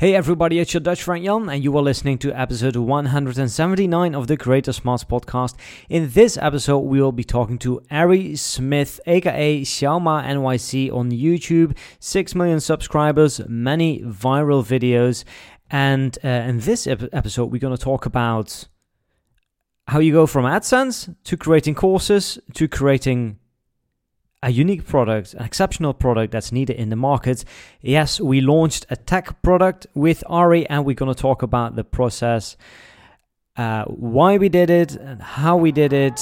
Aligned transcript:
Hey 0.00 0.14
everybody, 0.14 0.60
it's 0.60 0.72
your 0.72 0.80
Dutch 0.80 1.02
friend 1.02 1.24
Jan, 1.24 1.48
and 1.48 1.64
you 1.64 1.76
are 1.76 1.82
listening 1.82 2.18
to 2.18 2.32
episode 2.32 2.76
179 2.76 4.14
of 4.14 4.28
the 4.28 4.36
Creator 4.36 4.72
Smarts 4.72 5.02
podcast. 5.02 5.56
In 5.88 6.10
this 6.10 6.38
episode, 6.40 6.78
we 6.78 7.02
will 7.02 7.10
be 7.10 7.24
talking 7.24 7.58
to 7.58 7.82
Ari 7.90 8.36
Smith, 8.36 9.00
aka 9.06 9.60
Xiaoma 9.62 10.24
NYC 10.24 10.92
on 10.92 11.10
YouTube, 11.10 11.76
6 11.98 12.34
million 12.36 12.60
subscribers, 12.60 13.40
many 13.48 13.98
viral 14.02 14.62
videos, 14.62 15.24
and 15.68 16.16
uh, 16.22 16.28
in 16.28 16.60
this 16.60 16.86
ep- 16.86 17.12
episode, 17.12 17.50
we're 17.50 17.58
going 17.58 17.76
to 17.76 17.82
talk 17.82 18.06
about 18.06 18.68
how 19.88 19.98
you 19.98 20.12
go 20.12 20.28
from 20.28 20.44
AdSense 20.44 21.12
to 21.24 21.36
creating 21.36 21.74
courses 21.74 22.38
to 22.54 22.68
creating 22.68 23.40
a 24.42 24.50
unique 24.50 24.86
product, 24.86 25.34
an 25.34 25.44
exceptional 25.44 25.92
product 25.92 26.32
that's 26.32 26.52
needed 26.52 26.76
in 26.76 26.90
the 26.90 26.96
market. 26.96 27.44
Yes, 27.80 28.20
we 28.20 28.40
launched 28.40 28.86
a 28.88 28.96
tech 28.96 29.42
product 29.42 29.86
with 29.94 30.22
Ari, 30.26 30.68
and 30.68 30.84
we're 30.84 30.94
going 30.94 31.12
to 31.12 31.20
talk 31.20 31.42
about 31.42 31.74
the 31.74 31.84
process, 31.84 32.56
uh, 33.56 33.84
why 33.86 34.38
we 34.38 34.48
did 34.48 34.70
it, 34.70 34.94
and 34.94 35.20
how 35.20 35.56
we 35.56 35.72
did 35.72 35.92
it. 35.92 36.20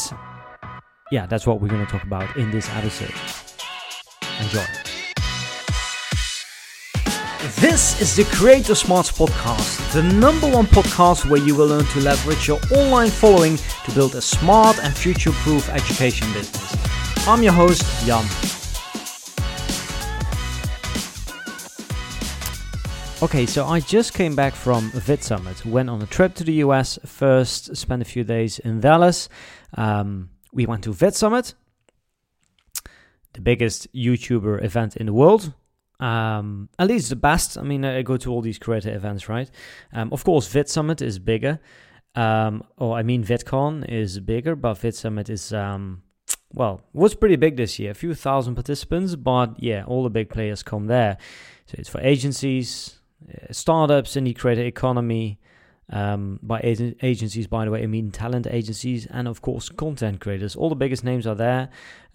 Yeah, 1.12 1.26
that's 1.26 1.46
what 1.46 1.60
we're 1.60 1.68
going 1.68 1.84
to 1.84 1.92
talk 1.92 2.04
about 2.04 2.36
in 2.36 2.50
this 2.50 2.68
episode. 2.70 3.14
Enjoy. 4.40 4.64
This 7.60 8.00
is 8.00 8.16
the 8.16 8.24
Creator 8.34 8.74
Smarts 8.74 9.12
Podcast, 9.12 9.92
the 9.92 10.02
number 10.02 10.50
one 10.50 10.66
podcast 10.66 11.30
where 11.30 11.40
you 11.40 11.54
will 11.54 11.68
learn 11.68 11.84
to 11.84 12.00
leverage 12.00 12.48
your 12.48 12.58
online 12.74 13.08
following 13.08 13.56
to 13.56 13.92
build 13.94 14.14
a 14.16 14.22
smart 14.22 14.82
and 14.82 14.96
future 14.96 15.30
proof 15.30 15.68
education 15.68 16.32
business. 16.32 16.74
I'm 17.28 17.42
your 17.42 17.54
host, 17.54 17.82
Jan. 18.06 18.24
Okay, 23.20 23.46
so 23.46 23.66
I 23.66 23.80
just 23.80 24.14
came 24.14 24.36
back 24.36 24.54
from 24.54 24.92
Vid 24.92 25.24
Summit. 25.24 25.66
Went 25.66 25.90
on 25.90 26.00
a 26.00 26.06
trip 26.06 26.34
to 26.34 26.44
the 26.44 26.52
US 26.64 27.00
first, 27.04 27.76
spent 27.76 28.00
a 28.00 28.04
few 28.04 28.22
days 28.22 28.60
in 28.60 28.78
Dallas. 28.78 29.28
Um, 29.74 30.30
we 30.52 30.66
went 30.66 30.84
to 30.84 30.92
Vid 30.92 31.16
Summit, 31.16 31.54
the 33.32 33.40
biggest 33.40 33.92
YouTuber 33.92 34.62
event 34.62 34.96
in 34.96 35.06
the 35.06 35.12
world. 35.12 35.52
Um, 35.98 36.68
at 36.78 36.86
least 36.86 37.08
the 37.08 37.16
best. 37.16 37.58
I 37.58 37.62
mean, 37.62 37.84
I 37.84 38.02
go 38.02 38.16
to 38.18 38.30
all 38.30 38.40
these 38.40 38.60
creator 38.60 38.94
events, 38.94 39.28
right? 39.28 39.50
Um, 39.92 40.12
of 40.12 40.22
course, 40.22 40.46
Vid 40.46 40.68
Summit 40.68 41.02
is 41.02 41.18
bigger. 41.18 41.58
Um, 42.14 42.62
or 42.76 42.96
I 42.96 43.02
mean, 43.02 43.24
VidCon 43.24 43.88
is 43.88 44.20
bigger, 44.20 44.54
but 44.54 44.74
Vid 44.78 44.94
Summit 44.94 45.28
is 45.28 45.52
um, 45.52 46.02
well, 46.54 46.80
was 46.92 47.14
pretty 47.14 47.36
big 47.36 47.56
this 47.56 47.78
year, 47.78 47.90
a 47.90 47.94
few 47.94 48.14
thousand 48.14 48.54
participants, 48.54 49.16
but 49.16 49.62
yeah, 49.62 49.84
all 49.86 50.02
the 50.02 50.10
big 50.10 50.30
players 50.30 50.62
come 50.62 50.86
there. 50.86 51.18
So 51.66 51.76
it's 51.78 51.88
for 51.88 52.00
agencies, 52.00 53.00
uh, 53.28 53.52
startups 53.52 54.16
in 54.16 54.24
the 54.24 54.34
creator 54.34 54.64
economy. 54.64 55.38
Um, 55.88 56.40
by 56.42 56.60
agencies, 56.64 57.46
by 57.46 57.64
the 57.64 57.70
way, 57.70 57.84
I 57.84 57.86
mean 57.86 58.10
talent 58.10 58.48
agencies 58.48 59.06
and 59.06 59.28
of 59.28 59.40
course 59.40 59.68
content 59.68 60.20
creators. 60.20 60.56
All 60.56 60.68
the 60.68 60.74
biggest 60.74 61.04
names 61.04 61.28
are 61.28 61.36
there. 61.36 61.68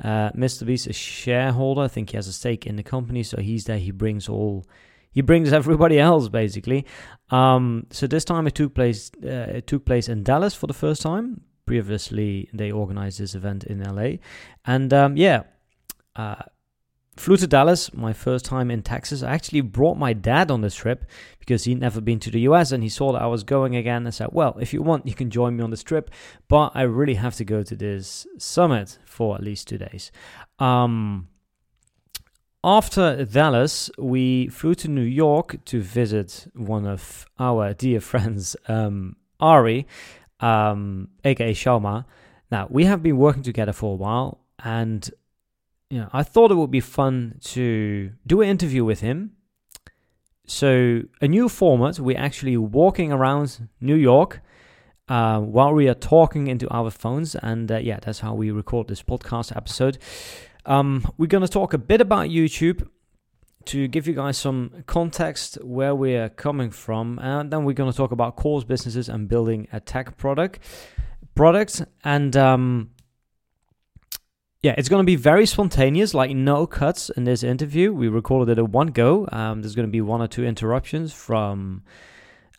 Uh, 0.03 0.31
Mr. 0.31 0.65
Beast 0.65 0.87
is 0.87 0.95
shareholder. 0.97 1.81
I 1.81 1.87
think 1.87 2.09
he 2.09 2.17
has 2.17 2.27
a 2.27 2.33
stake 2.33 2.67
in 2.67 2.75
the 2.75 2.83
company, 2.83 3.23
so 3.23 3.37
he's 3.39 3.65
there. 3.65 3.77
He 3.77 3.91
brings 3.91 4.27
all, 4.27 4.65
he 5.11 5.21
brings 5.21 5.53
everybody 5.61 5.99
else 5.99 6.27
basically. 6.27 6.85
Um, 7.29 7.87
so 7.91 8.07
this 8.07 8.25
time 8.25 8.45
it 8.45 8.55
took 8.55 8.73
place, 8.73 9.09
uh, 9.23 9.55
it 9.55 9.67
took 9.67 9.85
place 9.85 10.09
in 10.09 10.23
Dallas 10.23 10.53
for 10.53 10.67
the 10.67 10.73
first 10.73 11.01
time 11.01 11.41
previously 11.71 12.49
they 12.51 12.69
organized 12.69 13.17
this 13.17 13.33
event 13.33 13.63
in 13.63 13.81
LA. 13.81 14.17
And 14.65 14.93
um, 14.93 15.15
yeah, 15.15 15.43
uh, 16.17 16.43
flew 17.15 17.37
to 17.37 17.47
Dallas, 17.47 17.93
my 17.93 18.11
first 18.11 18.43
time 18.43 18.69
in 18.69 18.81
Texas. 18.81 19.23
I 19.23 19.31
actually 19.31 19.61
brought 19.61 19.97
my 19.97 20.11
dad 20.11 20.51
on 20.51 20.59
this 20.59 20.75
trip 20.75 21.05
because 21.39 21.63
he'd 21.63 21.79
never 21.79 22.01
been 22.01 22.19
to 22.19 22.29
the 22.29 22.41
US 22.41 22.73
and 22.73 22.83
he 22.83 22.89
saw 22.89 23.13
that 23.13 23.21
I 23.21 23.27
was 23.27 23.45
going 23.45 23.77
again 23.77 24.05
and 24.05 24.13
said, 24.13 24.31
Well, 24.33 24.57
if 24.59 24.73
you 24.73 24.81
want, 24.81 25.07
you 25.07 25.13
can 25.13 25.29
join 25.29 25.55
me 25.55 25.63
on 25.63 25.69
this 25.69 25.81
trip, 25.81 26.11
but 26.49 26.73
I 26.75 26.81
really 26.81 27.13
have 27.13 27.37
to 27.37 27.45
go 27.45 27.63
to 27.63 27.73
this 27.73 28.27
summit 28.37 28.99
for 29.05 29.35
at 29.35 29.41
least 29.41 29.69
two 29.69 29.77
days. 29.77 30.11
Um, 30.59 31.29
after 32.65 33.23
Dallas, 33.23 33.89
we 33.97 34.49
flew 34.49 34.75
to 34.75 34.89
New 34.89 35.09
York 35.23 35.63
to 35.71 35.81
visit 35.81 36.47
one 36.53 36.85
of 36.85 37.25
our 37.39 37.73
dear 37.73 38.01
friends, 38.01 38.57
um, 38.67 39.15
Ari, 39.39 39.87
um, 40.41 41.09
aka 41.23 41.53
Xiaoma. 41.53 42.05
Now 42.51 42.67
we 42.69 42.85
have 42.85 43.01
been 43.01 43.17
working 43.17 43.43
together 43.43 43.73
for 43.73 43.93
a 43.93 43.95
while, 43.95 44.39
and 44.63 45.09
you 45.89 45.99
know 45.99 46.09
I 46.11 46.23
thought 46.23 46.51
it 46.51 46.55
would 46.55 46.71
be 46.71 46.81
fun 46.81 47.37
to 47.41 48.11
do 48.27 48.41
an 48.41 48.49
interview 48.49 48.83
with 48.83 49.01
him. 49.01 49.31
So 50.45 51.03
a 51.21 51.27
new 51.27 51.47
format. 51.47 51.99
We're 51.99 52.17
actually 52.17 52.57
walking 52.57 53.11
around 53.11 53.69
New 53.79 53.95
York. 53.95 54.41
Uh, 55.07 55.41
while 55.41 55.73
we 55.73 55.89
are 55.89 55.93
talking 55.93 56.47
into 56.47 56.69
our 56.69 56.89
phones, 56.89 57.35
and 57.35 57.69
uh, 57.69 57.77
yeah, 57.77 57.99
that's 58.01 58.19
how 58.19 58.33
we 58.33 58.49
record 58.49 58.87
this 58.87 59.03
podcast 59.03 59.53
episode. 59.57 59.97
Um, 60.65 61.05
we're 61.17 61.27
going 61.27 61.43
to 61.43 61.49
talk 61.49 61.73
a 61.73 61.77
bit 61.77 61.99
about 61.99 62.29
YouTube 62.29 62.87
to 63.65 63.87
give 63.87 64.07
you 64.07 64.13
guys 64.13 64.37
some 64.37 64.83
context 64.85 65.55
where 65.63 65.95
we're 65.95 66.29
coming 66.29 66.71
from, 66.71 67.19
and 67.19 67.51
then 67.51 67.63
we're 67.63 67.73
going 67.73 67.91
to 67.91 67.95
talk 67.95 68.11
about 68.11 68.35
course 68.35 68.63
businesses 68.63 69.09
and 69.09 69.27
building 69.27 69.67
a 69.71 69.79
tech 69.79 70.17
product. 70.17 70.59
Product 71.35 71.83
and 72.03 72.35
um, 72.35 72.91
yeah, 74.61 74.75
it's 74.77 74.89
going 74.89 75.01
to 75.01 75.05
be 75.05 75.15
very 75.15 75.45
spontaneous, 75.45 76.13
like 76.13 76.31
no 76.31 76.67
cuts 76.67 77.09
in 77.09 77.23
this 77.23 77.43
interview. 77.43 77.91
We 77.93 78.07
recorded 78.07 78.51
it 78.51 78.59
at 78.59 78.69
one 78.69 78.87
go. 78.87 79.27
Um, 79.31 79.61
there's 79.61 79.75
going 79.75 79.87
to 79.87 79.91
be 79.91 80.01
one 80.01 80.21
or 80.21 80.27
two 80.27 80.45
interruptions 80.45 81.13
from 81.13 81.83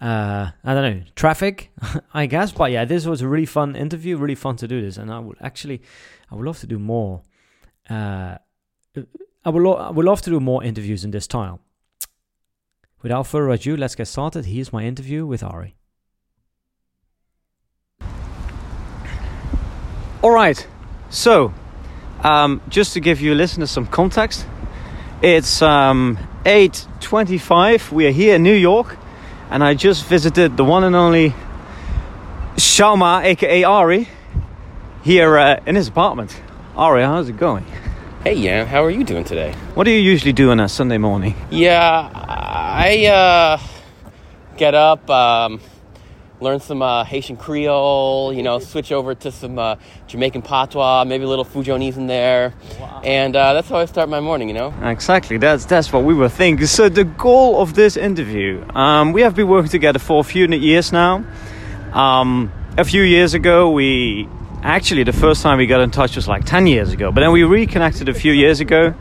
uh, 0.02 0.50
I 0.64 0.74
don't 0.74 0.98
know, 0.98 1.04
traffic, 1.14 1.70
I 2.14 2.26
guess. 2.26 2.50
But 2.50 2.72
yeah, 2.72 2.84
this 2.84 3.06
was 3.06 3.22
a 3.22 3.28
really 3.28 3.46
fun 3.46 3.76
interview, 3.76 4.16
really 4.16 4.34
fun 4.34 4.56
to 4.56 4.66
do 4.66 4.82
this, 4.82 4.96
and 4.96 5.12
I 5.12 5.20
would 5.20 5.38
actually, 5.40 5.80
I 6.30 6.34
would 6.34 6.44
love 6.44 6.58
to 6.60 6.66
do 6.66 6.78
more. 6.80 7.22
Uh, 7.88 8.38
I 9.44 9.50
would, 9.50 9.66
I 9.66 9.90
love 9.90 10.22
to 10.22 10.30
do 10.30 10.38
more 10.40 10.62
interviews 10.62 11.04
in 11.04 11.10
this 11.10 11.24
style. 11.24 11.60
Without 13.02 13.26
further 13.26 13.50
ado, 13.50 13.76
let's 13.76 13.96
get 13.96 14.06
started. 14.06 14.44
Here's 14.44 14.72
my 14.72 14.84
interview 14.84 15.26
with 15.26 15.42
Ari. 15.42 15.74
All 20.22 20.30
right, 20.30 20.64
so 21.10 21.52
um, 22.22 22.60
just 22.68 22.92
to 22.92 23.00
give 23.00 23.20
you 23.20 23.34
listeners 23.34 23.72
some 23.72 23.88
context, 23.88 24.46
it's 25.20 25.60
um, 25.62 26.16
8:25. 26.44 27.90
We 27.90 28.06
are 28.06 28.12
here 28.12 28.36
in 28.36 28.44
New 28.44 28.54
York, 28.54 28.96
and 29.50 29.64
I 29.64 29.74
just 29.74 30.04
visited 30.06 30.56
the 30.56 30.64
one 30.64 30.84
and 30.84 30.94
only 30.94 31.34
Xiaoma, 32.54 33.24
aka 33.24 33.64
Ari, 33.64 34.06
here 35.02 35.36
uh, 35.36 35.60
in 35.66 35.74
his 35.74 35.88
apartment. 35.88 36.40
Ari, 36.76 37.02
how's 37.02 37.28
it 37.28 37.36
going? 37.36 37.66
Hey, 38.24 38.40
Jan, 38.40 38.68
how 38.68 38.84
are 38.84 38.90
you 38.90 39.02
doing 39.02 39.24
today? 39.24 39.52
What 39.74 39.82
do 39.82 39.90
you 39.90 39.98
usually 39.98 40.32
do 40.32 40.52
on 40.52 40.60
a 40.60 40.68
Sunday 40.68 40.96
morning? 40.96 41.34
Yeah, 41.50 42.08
I 42.14 43.06
uh, 43.06 43.58
get 44.56 44.76
up, 44.76 45.10
um, 45.10 45.60
learn 46.38 46.60
some 46.60 46.82
uh, 46.82 47.02
Haitian 47.02 47.36
Creole, 47.36 48.32
you 48.32 48.44
know, 48.44 48.60
switch 48.60 48.92
over 48.92 49.16
to 49.16 49.32
some 49.32 49.58
uh, 49.58 49.74
Jamaican 50.06 50.42
patois, 50.42 51.02
maybe 51.04 51.24
a 51.24 51.26
little 51.26 51.44
Fuzhounese 51.44 51.96
in 51.96 52.06
there, 52.06 52.54
and 53.02 53.34
uh, 53.34 53.54
that's 53.54 53.68
how 53.68 53.78
I 53.78 53.86
start 53.86 54.08
my 54.08 54.20
morning, 54.20 54.46
you 54.46 54.54
know. 54.54 54.72
Exactly, 54.82 55.36
that's 55.36 55.64
that's 55.64 55.92
what 55.92 56.04
we 56.04 56.14
were 56.14 56.28
thinking. 56.28 56.68
So 56.68 56.88
the 56.88 57.02
goal 57.02 57.60
of 57.60 57.74
this 57.74 57.96
interview, 57.96 58.64
um, 58.76 59.10
we 59.10 59.22
have 59.22 59.34
been 59.34 59.48
working 59.48 59.72
together 59.72 59.98
for 59.98 60.20
a 60.20 60.24
few 60.24 60.46
years 60.46 60.92
now. 60.92 61.24
Um, 61.92 62.52
a 62.78 62.84
few 62.84 63.02
years 63.02 63.34
ago, 63.34 63.68
we 63.72 64.28
actually 64.62 65.04
the 65.04 65.12
first 65.12 65.42
time 65.42 65.58
we 65.58 65.66
got 65.66 65.80
in 65.80 65.90
touch 65.90 66.16
was 66.16 66.28
like 66.28 66.44
10 66.44 66.66
years 66.66 66.92
ago 66.92 67.10
but 67.10 67.20
then 67.20 67.32
we 67.32 67.42
reconnected 67.42 68.08
a 68.08 68.14
few 68.14 68.32
years 68.32 68.60
ago. 68.60 68.94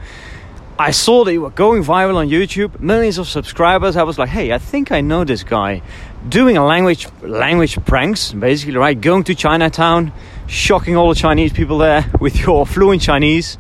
I 0.80 0.90
saw 0.92 1.24
that 1.26 1.34
you 1.34 1.42
were 1.42 1.52
going 1.52 1.84
viral 1.84 2.16
on 2.16 2.30
youtube 2.30 2.80
millions 2.80 3.18
of 3.18 3.28
subscribers. 3.28 3.96
I 3.96 4.04
was 4.04 4.18
like 4.18 4.30
hey 4.30 4.52
i 4.52 4.58
think 4.58 4.92
i 4.92 5.02
know 5.02 5.24
this 5.24 5.44
guy. 5.44 5.82
Doing 6.28 6.58
a 6.58 6.66
language 6.66 7.08
language 7.22 7.84
pranks 7.86 8.32
basically 8.34 8.78
right? 8.78 9.00
Going 9.00 9.24
to 9.26 9.36
chinatown 9.36 10.12
shocking 10.48 10.96
all 10.98 11.10
the 11.10 11.16
chinese 11.16 11.54
people 11.54 11.78
there 11.78 12.10
with 12.20 12.40
your 12.40 12.66
fluent 12.66 13.02
chinese. 13.02 13.58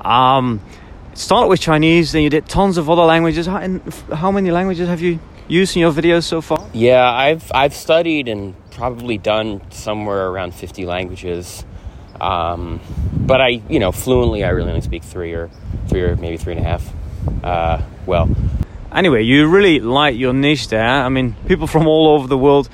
Um, 0.00 0.60
started 1.14 1.48
with 1.48 1.60
chinese 1.60 2.12
then 2.12 2.22
you 2.22 2.30
did 2.30 2.48
tons 2.48 2.78
of 2.78 2.90
other 2.90 3.04
languages. 3.04 3.46
How, 3.46 3.60
how 4.12 4.30
many 4.32 4.50
languages 4.50 4.88
have 4.88 5.00
you 5.00 5.20
used 5.48 5.76
in 5.76 5.80
your 5.80 5.92
videos 5.92 6.24
so 6.24 6.40
far 6.40 6.66
yeah 6.72 7.10
i've 7.10 7.50
i've 7.54 7.74
studied 7.74 8.28
and 8.28 8.54
probably 8.74 9.16
done 9.16 9.60
somewhere 9.70 10.28
around 10.28 10.54
50 10.54 10.84
languages. 10.84 11.64
Um, 12.20 12.80
but 13.14 13.40
I, 13.40 13.62
you 13.68 13.78
know, 13.78 13.92
fluently, 13.92 14.44
I 14.44 14.50
really 14.50 14.70
only 14.70 14.80
speak 14.80 15.02
three 15.02 15.32
or 15.32 15.50
three 15.88 16.02
or 16.02 16.16
maybe 16.16 16.36
three 16.36 16.54
and 16.54 16.64
a 16.64 16.68
half. 16.68 16.92
Uh, 17.42 17.82
well, 18.06 18.28
anyway, 18.92 19.22
you 19.22 19.48
really 19.48 19.80
like 19.80 20.16
your 20.16 20.32
niche 20.32 20.68
there. 20.68 20.86
I 20.86 21.08
mean, 21.08 21.36
people 21.46 21.66
from 21.66 21.86
all 21.86 22.08
over 22.08 22.26
the 22.26 22.38
world 22.38 22.68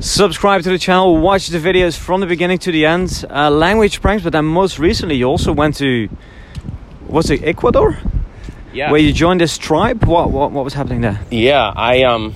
subscribe 0.00 0.62
to 0.62 0.70
the 0.70 0.78
channel, 0.78 1.16
watch 1.18 1.48
the 1.48 1.58
videos 1.58 1.96
from 1.96 2.20
the 2.20 2.26
beginning 2.26 2.58
to 2.58 2.70
the 2.70 2.86
end. 2.86 3.24
Uh, 3.28 3.50
language 3.50 4.00
pranks, 4.00 4.22
but 4.22 4.32
then 4.32 4.44
most 4.44 4.78
recently, 4.78 5.16
you 5.16 5.24
also 5.24 5.52
went 5.52 5.76
to 5.76 6.08
was 7.08 7.30
it 7.30 7.42
Ecuador? 7.42 7.98
Yeah. 8.72 8.90
Where 8.90 9.00
you 9.00 9.12
joined 9.12 9.40
this 9.40 9.56
tribe? 9.58 10.04
What 10.04 10.30
what 10.30 10.52
what 10.52 10.64
was 10.64 10.74
happening 10.74 11.00
there? 11.00 11.20
Yeah, 11.30 11.72
I 11.74 12.02
um 12.02 12.34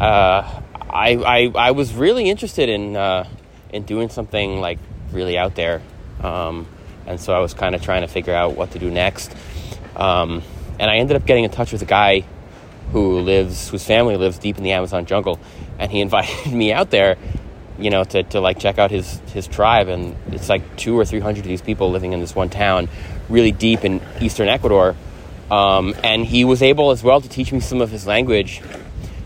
uh, 0.00 0.62
I, 0.88 1.16
I 1.16 1.52
I 1.54 1.70
was 1.72 1.94
really 1.94 2.28
interested 2.28 2.68
in 2.68 2.96
uh, 2.96 3.28
in 3.72 3.84
doing 3.84 4.08
something 4.08 4.60
like 4.60 4.78
really 5.12 5.36
out 5.38 5.54
there, 5.54 5.82
um, 6.22 6.66
and 7.06 7.20
so 7.20 7.32
I 7.34 7.40
was 7.40 7.54
kind 7.54 7.74
of 7.74 7.82
trying 7.82 8.00
to 8.02 8.08
figure 8.08 8.34
out 8.34 8.56
what 8.56 8.72
to 8.72 8.78
do 8.78 8.90
next. 8.90 9.34
Um, 9.96 10.42
and 10.78 10.90
I 10.90 10.96
ended 10.96 11.16
up 11.16 11.26
getting 11.26 11.44
in 11.44 11.50
touch 11.50 11.72
with 11.72 11.82
a 11.82 11.86
guy 11.86 12.24
who 12.92 13.20
lives, 13.20 13.68
whose 13.68 13.84
family 13.84 14.16
lives 14.16 14.38
deep 14.38 14.56
in 14.56 14.64
the 14.64 14.72
Amazon 14.72 15.04
jungle, 15.04 15.38
and 15.78 15.92
he 15.92 16.00
invited 16.06 16.52
me 16.52 16.72
out 16.72 16.90
there, 16.90 17.16
you 17.78 17.90
know, 17.90 18.02
to, 18.04 18.22
to 18.24 18.40
like 18.40 18.58
check 18.58 18.78
out 18.78 18.90
his 18.90 19.20
his 19.32 19.46
tribe. 19.46 19.88
And 19.88 20.16
it's 20.28 20.48
like 20.48 20.76
two 20.76 20.98
or 20.98 21.04
three 21.04 21.20
hundred 21.20 21.40
of 21.40 21.48
these 21.48 21.62
people 21.62 21.90
living 21.90 22.12
in 22.14 22.20
this 22.20 22.34
one 22.34 22.48
town, 22.48 22.88
really 23.28 23.52
deep 23.52 23.84
in 23.84 24.00
eastern 24.20 24.48
Ecuador. 24.48 24.96
Um, 25.50 25.94
and 26.04 26.24
he 26.24 26.44
was 26.44 26.62
able 26.62 26.90
as 26.90 27.02
well 27.02 27.20
to 27.20 27.28
teach 27.28 27.52
me 27.52 27.60
some 27.60 27.80
of 27.80 27.90
his 27.90 28.06
language. 28.06 28.62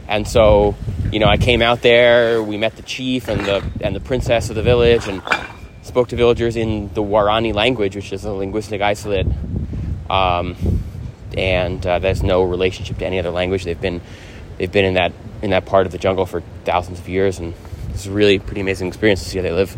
And 0.08 0.26
so, 0.26 0.74
you 1.12 1.18
know, 1.18 1.26
I 1.26 1.36
came 1.36 1.62
out 1.62 1.82
there. 1.82 2.42
We 2.42 2.56
met 2.56 2.76
the 2.76 2.82
chief 2.82 3.28
and 3.28 3.40
the 3.44 3.64
and 3.80 3.94
the 3.94 4.00
princess 4.00 4.48
of 4.50 4.56
the 4.56 4.62
village, 4.62 5.06
and 5.06 5.22
spoke 5.82 6.08
to 6.08 6.16
villagers 6.16 6.56
in 6.56 6.92
the 6.94 7.02
Waorani 7.02 7.54
language, 7.54 7.94
which 7.96 8.12
is 8.12 8.24
a 8.24 8.32
linguistic 8.32 8.80
isolate. 8.80 9.26
Um, 10.08 10.56
and 11.36 11.84
uh, 11.86 11.98
there's 11.98 12.22
no 12.22 12.42
relationship 12.42 12.98
to 12.98 13.06
any 13.06 13.18
other 13.18 13.30
language. 13.30 13.64
They've 13.64 13.80
been 13.80 14.00
they've 14.58 14.70
been 14.70 14.84
in 14.84 14.94
that 14.94 15.12
in 15.42 15.50
that 15.50 15.66
part 15.66 15.86
of 15.86 15.92
the 15.92 15.98
jungle 15.98 16.26
for 16.26 16.42
thousands 16.64 17.00
of 17.00 17.08
years, 17.08 17.38
and 17.38 17.54
it's 17.90 18.06
a 18.06 18.10
really 18.10 18.38
pretty 18.38 18.60
amazing 18.60 18.88
experience 18.88 19.22
to 19.24 19.28
see 19.28 19.38
how 19.38 19.42
they 19.42 19.52
live. 19.52 19.76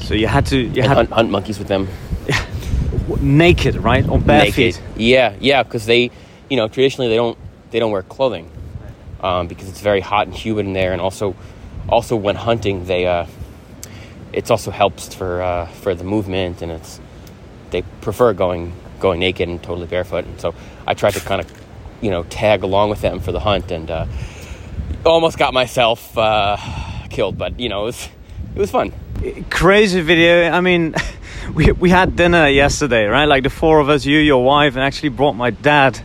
So 0.00 0.14
you 0.14 0.26
had 0.26 0.46
to 0.46 0.58
you 0.58 0.82
And 0.82 0.86
had 0.86 0.96
hunt, 0.96 1.10
hunt 1.10 1.30
monkeys 1.30 1.58
with 1.58 1.68
them. 1.68 1.88
Naked, 3.20 3.76
right, 3.76 4.06
or 4.08 4.18
bare 4.18 4.44
naked. 4.44 4.54
feet. 4.54 4.82
Yeah, 4.96 5.34
yeah, 5.40 5.62
because 5.62 5.86
they, 5.86 6.10
you 6.48 6.56
know, 6.56 6.68
traditionally 6.68 7.08
they 7.08 7.16
don't 7.16 7.38
they 7.70 7.78
don't 7.78 7.92
wear 7.92 8.02
clothing 8.02 8.50
um, 9.20 9.46
because 9.46 9.68
it's 9.68 9.80
very 9.80 10.00
hot 10.00 10.26
and 10.26 10.36
humid 10.36 10.66
in 10.66 10.72
there, 10.72 10.92
and 10.92 11.00
also 11.00 11.34
also 11.88 12.16
when 12.16 12.36
hunting 12.36 12.84
they 12.86 13.06
uh, 13.06 13.26
it's 14.32 14.50
also 14.50 14.70
helps 14.70 15.14
for 15.14 15.42
uh, 15.42 15.66
for 15.66 15.94
the 15.94 16.04
movement, 16.04 16.62
and 16.62 16.72
it's 16.72 17.00
they 17.70 17.82
prefer 18.00 18.32
going 18.32 18.72
going 18.98 19.20
naked 19.20 19.48
and 19.48 19.62
totally 19.62 19.86
barefoot, 19.86 20.24
and 20.24 20.40
so 20.40 20.54
I 20.86 20.94
tried 20.94 21.14
to 21.14 21.20
kind 21.20 21.40
of 21.40 21.50
you 22.00 22.10
know 22.10 22.24
tag 22.24 22.62
along 22.62 22.90
with 22.90 23.00
them 23.00 23.20
for 23.20 23.32
the 23.32 23.40
hunt, 23.40 23.70
and 23.70 23.90
uh, 23.90 24.06
almost 25.04 25.38
got 25.38 25.54
myself 25.54 26.16
uh, 26.16 26.56
killed, 27.10 27.38
but 27.38 27.58
you 27.58 27.68
know 27.68 27.82
it 27.82 27.86
was 27.86 28.08
it 28.54 28.58
was 28.58 28.70
fun. 28.70 28.92
Crazy 29.50 30.00
video. 30.00 30.50
I 30.50 30.60
mean, 30.60 30.94
we 31.54 31.72
we 31.72 31.90
had 31.90 32.16
dinner 32.16 32.48
yesterday, 32.48 33.06
right? 33.06 33.24
Like 33.24 33.42
the 33.42 33.50
four 33.50 33.80
of 33.80 33.88
us, 33.88 34.04
you, 34.06 34.18
your 34.18 34.44
wife, 34.44 34.74
and 34.76 34.84
actually 34.84 35.10
brought 35.10 35.34
my 35.34 35.50
dad. 35.50 36.00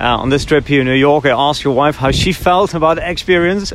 Uh, 0.00 0.16
on 0.16 0.28
this 0.28 0.44
trip 0.44 0.64
here 0.64 0.82
in 0.82 0.86
New 0.86 0.94
York, 0.94 1.26
I 1.26 1.30
asked 1.30 1.64
your 1.64 1.74
wife 1.74 1.96
how 1.96 2.12
she 2.12 2.32
felt 2.32 2.72
about 2.72 2.98
the 2.98 3.10
experience. 3.10 3.72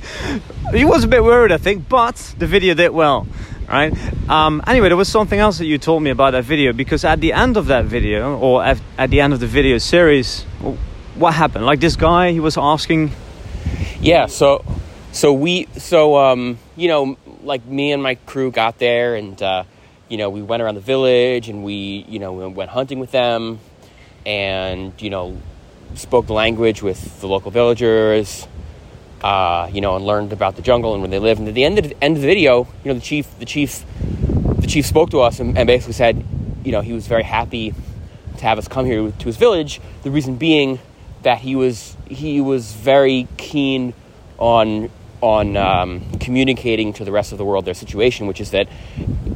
she 0.72 0.84
was 0.84 1.04
a 1.04 1.06
bit 1.06 1.22
worried, 1.22 1.52
I 1.52 1.58
think, 1.58 1.88
but 1.88 2.16
the 2.36 2.48
video 2.48 2.74
did 2.74 2.90
well, 2.90 3.28
right? 3.68 3.92
Um, 4.28 4.60
anyway, 4.66 4.88
there 4.88 4.96
was 4.96 5.08
something 5.08 5.38
else 5.38 5.58
that 5.58 5.66
you 5.66 5.78
told 5.78 6.02
me 6.02 6.10
about 6.10 6.32
that 6.32 6.42
video 6.42 6.72
because 6.72 7.04
at 7.04 7.20
the 7.20 7.32
end 7.32 7.56
of 7.56 7.66
that 7.66 7.84
video, 7.84 8.36
or 8.40 8.64
at, 8.64 8.80
at 8.98 9.10
the 9.10 9.20
end 9.20 9.34
of 9.34 9.38
the 9.38 9.46
video 9.46 9.78
series, 9.78 10.42
what 11.14 11.34
happened? 11.34 11.64
Like 11.64 11.78
this 11.78 11.94
guy, 11.94 12.32
he 12.32 12.40
was 12.40 12.58
asking, 12.58 13.12
Yeah, 14.00 14.26
so 14.26 14.64
so 15.12 15.32
we 15.32 15.68
so 15.76 16.16
um 16.16 16.58
you 16.74 16.88
know 16.88 17.16
like 17.44 17.64
me 17.66 17.92
and 17.92 18.02
my 18.02 18.16
crew 18.16 18.50
got 18.50 18.78
there 18.78 19.14
and 19.14 19.40
uh 19.40 19.62
you 20.12 20.18
know 20.18 20.28
we 20.28 20.42
went 20.42 20.62
around 20.62 20.74
the 20.74 20.82
village 20.82 21.48
and 21.48 21.64
we 21.64 22.04
you 22.06 22.18
know 22.18 22.34
we 22.34 22.46
went 22.46 22.68
hunting 22.68 22.98
with 22.98 23.10
them 23.12 23.58
and 24.26 24.92
you 25.00 25.08
know 25.08 25.40
spoke 25.94 26.26
the 26.26 26.34
language 26.34 26.82
with 26.82 27.20
the 27.22 27.26
local 27.26 27.50
villagers 27.50 28.46
uh 29.22 29.70
you 29.72 29.80
know 29.80 29.96
and 29.96 30.04
learned 30.04 30.30
about 30.34 30.54
the 30.56 30.60
jungle 30.60 30.92
and 30.92 31.02
where 31.02 31.10
they 31.10 31.18
live. 31.18 31.38
And 31.38 31.48
at 31.48 31.54
the 31.54 31.64
end 31.64 31.78
of 31.78 31.88
the 31.88 31.96
end 32.04 32.16
of 32.16 32.20
the 32.20 32.28
video 32.28 32.68
you 32.84 32.92
know 32.92 32.94
the 32.94 33.00
chief 33.00 33.26
the 33.38 33.46
chief 33.46 33.84
the 34.58 34.66
chief 34.66 34.84
spoke 34.84 35.08
to 35.10 35.20
us 35.20 35.40
and, 35.40 35.56
and 35.56 35.66
basically 35.66 35.94
said 35.94 36.22
you 36.62 36.72
know 36.72 36.82
he 36.82 36.92
was 36.92 37.06
very 37.06 37.24
happy 37.24 37.74
to 38.36 38.42
have 38.44 38.58
us 38.58 38.68
come 38.68 38.84
here 38.84 39.10
to 39.10 39.24
his 39.24 39.38
village. 39.38 39.80
The 40.02 40.10
reason 40.10 40.36
being 40.36 40.78
that 41.22 41.38
he 41.38 41.56
was 41.56 41.96
he 42.06 42.42
was 42.42 42.74
very 42.74 43.28
keen 43.38 43.94
on 44.36 44.90
on 45.22 45.56
um, 45.56 46.00
communicating 46.32 46.94
to 46.94 47.04
the 47.04 47.12
rest 47.12 47.30
of 47.32 47.36
the 47.36 47.44
world 47.44 47.66
their 47.66 47.74
situation, 47.74 48.26
which 48.26 48.40
is 48.40 48.52
that 48.52 48.66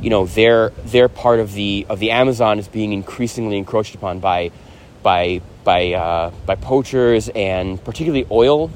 you 0.00 0.08
know 0.08 0.25
their 0.25 0.70
their 0.87 1.10
part 1.10 1.40
of 1.40 1.52
the 1.52 1.84
of 1.90 1.98
the 1.98 2.10
Amazon 2.10 2.58
is 2.58 2.69
being 2.69 2.94
increasingly 2.94 3.58
encroached 3.58 3.94
upon 3.94 4.19
by 4.19 4.50
by 5.02 5.43
by 5.62 5.93
uh, 5.93 6.31
by 6.46 6.54
poachers 6.54 7.28
and 7.28 7.84
particularly 7.84 8.26
oil 8.31 8.70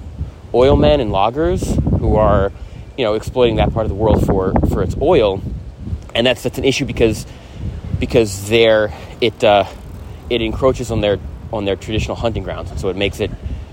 oil 0.52 0.76
men 0.76 1.00
and 1.00 1.10
loggers 1.10 1.62
who 1.98 2.16
are 2.16 2.52
you 2.98 3.04
know 3.06 3.14
exploiting 3.14 3.56
that 3.56 3.72
part 3.72 3.86
of 3.86 3.88
the 3.88 3.94
world 3.94 4.26
for 4.26 4.52
for 4.68 4.82
its 4.82 4.94
oil, 5.00 5.40
and 6.14 6.26
that's 6.26 6.42
that's 6.42 6.58
an 6.58 6.64
issue 6.64 6.84
because 6.84 7.24
because 7.98 8.50
there 8.50 8.92
it 9.22 9.42
uh, 9.42 9.64
it 10.28 10.42
encroaches 10.42 10.90
on 10.90 11.00
their 11.00 11.18
on 11.54 11.64
their 11.64 11.76
traditional 11.76 12.16
hunting 12.16 12.42
grounds, 12.42 12.70
and 12.70 12.78
so 12.78 12.90
it 12.90 12.96
makes 12.96 13.18
it 13.18 13.30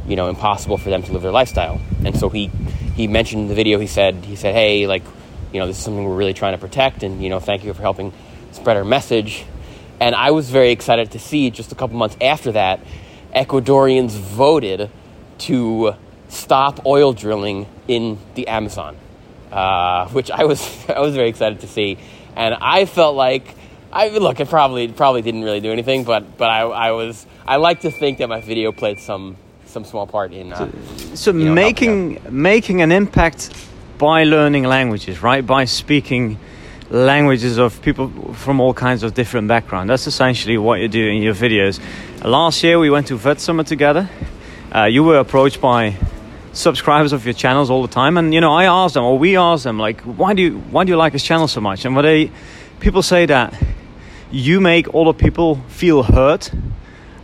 you 0.07 0.15
know 0.15 0.29
impossible 0.29 0.77
for 0.77 0.89
them 0.89 1.03
to 1.03 1.11
live 1.11 1.21
their 1.21 1.33
lifestyle. 1.33 1.81
And 2.05 2.17
so 2.17 2.29
he 2.29 2.49
he 2.97 3.07
mentioned 3.07 3.43
in 3.43 3.47
the 3.47 3.55
video 3.55 3.79
he 3.79 3.87
said 3.87 4.25
he 4.25 4.35
said 4.35 4.53
hey 4.53 4.87
like 4.87 5.03
you 5.51 5.59
know 5.59 5.67
this 5.67 5.77
is 5.77 5.83
something 5.83 6.03
we're 6.03 6.15
really 6.15 6.33
trying 6.33 6.53
to 6.53 6.57
protect, 6.57 7.03
and 7.03 7.23
you 7.23 7.29
know 7.29 7.39
thank 7.39 7.63
you 7.63 7.73
for 7.73 7.81
helping 7.81 8.13
spread 8.51 8.77
our 8.77 8.85
message. 8.85 9.45
And 9.99 10.13
I 10.13 10.31
was 10.31 10.49
very 10.49 10.71
excited 10.71 11.11
to 11.11 11.19
see 11.19 11.49
just 11.49 11.71
a 11.71 11.75
couple 11.75 11.97
months 11.97 12.17
after 12.21 12.51
that, 12.51 12.79
Ecuadorians 13.33 14.11
voted 14.11 14.91
to 15.39 15.95
stop 16.29 16.85
oil 16.85 17.13
drilling 17.13 17.67
in 17.87 18.19
the 18.35 18.47
Amazon, 18.47 18.97
uh, 19.51 20.07
which 20.09 20.29
I 20.29 20.43
was 20.43 20.61
I 20.89 20.99
was 20.99 21.15
very 21.15 21.29
excited 21.29 21.61
to 21.61 21.67
see, 21.67 21.97
and 22.35 22.55
I 22.55 22.85
felt 22.85 23.15
like 23.15 23.55
I 23.91 24.09
look 24.09 24.39
it 24.39 24.49
probably 24.49 24.87
probably 24.89 25.21
didn't 25.21 25.43
really 25.43 25.61
do 25.61 25.71
anything, 25.71 26.03
but 26.03 26.37
but 26.37 26.49
I, 26.49 26.61
I 26.61 26.91
was 26.91 27.25
I 27.47 27.55
like 27.55 27.81
to 27.81 27.91
think 27.91 28.17
that 28.19 28.29
my 28.29 28.41
video 28.41 28.71
played 28.71 28.99
some 28.99 29.37
some 29.65 29.85
small 29.85 30.07
part 30.07 30.33
in 30.33 30.53
uh, 30.53 30.71
so 31.17 31.31
you 31.31 31.45
know, 31.45 31.53
making 31.53 32.21
making 32.29 32.81
an 32.81 32.91
impact 32.91 33.51
by 33.97 34.23
learning 34.23 34.65
languages, 34.65 35.23
right? 35.23 35.45
By 35.45 35.65
speaking 35.65 36.37
languages 36.89 37.57
of 37.57 37.81
people 37.81 38.33
from 38.33 38.59
all 38.59 38.73
kinds 38.73 39.03
of 39.03 39.13
different 39.13 39.47
backgrounds. 39.47 39.89
That's 39.89 40.07
essentially 40.07 40.57
what 40.57 40.79
you 40.79 40.87
do 40.87 41.07
in 41.07 41.21
your 41.21 41.33
videos. 41.33 41.81
Last 42.23 42.63
year 42.63 42.77
we 42.77 42.89
went 42.89 43.07
to 43.07 43.17
Vid 43.17 43.39
Summit 43.39 43.67
together. 43.67 44.07
Uh, 44.73 44.83
you 44.83 45.03
were 45.03 45.17
approached 45.17 45.59
by 45.59 45.95
subscribers 46.53 47.13
of 47.13 47.25
your 47.25 47.33
channels 47.33 47.69
all 47.69 47.81
the 47.81 47.93
time, 47.93 48.17
and 48.17 48.33
you 48.33 48.39
know 48.39 48.53
I 48.53 48.65
asked 48.65 48.93
them, 48.93 49.03
or 49.03 49.17
we 49.17 49.37
asked 49.37 49.63
them, 49.63 49.79
like, 49.79 50.01
why 50.01 50.35
do 50.35 50.43
you 50.43 50.59
why 50.69 50.83
do 50.83 50.91
you 50.91 50.97
like 50.97 51.13
his 51.13 51.23
channel 51.23 51.47
so 51.47 51.61
much? 51.61 51.83
And 51.85 51.95
what 51.95 52.03
they 52.03 52.31
people 52.79 53.01
say 53.01 53.25
that 53.25 53.59
you 54.29 54.61
make 54.61 54.93
other 54.93 55.13
people 55.13 55.55
feel 55.67 56.03
hurt. 56.03 56.51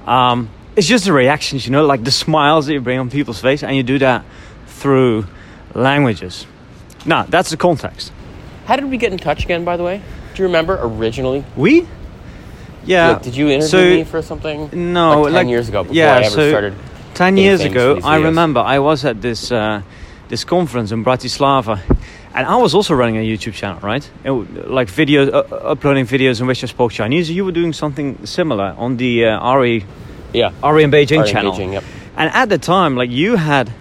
Um, 0.08 0.50
it's 0.76 0.88
just 0.88 1.06
the 1.06 1.14
reactions, 1.14 1.66
you 1.66 1.72
know, 1.72 1.86
like 1.86 2.04
the 2.04 2.12
smiles 2.12 2.66
that 2.68 2.74
you 2.74 2.82
bring 2.82 3.00
on 3.00 3.10
people's 3.10 3.40
face, 3.42 3.64
and 3.64 3.76
you 3.76 3.84
do 3.84 4.00
that 4.00 4.26
through 4.68 5.26
languages. 5.74 6.46
Now, 7.06 7.24
that's 7.24 7.50
the 7.50 7.58
context. 7.58 8.12
How 8.66 8.76
did 8.76 8.90
we 8.90 8.98
get 8.98 9.12
in 9.12 9.18
touch 9.20 9.44
again? 9.44 9.66
By 9.66 9.78
the 9.78 9.84
way, 9.84 10.02
do 10.34 10.42
you 10.42 10.48
remember 10.48 10.80
originally? 10.82 11.44
We? 11.56 11.88
Yeah. 12.86 13.20
Did 13.20 13.36
you 13.36 13.50
interview 13.50 13.68
so- 13.70 13.84
me 13.84 14.04
for 14.04 14.22
something? 14.22 14.70
No, 14.94 15.22
like 15.22 15.26
ten 15.26 15.34
like- 15.34 15.48
years 15.48 15.70
ago 15.70 15.84
before 15.84 15.96
yeah, 15.96 16.16
I 16.16 16.22
ever 16.22 16.30
so 16.30 16.50
started. 16.50 16.76
Ten 17.14 17.38
years 17.38 17.62
ago, 17.62 18.00
I 18.04 18.18
remember 18.18 18.60
I 18.60 18.80
was 18.80 19.06
at 19.06 19.22
this 19.22 19.52
uh, 19.52 19.84
this 20.30 20.44
conference 20.44 20.92
in 20.92 21.06
Bratislava, 21.06 21.80
and 22.34 22.48
I 22.48 22.56
was 22.56 22.74
also 22.74 22.96
running 22.96 23.18
a 23.18 23.20
YouTube 23.20 23.54
channel, 23.54 23.80
right? 23.82 24.10
It 24.24 24.32
like 24.68 24.90
video, 24.90 25.30
uh, 25.30 25.72
uploading 25.74 26.08
videos 26.08 26.42
in 26.42 26.48
which 26.48 26.64
I 26.64 26.68
spoke 26.68 26.92
Chinese. 26.92 27.30
You 27.30 27.46
were 27.46 27.52
doing 27.52 27.72
something 27.72 28.26
similar 28.26 28.74
on 28.78 28.98
the 28.98 29.26
uh, 29.26 29.38
Ari 29.38 29.86
Yeah, 30.34 30.52
Ari 30.62 30.84
in 30.84 30.92
Beijing 30.92 31.26
in 31.26 31.32
channel. 31.32 31.54
Beijing, 31.54 31.74
yep. 31.74 31.84
And 32.16 32.30
at 32.34 32.50
the 32.50 32.58
time, 32.58 32.96
like 32.96 33.10
you 33.10 33.36
had, 33.36 33.72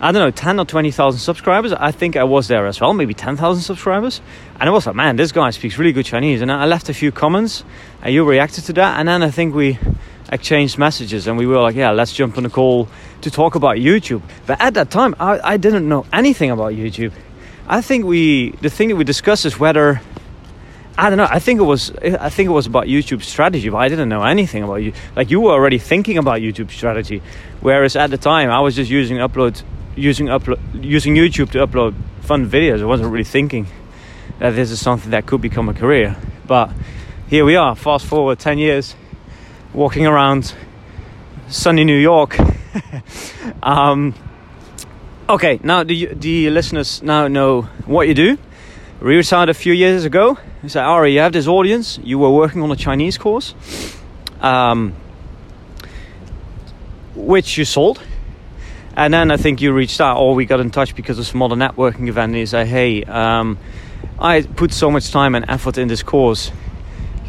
I 0.00 0.12
don't 0.12 0.22
know, 0.22 0.30
10 0.30 0.60
or 0.60 0.64
20,000 0.64 1.18
subscribers. 1.18 1.72
I 1.72 1.90
think 1.90 2.16
I 2.16 2.24
was 2.24 2.48
there 2.48 2.66
as 2.66 2.80
well, 2.80 2.92
maybe 2.92 3.14
10,000 3.14 3.62
subscribers. 3.62 4.20
And 4.60 4.68
I 4.68 4.72
was 4.72 4.86
like, 4.86 4.94
man, 4.94 5.16
this 5.16 5.32
guy 5.32 5.50
speaks 5.50 5.78
really 5.78 5.92
good 5.92 6.04
Chinese. 6.04 6.42
And 6.42 6.52
I 6.52 6.66
left 6.66 6.88
a 6.88 6.94
few 6.94 7.12
comments 7.12 7.64
and 8.02 8.12
you 8.12 8.24
reacted 8.28 8.64
to 8.64 8.72
that. 8.74 8.98
And 8.98 9.08
then 9.08 9.22
I 9.22 9.30
think 9.30 9.54
we 9.54 9.78
exchanged 10.30 10.78
messages 10.78 11.26
and 11.26 11.38
we 11.38 11.46
were 11.46 11.60
like, 11.60 11.74
yeah, 11.74 11.90
let's 11.90 12.12
jump 12.12 12.36
on 12.36 12.44
a 12.44 12.50
call 12.50 12.88
to 13.22 13.30
talk 13.30 13.54
about 13.54 13.76
YouTube. 13.76 14.22
But 14.46 14.60
at 14.60 14.74
that 14.74 14.90
time, 14.90 15.14
I, 15.18 15.40
I 15.42 15.56
didn't 15.56 15.88
know 15.88 16.04
anything 16.12 16.50
about 16.50 16.72
YouTube. 16.72 17.12
I 17.66 17.80
think 17.80 18.04
we, 18.04 18.50
the 18.50 18.70
thing 18.70 18.88
that 18.88 18.96
we 18.96 19.04
discussed 19.04 19.46
is 19.46 19.58
whether 19.58 20.00
I 20.98 21.10
don't 21.10 21.16
know. 21.16 21.28
I 21.30 21.38
think 21.38 21.60
it 21.60 21.64
was. 21.64 21.92
I 22.02 22.28
think 22.28 22.48
it 22.48 22.52
was 22.52 22.66
about 22.66 22.86
YouTube 22.86 23.22
strategy, 23.22 23.68
but 23.68 23.76
I 23.76 23.88
didn't 23.88 24.08
know 24.08 24.24
anything 24.24 24.64
about 24.64 24.82
you. 24.82 24.92
Like 25.14 25.30
you 25.30 25.40
were 25.40 25.52
already 25.52 25.78
thinking 25.78 26.18
about 26.18 26.40
YouTube 26.40 26.72
strategy, 26.72 27.22
whereas 27.60 27.94
at 27.94 28.10
the 28.10 28.18
time 28.18 28.50
I 28.50 28.58
was 28.58 28.74
just 28.74 28.90
using 28.90 29.18
upload, 29.18 29.62
using 29.94 30.26
upload, 30.26 30.58
using 30.74 31.14
YouTube 31.14 31.52
to 31.52 31.64
upload 31.64 31.94
fun 32.22 32.50
videos. 32.50 32.82
I 32.82 32.84
wasn't 32.86 33.12
really 33.12 33.22
thinking 33.22 33.68
that 34.40 34.56
this 34.56 34.72
is 34.72 34.80
something 34.80 35.12
that 35.12 35.24
could 35.24 35.40
become 35.40 35.68
a 35.68 35.74
career. 35.74 36.16
But 36.48 36.72
here 37.28 37.44
we 37.44 37.54
are. 37.54 37.76
Fast 37.76 38.04
forward 38.04 38.40
ten 38.40 38.58
years, 38.58 38.96
walking 39.72 40.04
around 40.04 40.52
sunny 41.46 41.84
New 41.84 41.98
York. 41.98 42.36
um, 43.62 44.14
Okay, 45.30 45.60
now 45.62 45.84
the 45.84 46.06
the 46.14 46.48
listeners 46.48 47.02
now 47.02 47.28
know 47.28 47.68
what 47.84 48.08
you 48.08 48.14
do. 48.14 48.38
Started 49.22 49.50
a 49.50 49.54
few 49.54 49.72
years 49.72 50.04
ago. 50.04 50.36
You 50.62 50.68
said, 50.68 50.82
Ari, 50.82 51.14
you 51.14 51.20
have 51.20 51.32
this 51.32 51.46
audience. 51.46 51.98
You 52.02 52.18
were 52.18 52.30
working 52.30 52.62
on 52.62 52.70
a 52.72 52.76
Chinese 52.76 53.16
course, 53.16 53.54
um, 54.40 54.92
which 57.14 57.56
you 57.56 57.64
sold. 57.64 58.02
And 58.96 59.14
then 59.14 59.30
I 59.30 59.36
think 59.36 59.62
you 59.62 59.72
reached 59.72 60.00
out, 60.00 60.18
or 60.18 60.34
we 60.34 60.46
got 60.46 60.58
in 60.58 60.70
touch 60.70 60.96
because 60.96 61.18
of 61.20 61.26
some 61.26 61.40
other 61.42 61.54
networking 61.54 62.08
event. 62.08 62.30
And 62.30 62.40
you 62.40 62.46
say, 62.46 62.66
hey, 62.66 63.04
um, 63.04 63.58
I 64.18 64.42
put 64.42 64.72
so 64.72 64.90
much 64.90 65.12
time 65.12 65.36
and 65.36 65.48
effort 65.48 65.78
in 65.78 65.86
this 65.86 66.02
course. 66.02 66.50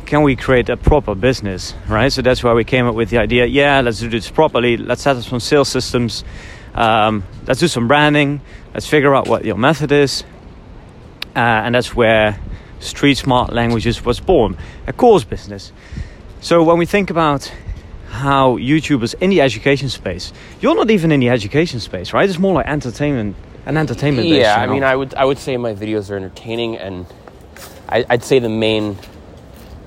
Can 0.07 0.23
we 0.23 0.35
create 0.35 0.69
a 0.69 0.77
proper 0.77 1.13
business, 1.13 1.75
right? 1.87 2.11
So 2.11 2.23
that's 2.23 2.43
why 2.43 2.53
we 2.53 2.63
came 2.63 2.87
up 2.87 2.95
with 2.95 3.11
the 3.11 3.19
idea. 3.19 3.45
Yeah, 3.45 3.81
let's 3.81 3.99
do 3.99 4.09
this 4.09 4.31
properly. 4.31 4.75
Let's 4.75 5.03
set 5.03 5.17
up 5.17 5.23
some 5.23 5.39
sales 5.39 5.69
systems 5.69 6.23
um, 6.73 7.23
let's 7.47 7.59
do 7.59 7.67
some 7.67 7.87
branding. 7.87 8.41
Let's 8.73 8.87
figure 8.87 9.15
out 9.15 9.27
what 9.27 9.45
your 9.45 9.57
method 9.57 9.91
is. 9.91 10.23
Uh, 11.39 11.63
and 11.63 11.73
that's 11.73 11.95
where 11.95 12.37
Street 12.81 13.15
Smart 13.15 13.53
Languages 13.53 14.03
was 14.03 14.19
born, 14.19 14.57
a 14.87 14.91
course 14.91 15.23
business. 15.23 15.71
So 16.41 16.63
when 16.63 16.77
we 16.77 16.85
think 16.85 17.09
about 17.09 17.49
how 18.09 18.57
YouTubers 18.57 19.15
in 19.21 19.29
the 19.29 19.39
education 19.39 19.87
space, 19.87 20.33
you're 20.59 20.75
not 20.75 20.91
even 20.91 21.13
in 21.13 21.21
the 21.21 21.29
education 21.29 21.79
space, 21.79 22.11
right? 22.11 22.27
It's 22.27 22.39
more 22.39 22.55
like 22.55 22.67
entertainment 22.67 23.37
and 23.65 23.77
entertainment. 23.77 24.27
Yeah, 24.27 24.55
I 24.59 24.67
mean, 24.67 24.83
I 24.83 24.93
would 24.93 25.13
I 25.13 25.23
would 25.23 25.37
say 25.37 25.55
my 25.55 25.73
videos 25.73 26.11
are 26.11 26.17
entertaining, 26.17 26.77
and 26.77 27.05
I, 27.87 28.05
would 28.09 28.23
say 28.25 28.39
the 28.39 28.49
main, 28.49 28.97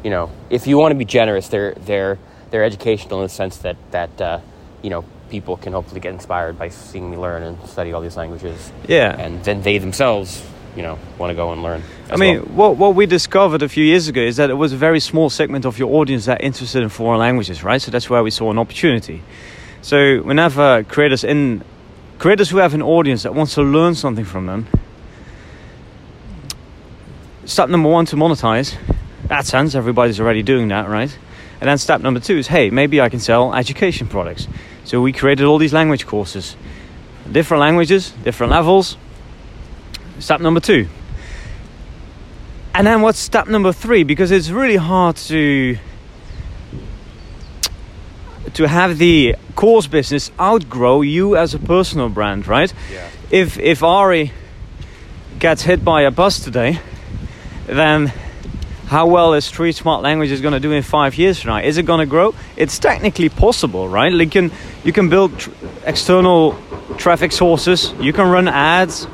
you 0.03 0.09
know, 0.09 0.31
if 0.49 0.67
you 0.67 0.79
want 0.79 0.93
to 0.93 0.99
be 0.99 1.05
generous, 1.05 1.49
they're 1.49 1.75
they're 1.75 2.19
they're 2.51 2.65
educational 2.65 3.21
in 3.21 3.27
the 3.27 3.35
sense 3.35 3.59
that 3.59 3.77
that 3.91 4.19
uh, 4.23 4.41
you 4.81 4.89
know 4.89 5.05
people 5.29 5.59
can 5.59 5.75
hopefully 5.75 6.01
get 6.01 6.15
inspired 6.15 6.59
by 6.59 6.71
seeing 6.71 7.11
me 7.11 7.19
learn 7.19 7.43
and 7.43 7.69
study 7.69 7.93
all 7.93 8.01
these 8.01 8.17
languages. 8.17 8.73
Yeah. 8.89 9.17
And 9.19 9.43
then 9.45 9.63
they 9.63 9.79
themselves, 9.79 10.43
you 10.77 10.83
know, 10.83 10.99
want 11.19 11.31
to 11.31 11.35
go 11.35 11.53
and 11.53 11.63
learn. 11.63 11.83
I 12.11 12.17
mean, 12.17 12.39
well. 12.39 12.71
what 12.71 12.77
what 12.77 12.95
we 12.95 13.07
discovered 13.07 13.63
a 13.63 13.69
few 13.69 13.85
years 13.85 14.09
ago 14.09 14.21
is 14.21 14.37
that 14.37 14.51
it 14.51 14.55
was 14.55 14.73
a 14.73 14.77
very 14.77 15.01
small 15.01 15.31
segment 15.31 15.65
of 15.65 15.79
your 15.79 15.95
audience 15.95 16.27
that 16.27 16.43
interested 16.43 16.83
in 16.83 16.89
foreign 16.89 17.21
languages, 17.21 17.63
right? 17.63 17.81
So 17.81 17.91
that's 17.91 18.09
where 18.09 18.23
we 18.23 18.31
saw 18.31 18.51
an 18.51 18.59
opportunity. 18.59 19.23
So 19.83 20.23
whenever 20.23 20.85
creators 20.85 21.25
in 21.25 21.65
creators 22.19 22.51
who 22.51 22.59
have 22.59 22.75
an 22.75 22.83
audience 22.83 23.25
that 23.25 23.35
wants 23.35 23.55
to 23.55 23.63
learn 23.63 23.95
something 23.95 24.25
from 24.25 24.47
them, 24.47 24.67
step 27.45 27.69
number 27.69 27.89
one 27.89 28.07
to 28.07 28.17
monetize. 28.17 28.77
AdSense, 29.29 29.75
everybody's 29.75 30.21
already 30.21 30.43
doing 30.43 30.69
that, 30.69 30.89
right? 30.89 31.17
And 31.61 31.69
then 31.69 31.79
step 31.79 32.01
number 32.01 32.21
two 32.21 32.39
is, 32.39 32.49
hey, 32.49 32.71
maybe 32.71 33.01
I 33.01 33.09
can 33.09 33.21
sell 33.21 33.55
education 33.55 34.09
products. 34.09 34.49
So 34.85 35.01
we 35.01 35.13
created 35.13 35.47
all 35.47 35.59
these 35.59 35.73
language 35.73 36.07
courses, 36.07 36.57
different 37.31 37.61
languages, 37.61 38.13
different 38.25 38.51
levels. 38.51 38.97
Step 40.19 40.41
number 40.41 40.61
two. 40.61 40.89
And 42.75 42.87
then 42.87 43.03
what's 43.03 43.19
step 43.19 43.49
number 43.49 43.73
three? 43.73 44.03
Because 44.03 44.31
it's 44.31 44.51
really 44.51 44.77
hard 44.77 45.17
to 45.17 45.77
to 48.55 48.69
have 48.69 48.99
the 48.99 49.37
course 49.55 49.87
business 49.87 50.31
outgrow 50.39 51.01
you 51.03 51.37
as 51.37 51.55
a 51.55 51.59
personal 51.59 52.09
brand, 52.09 52.47
right? 52.47 52.73
Yeah. 52.93 53.09
If 53.31 53.59
if 53.59 53.83
Ari 53.83 54.33
gets 55.39 55.63
hit 55.63 55.85
by 55.85 56.03
a 56.03 56.11
bus 56.11 56.41
today, 56.41 56.79
then 57.67 58.13
how 58.87 59.07
well 59.07 59.33
is 59.35 59.45
Street 59.47 59.75
Smart 59.75 60.03
language 60.03 60.31
is 60.31 60.41
going 60.41 60.53
to 60.53 60.61
do 60.61 60.73
in 60.73 60.83
five 60.83 61.17
years 61.17 61.41
from 61.41 61.51
now? 61.51 61.59
Is 61.59 61.79
it 61.79 61.85
going 61.85 62.01
to 62.01 62.07
grow? 62.07 62.35
It's 62.57 62.79
technically 62.79 63.29
possible, 63.29 63.89
right? 63.89 64.13
Like 64.13 64.35
you 64.35 64.49
can 64.49 64.59
you 64.85 64.93
can 64.93 65.09
build 65.09 65.39
tr- 65.39 65.51
external 65.85 66.59
traffic 66.99 67.33
sources. 67.33 67.95
You 68.01 68.13
can 68.13 68.31
run 68.31 68.49
ads, 68.49 69.07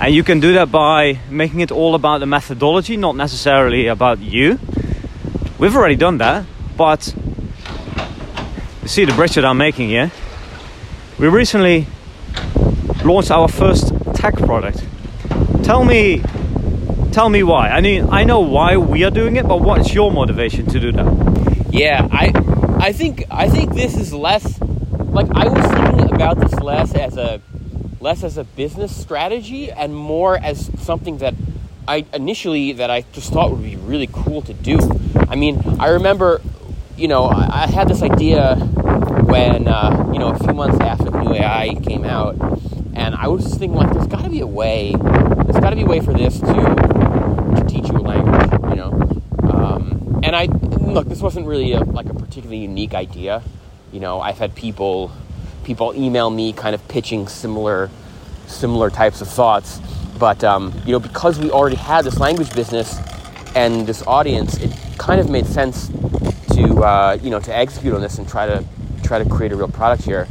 and 0.00 0.14
you 0.14 0.24
can 0.24 0.40
do 0.40 0.54
that 0.54 0.72
by 0.72 1.18
making 1.28 1.60
it 1.60 1.70
all 1.70 1.94
about 1.94 2.18
the 2.18 2.26
methodology, 2.26 2.96
not 2.96 3.16
necessarily 3.16 3.86
about 3.86 4.18
you. 4.20 4.58
We've 5.58 5.76
already 5.76 5.96
done 5.96 6.18
that, 6.18 6.46
but 6.76 7.14
you 8.82 8.88
see 8.88 9.04
the 9.04 9.12
bridge 9.12 9.34
that 9.34 9.44
I'm 9.44 9.58
making 9.58 9.90
here. 9.90 10.10
We 11.18 11.28
recently 11.28 11.86
launched 13.04 13.30
our 13.30 13.46
first 13.48 13.92
tech 14.14 14.36
product. 14.36 14.84
Tell 15.62 15.84
me 15.84 16.22
Tell 17.12 17.28
me 17.28 17.42
why. 17.42 17.70
I 17.70 17.80
mean, 17.80 18.08
I 18.10 18.22
know 18.22 18.38
why 18.38 18.76
we 18.76 19.02
are 19.02 19.10
doing 19.10 19.34
it, 19.34 19.46
but 19.46 19.60
what's 19.60 19.92
your 19.92 20.12
motivation 20.12 20.66
to 20.66 20.78
do 20.78 20.92
that? 20.92 21.66
Yeah, 21.70 22.06
I, 22.12 22.30
I 22.78 22.92
think 22.92 23.24
I 23.32 23.48
think 23.48 23.74
this 23.74 23.96
is 23.96 24.14
less 24.14 24.60
like 24.60 25.26
I 25.34 25.48
was 25.48 25.66
thinking 25.72 26.14
about 26.14 26.38
this 26.38 26.54
less 26.60 26.94
as 26.94 27.16
a 27.16 27.42
less 28.00 28.24
as 28.24 28.38
a 28.38 28.44
business 28.44 28.98
strategy 28.98 29.70
and 29.70 29.94
more 29.94 30.36
as 30.38 30.70
something 30.82 31.18
that 31.18 31.34
I 31.86 32.06
initially 32.14 32.72
that 32.72 32.90
I 32.90 33.04
just 33.12 33.32
thought 33.32 33.50
would 33.50 33.62
be 33.62 33.76
really 33.76 34.08
cool 34.10 34.42
to 34.42 34.54
do. 34.54 34.78
I 35.28 35.36
mean, 35.36 35.62
I 35.78 35.88
remember, 35.88 36.40
you 36.96 37.08
know, 37.08 37.24
I, 37.24 37.64
I 37.64 37.66
had 37.66 37.88
this 37.88 38.02
idea 38.02 38.56
when 38.56 39.68
uh, 39.68 40.10
you 40.12 40.18
know 40.18 40.28
a 40.28 40.38
few 40.38 40.54
months 40.54 40.80
after 40.80 41.10
new 41.10 41.34
AI 41.34 41.74
came 41.82 42.04
out, 42.04 42.36
and 42.94 43.14
I 43.14 43.28
was 43.28 43.44
just 43.44 43.58
thinking 43.58 43.76
like, 43.76 43.92
there's 43.92 44.06
got 44.06 44.24
to 44.24 44.30
be 44.30 44.40
a 44.40 44.46
way, 44.46 44.94
there's 44.94 45.60
got 45.60 45.70
to 45.70 45.76
be 45.76 45.82
a 45.82 45.86
way 45.86 46.00
for 46.00 46.14
this 46.14 46.40
to 46.40 47.64
teach 47.68 47.88
you 47.88 47.96
a 47.96 48.00
language, 48.00 48.50
you 48.70 48.76
know. 48.76 49.22
Um, 49.42 50.20
and 50.22 50.34
I 50.34 50.46
look, 50.46 51.08
this 51.08 51.20
wasn't 51.20 51.46
really 51.46 51.72
a, 51.72 51.80
like 51.80 52.06
a 52.06 52.14
particularly 52.14 52.58
unique 52.58 52.94
idea. 52.94 53.42
You 53.92 54.00
know, 54.00 54.20
I've 54.20 54.38
had 54.38 54.54
people 54.54 55.10
people 55.70 55.94
email 55.94 56.30
me 56.30 56.52
kind 56.52 56.74
of 56.74 56.88
pitching 56.88 57.28
similar 57.28 57.88
similar 58.48 58.90
types 58.90 59.20
of 59.20 59.28
thoughts. 59.28 59.80
But 60.18 60.42
um, 60.42 60.74
you 60.84 60.90
know, 60.90 60.98
because 60.98 61.38
we 61.38 61.50
already 61.50 61.76
had 61.76 62.04
this 62.04 62.18
language 62.18 62.52
business 62.54 62.98
and 63.54 63.86
this 63.86 64.04
audience, 64.06 64.58
it 64.58 64.72
kind 64.98 65.20
of 65.20 65.30
made 65.30 65.46
sense 65.46 65.88
to 66.54 66.64
uh, 66.82 67.18
you 67.22 67.30
know 67.30 67.38
to 67.38 67.56
execute 67.56 67.94
on 67.94 68.00
this 68.00 68.18
and 68.18 68.28
try 68.28 68.46
to 68.46 68.64
try 69.04 69.22
to 69.22 69.28
create 69.30 69.52
a 69.52 69.56
real 69.56 69.68
product 69.68 70.02
here. 70.02 70.26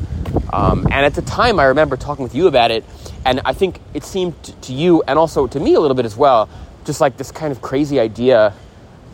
Um, 0.52 0.86
and 0.92 1.06
at 1.06 1.14
the 1.14 1.22
time, 1.22 1.58
I 1.58 1.66
remember 1.66 1.96
talking 1.96 2.24
with 2.24 2.36
you 2.36 2.48
about 2.48 2.70
it, 2.70 2.84
and 3.26 3.40
I 3.46 3.54
think 3.54 3.80
it 3.94 4.04
seemed 4.04 4.36
to 4.44 4.74
you 4.74 5.04
and 5.08 5.18
also 5.18 5.48
to 5.48 5.60
me 5.60 5.74
a 5.76 5.80
little 5.80 5.96
bit 5.96 6.06
as 6.06 6.18
well 6.18 6.50
just 6.86 7.02
like 7.02 7.18
this 7.18 7.32
kind 7.32 7.52
of 7.52 7.62
crazy 7.62 8.00
idea 8.00 8.54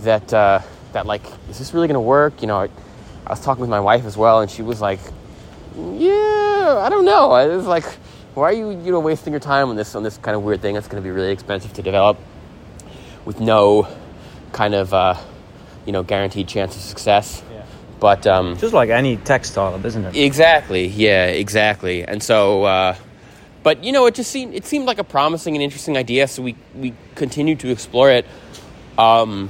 that 0.02 0.34
uh, 0.34 0.60
that 0.94 1.06
like 1.06 1.24
is 1.50 1.60
this 1.60 1.74
really 1.74 1.88
going 1.88 2.02
to 2.02 2.08
work? 2.18 2.42
You 2.42 2.48
know, 2.48 2.60
I, 2.62 2.70
I, 3.28 3.30
was 3.30 3.42
talking 3.42 3.62
with 3.62 3.70
my 3.70 3.80
wife 3.80 4.06
as 4.06 4.18
well, 4.18 4.42
and 4.42 4.50
she 4.50 4.62
was 4.62 4.82
like, 4.82 5.00
"Yeah, 5.78 6.82
I 6.86 6.90
don't 6.90 7.06
know." 7.06 7.32
I 7.32 7.48
was 7.48 7.66
like, 7.66 7.86
"Why 8.34 8.44
are 8.50 8.54
you 8.54 8.72
you 8.72 8.92
know 8.92 9.00
wasting 9.00 9.34
your 9.34 9.40
time 9.40 9.70
on 9.70 9.76
this 9.76 9.96
on 9.96 10.04
this 10.04 10.18
kind 10.18 10.36
of 10.36 10.44
weird 10.44 10.62
thing 10.62 10.74
that's 10.74 10.88
going 10.88 11.02
to 11.02 11.08
be 11.08 11.12
really 11.12 11.32
expensive 11.32 11.74
to 11.74 11.82
develop 11.82 12.18
with 13.26 13.40
no 13.40 13.88
kind 14.52 14.74
of 14.74 14.94
uh, 14.94 15.16
you 15.86 15.92
know 15.92 16.04
guaranteed 16.04 16.48
chance 16.48 16.76
of 16.76 16.82
success?" 16.82 17.44
Yeah. 17.52 17.64
But 18.00 18.28
um, 18.28 18.58
just 18.58 18.74
like 18.74 18.90
any 18.90 19.18
tech 19.18 19.46
startup, 19.46 19.84
isn't 19.86 20.04
it? 20.06 20.16
Exactly. 20.16 20.88
Yeah. 20.88 21.28
Exactly. 21.28 22.04
And 22.04 22.22
so. 22.22 22.64
Uh, 22.64 22.96
but 23.66 23.84
you 23.84 23.92
know, 23.92 24.06
it 24.06 24.14
just 24.14 24.30
seemed 24.30 24.54
it 24.54 24.64
seemed 24.64 24.86
like 24.86 25.00
a 25.00 25.04
promising 25.04 25.56
and 25.56 25.64
interesting 25.64 25.98
idea, 25.98 26.28
so 26.28 26.44
we 26.44 26.56
we 26.76 26.94
continued 27.16 27.60
to 27.62 27.72
explore 27.72 28.12
it. 28.12 28.28
Um, 28.96 29.50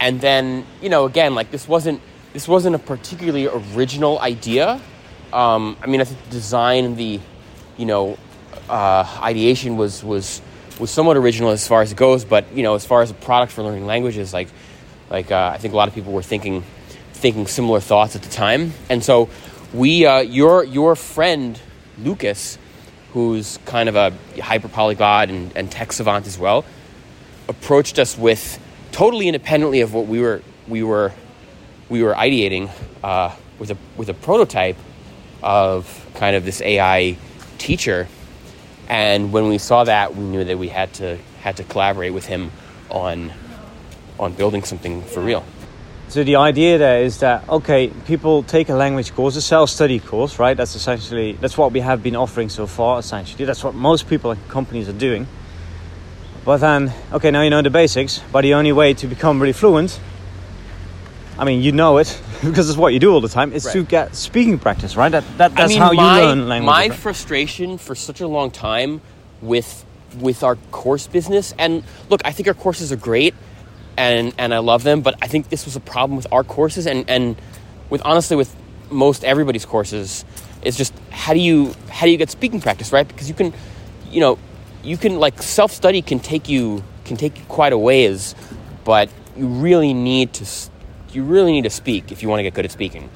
and 0.00 0.20
then 0.20 0.66
you 0.82 0.88
know, 0.88 1.04
again, 1.04 1.36
like 1.36 1.52
this 1.52 1.68
wasn't 1.68 2.00
this 2.32 2.48
wasn't 2.48 2.74
a 2.74 2.80
particularly 2.80 3.46
original 3.46 4.18
idea. 4.18 4.80
Um, 5.32 5.76
I 5.82 5.86
mean, 5.86 6.00
I 6.00 6.04
think 6.04 6.22
the 6.24 6.30
design 6.30 6.84
and 6.84 6.96
the 6.96 7.20
you 7.76 7.86
know 7.86 8.18
uh, 8.68 9.20
ideation 9.22 9.76
was 9.76 10.02
was 10.04 10.40
was 10.78 10.90
somewhat 10.90 11.16
original 11.16 11.50
as 11.50 11.66
far 11.66 11.82
as 11.82 11.92
it 11.92 11.96
goes, 11.96 12.24
but 12.24 12.52
you 12.52 12.62
know, 12.62 12.74
as 12.74 12.84
far 12.84 13.02
as 13.02 13.10
a 13.10 13.14
product 13.14 13.52
for 13.52 13.62
learning 13.62 13.86
languages, 13.86 14.32
like 14.32 14.48
like 15.10 15.30
uh, 15.30 15.50
I 15.54 15.58
think 15.58 15.74
a 15.74 15.76
lot 15.76 15.88
of 15.88 15.94
people 15.94 16.12
were 16.12 16.22
thinking 16.22 16.64
thinking 17.12 17.46
similar 17.46 17.80
thoughts 17.80 18.16
at 18.16 18.22
the 18.22 18.30
time, 18.30 18.72
and 18.90 19.02
so 19.02 19.28
we 19.72 20.06
uh, 20.06 20.20
your 20.20 20.64
your 20.64 20.96
friend 20.96 21.60
Lucas 21.98 22.58
who's 23.16 23.58
kind 23.64 23.88
of 23.88 23.96
a 23.96 24.12
hyper 24.42 24.68
polyglot 24.68 25.30
and, 25.30 25.50
and 25.56 25.72
tech 25.72 25.90
savant 25.90 26.26
as 26.26 26.38
well, 26.38 26.66
approached 27.48 27.98
us 27.98 28.18
with 28.18 28.60
totally 28.92 29.26
independently 29.26 29.80
of 29.80 29.94
what 29.94 30.06
we 30.06 30.20
were 30.20 30.42
we 30.68 30.82
were 30.82 31.10
we 31.88 32.02
were 32.02 32.12
ideating 32.12 32.70
uh, 33.02 33.34
with 33.58 33.70
a 33.70 33.76
with 33.96 34.10
a 34.10 34.14
prototype 34.14 34.76
of 35.46 36.04
kind 36.14 36.34
of 36.34 36.44
this 36.44 36.60
AI 36.60 37.16
teacher. 37.56 38.08
And 38.88 39.32
when 39.32 39.48
we 39.48 39.58
saw 39.58 39.84
that, 39.84 40.16
we 40.16 40.24
knew 40.24 40.44
that 40.44 40.58
we 40.58 40.68
had 40.68 40.92
to 40.94 41.18
had 41.40 41.56
to 41.58 41.64
collaborate 41.64 42.12
with 42.12 42.26
him 42.26 42.50
on 42.90 43.32
on 44.18 44.32
building 44.32 44.64
something 44.64 45.02
for 45.02 45.20
real. 45.20 45.44
So 46.08 46.24
the 46.24 46.36
idea 46.36 46.78
there 46.78 47.02
is 47.02 47.18
that 47.20 47.48
okay, 47.48 47.88
people 48.06 48.42
take 48.42 48.68
a 48.68 48.74
language 48.74 49.14
course, 49.14 49.36
a 49.36 49.40
self-study 49.40 50.00
course, 50.00 50.38
right? 50.40 50.56
That's 50.56 50.74
essentially 50.74 51.32
that's 51.32 51.56
what 51.56 51.72
we 51.72 51.80
have 51.80 52.02
been 52.02 52.16
offering 52.16 52.48
so 52.48 52.66
far. 52.66 52.98
Essentially, 52.98 53.44
that's 53.44 53.62
what 53.62 53.74
most 53.74 54.08
people 54.08 54.32
and 54.32 54.48
companies 54.48 54.88
are 54.88 54.98
doing. 54.98 55.28
But 56.44 56.58
then, 56.58 56.92
okay, 57.12 57.30
now 57.30 57.42
you 57.42 57.50
know 57.50 57.62
the 57.62 57.70
basics. 57.70 58.22
But 58.32 58.42
the 58.42 58.54
only 58.54 58.72
way 58.72 58.94
to 58.94 59.06
become 59.08 59.40
really 59.40 59.52
fluent, 59.52 59.98
I 61.38 61.44
mean, 61.44 61.60
you 61.60 61.72
know 61.72 61.98
it, 61.98 62.20
because 62.44 62.68
it's 62.68 62.78
what 62.78 62.92
you 62.92 62.98
do 62.98 63.12
all 63.12 63.20
the 63.20 63.28
time, 63.28 63.52
is 63.52 63.64
Right. 63.64 63.72
to 63.72 63.84
get 63.84 64.14
speaking 64.14 64.58
practice, 64.58 64.96
right? 64.96 65.10
That, 65.10 65.24
that 65.38 65.54
that's 65.54 65.60
I 65.60 65.66
mean, 65.68 65.78
how 65.78 65.92
you 65.92 66.00
learn 66.00 66.48
language. 66.48 66.66
My 66.66 66.88
frustration 66.90 67.78
for 67.78 67.94
such 67.94 68.20
a 68.20 68.28
long 68.28 68.50
time 68.50 69.00
with 69.42 69.84
with 70.18 70.42
our 70.42 70.56
course 70.70 71.06
business, 71.06 71.54
and 71.58 71.82
look, 72.08 72.22
I 72.24 72.32
think 72.32 72.48
our 72.48 72.54
courses 72.54 72.92
are 72.92 72.96
great, 72.96 73.34
and 73.96 74.32
and 74.38 74.54
I 74.54 74.58
love 74.58 74.82
them, 74.82 75.00
but 75.02 75.16
I 75.22 75.26
think 75.26 75.48
this 75.48 75.64
was 75.64 75.76
a 75.76 75.80
problem 75.80 76.16
with 76.16 76.26
our 76.32 76.44
courses, 76.44 76.86
and 76.86 77.08
and 77.08 77.36
with 77.90 78.02
honestly 78.04 78.36
with 78.36 78.54
most 78.90 79.24
everybody's 79.24 79.64
courses, 79.64 80.24
is 80.62 80.76
just 80.76 80.94
how 81.10 81.32
do 81.34 81.40
you 81.40 81.74
how 81.90 82.06
do 82.06 82.12
you 82.12 82.18
get 82.18 82.30
speaking 82.30 82.60
practice, 82.60 82.92
right? 82.92 83.06
Because 83.06 83.28
you 83.28 83.34
can, 83.34 83.52
you 84.10 84.20
know, 84.20 84.38
you 84.82 84.96
can 84.96 85.18
like 85.18 85.42
self 85.42 85.72
study 85.72 86.02
can 86.02 86.20
take 86.20 86.48
you 86.48 86.82
can 87.04 87.16
take 87.16 87.38
you 87.38 87.44
quite 87.46 87.72
a 87.72 87.78
ways, 87.78 88.34
but 88.84 89.08
you 89.36 89.46
really 89.46 89.92
need 89.94 90.32
to 90.34 90.44
you 91.16 91.24
really 91.24 91.52
need 91.52 91.64
to 91.64 91.70
speak 91.70 92.12
if 92.12 92.22
you 92.22 92.28
want 92.28 92.38
to 92.40 92.44
get 92.44 92.54
good 92.54 92.64
at 92.64 92.70
speaking. 92.70 93.10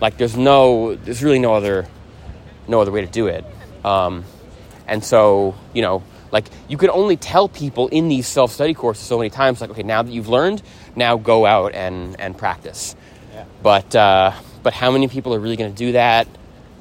Like 0.00 0.16
there's 0.18 0.36
no 0.36 0.94
there's 0.94 1.22
really 1.22 1.40
no 1.40 1.54
other 1.54 1.88
no 2.68 2.80
other 2.80 2.92
way 2.92 3.00
to 3.00 3.06
do 3.06 3.26
it. 3.26 3.44
Um, 3.84 4.24
and 4.86 5.04
so, 5.04 5.54
you 5.72 5.82
know, 5.82 6.02
like 6.30 6.46
you 6.68 6.76
can 6.76 6.90
only 6.90 7.16
tell 7.16 7.48
people 7.48 7.88
in 7.88 8.08
these 8.08 8.26
self 8.26 8.52
study 8.52 8.74
courses 8.74 9.04
so 9.04 9.18
many 9.18 9.30
times, 9.30 9.60
like, 9.60 9.70
okay, 9.70 9.82
now 9.82 10.02
that 10.02 10.12
you've 10.12 10.28
learned, 10.28 10.62
now 10.94 11.16
go 11.16 11.46
out 11.46 11.74
and, 11.74 12.20
and 12.20 12.36
practice. 12.36 12.94
Yeah. 13.32 13.44
But, 13.62 13.94
uh, 13.96 14.32
but 14.62 14.72
how 14.74 14.90
many 14.90 15.08
people 15.08 15.34
are 15.34 15.40
really 15.40 15.56
going 15.56 15.70
to 15.72 15.76
do 15.76 15.92
that? 15.92 16.28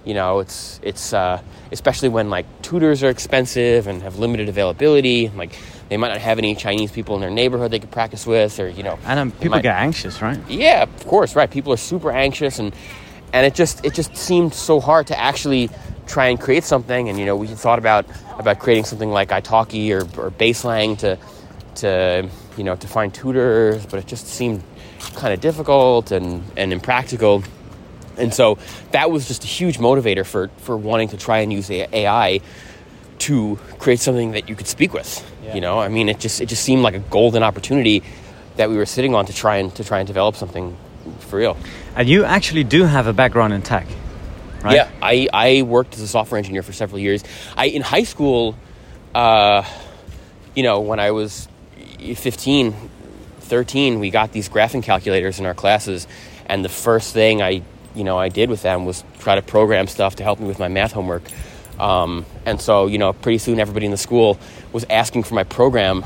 You 0.05 0.13
know, 0.13 0.39
it's, 0.39 0.79
it's 0.83 1.13
uh, 1.13 1.41
especially 1.71 2.09
when 2.09 2.29
like 2.29 2.45
tutors 2.61 3.03
are 3.03 3.09
expensive 3.09 3.87
and 3.87 4.01
have 4.03 4.19
limited 4.19 4.47
availability. 4.47 5.29
Like 5.29 5.57
they 5.89 5.97
might 5.97 6.09
not 6.09 6.17
have 6.19 6.37
any 6.37 6.55
Chinese 6.55 6.91
people 6.91 7.15
in 7.15 7.21
their 7.21 7.29
neighborhood 7.29 7.71
they 7.71 7.79
could 7.79 7.91
practice 7.91 8.25
with, 8.27 8.59
or, 8.59 8.67
you 8.69 8.83
know, 8.83 8.97
and 9.05 9.19
um, 9.19 9.29
then 9.29 9.31
people 9.39 9.51
might- 9.57 9.61
get 9.63 9.75
anxious, 9.75 10.21
right? 10.21 10.39
yeah, 10.49 10.83
of 10.83 11.05
course, 11.07 11.35
right. 11.35 11.49
People 11.49 11.71
are 11.73 11.77
super 11.77 12.11
anxious, 12.11 12.59
and 12.59 12.73
and 13.33 13.45
it 13.45 13.53
just 13.55 13.83
it 13.85 13.93
just 13.93 14.15
seemed 14.15 14.53
so 14.53 14.79
hard 14.79 15.07
to 15.07 15.19
actually 15.19 15.69
try 16.07 16.27
and 16.27 16.39
create 16.39 16.63
something. 16.63 17.09
And 17.09 17.19
you 17.19 17.25
know, 17.25 17.35
we 17.35 17.47
thought 17.47 17.79
about 17.79 18.05
about 18.37 18.59
creating 18.59 18.85
something 18.85 19.09
like 19.11 19.29
italki 19.29 19.91
or 19.91 20.01
or 20.21 20.31
baselang 20.31 20.97
to 20.99 21.17
to 21.75 22.29
you 22.57 22.63
know 22.63 22.75
to 22.75 22.87
find 22.87 23.13
tutors, 23.13 23.85
but 23.85 23.99
it 23.99 24.07
just 24.07 24.27
seemed 24.27 24.63
kind 25.15 25.33
of 25.33 25.39
difficult 25.41 26.11
and 26.11 26.43
and 26.57 26.73
impractical. 26.73 27.43
And 28.17 28.33
so 28.33 28.57
that 28.91 29.11
was 29.11 29.27
just 29.27 29.43
a 29.43 29.47
huge 29.47 29.77
motivator 29.77 30.25
for 30.25 30.49
for 30.57 30.75
wanting 30.75 31.09
to 31.09 31.17
try 31.17 31.39
and 31.39 31.53
use 31.53 31.69
AI 31.69 32.39
to 33.19 33.57
create 33.79 33.99
something 33.99 34.31
that 34.31 34.49
you 34.49 34.55
could 34.55 34.67
speak 34.67 34.93
with. 34.93 35.25
Yeah. 35.43 35.55
You 35.55 35.61
know, 35.61 35.79
I 35.79 35.87
mean, 35.87 36.09
it 36.09 36.19
just 36.19 36.41
it 36.41 36.47
just 36.47 36.63
seemed 36.63 36.81
like 36.81 36.95
a 36.95 36.99
golden 36.99 37.43
opportunity 37.43 38.03
that 38.57 38.69
we 38.69 38.77
were 38.77 38.85
sitting 38.85 39.15
on 39.15 39.25
to 39.25 39.33
try 39.33 39.57
and 39.57 39.73
to 39.75 39.83
try 39.83 39.99
and 39.99 40.07
develop 40.07 40.35
something 40.35 40.75
for 41.19 41.37
real. 41.37 41.57
And 41.95 42.07
you 42.07 42.25
actually 42.25 42.63
do 42.63 42.83
have 42.83 43.07
a 43.07 43.13
background 43.13 43.53
in 43.53 43.61
tech, 43.61 43.87
right? 44.63 44.75
Yeah, 44.75 44.89
I, 45.01 45.27
I 45.33 45.61
worked 45.61 45.95
as 45.95 46.01
a 46.01 46.07
software 46.07 46.37
engineer 46.37 46.63
for 46.63 46.73
several 46.73 46.99
years. 46.99 47.23
I 47.55 47.67
in 47.67 47.81
high 47.81 48.03
school, 48.03 48.55
uh, 49.15 49.63
you 50.55 50.63
know, 50.63 50.81
when 50.81 50.99
I 50.99 51.11
was 51.11 51.47
15, 51.99 52.75
13, 53.39 53.99
we 53.99 54.09
got 54.09 54.31
these 54.31 54.49
graphing 54.49 54.83
calculators 54.83 55.39
in 55.39 55.45
our 55.45 55.53
classes, 55.53 56.07
and 56.45 56.63
the 56.63 56.69
first 56.69 57.13
thing 57.13 57.41
I 57.41 57.63
you 57.95 58.03
know 58.03 58.17
I 58.17 58.29
did 58.29 58.49
with 58.49 58.61
them 58.61 58.85
was 58.85 59.03
try 59.19 59.35
to 59.35 59.41
program 59.41 59.87
stuff 59.87 60.17
to 60.17 60.23
help 60.23 60.39
me 60.39 60.47
with 60.47 60.59
my 60.59 60.67
math 60.67 60.91
homework. 60.91 61.23
Um, 61.79 62.25
and 62.45 62.59
so 62.59 62.87
you 62.87 62.97
know, 62.97 63.13
pretty 63.13 63.37
soon 63.37 63.59
everybody 63.59 63.85
in 63.85 63.91
the 63.91 63.97
school 63.97 64.39
was 64.73 64.85
asking 64.89 65.23
for 65.23 65.35
my 65.35 65.43
program 65.43 66.05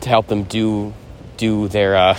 to 0.00 0.08
help 0.08 0.26
them 0.28 0.44
do 0.44 0.92
do 1.36 1.68
their 1.68 1.96
uh, 1.96 2.18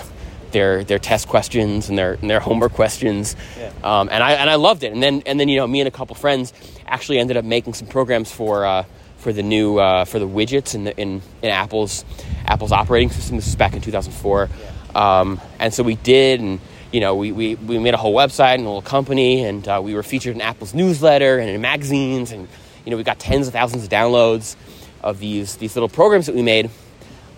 their 0.52 0.84
their 0.84 1.00
test 1.00 1.28
questions 1.28 1.90
and 1.90 1.98
their 1.98 2.14
and 2.14 2.30
their 2.30 2.40
homework 2.48 2.74
questions. 2.74 3.36
Yeah. 3.58 3.72
Um, 3.84 4.10
and 4.12 4.24
I 4.24 4.34
and 4.34 4.50
I 4.50 4.56
loved 4.56 4.84
it. 4.84 4.92
And 4.92 5.02
then 5.02 5.24
and 5.26 5.40
then 5.40 5.50
you 5.50 5.58
know 5.58 5.68
me 5.68 5.82
and 5.82 5.88
a 5.88 5.92
couple 5.92 6.16
friends 6.16 6.54
actually 6.88 7.20
ended 7.20 7.38
up 7.38 7.46
making 7.46 7.74
some 7.74 7.88
programs 7.88 8.32
for 8.32 8.66
uh, 8.66 8.84
for 9.18 9.34
the 9.34 9.44
new 9.44 9.78
uh, 9.78 10.06
for 10.06 10.20
the 10.20 10.28
widgets 10.28 10.76
in 10.76 10.86
the 10.86 10.98
in, 10.98 11.22
in 11.42 11.50
Apple's 11.50 12.06
Apple's 12.46 12.72
operating 12.72 13.10
system. 13.10 13.36
This 13.36 13.46
was 13.46 13.56
back 13.56 13.74
in 13.74 13.82
2004. 13.82 14.50
Um, 14.96 15.40
and 15.60 15.74
so 15.74 15.84
we 15.84 15.96
did 15.96 16.40
and. 16.40 16.60
You 16.92 17.02
know, 17.02 17.14
we, 17.14 17.32
we, 17.32 17.54
we 17.54 17.78
made 17.78 17.94
a 17.94 17.98
whole 17.98 18.16
website 18.16 18.56
and 18.56 18.64
a 18.64 18.66
little 18.66 18.82
company, 18.82 19.44
and 19.44 19.68
uh, 19.68 19.80
we 19.80 19.94
were 19.94 20.02
featured 20.02 20.34
in 20.34 20.42
Apple's 20.42 20.74
newsletter 20.74 21.38
and 21.38 21.48
in 21.48 21.62
magazines, 21.62 22.32
and 22.32 22.48
you 22.86 22.92
know, 22.92 22.98
we 22.98 23.04
got 23.04 23.20
tens 23.20 23.48
of 23.48 23.54
thousands 23.54 23.84
of 23.84 23.90
downloads 23.90 24.56
of 25.02 25.20
these 25.20 25.58
these 25.58 25.76
little 25.76 25.90
programs 25.90 26.26
that 26.26 26.36
we 26.36 26.42
made. 26.42 26.70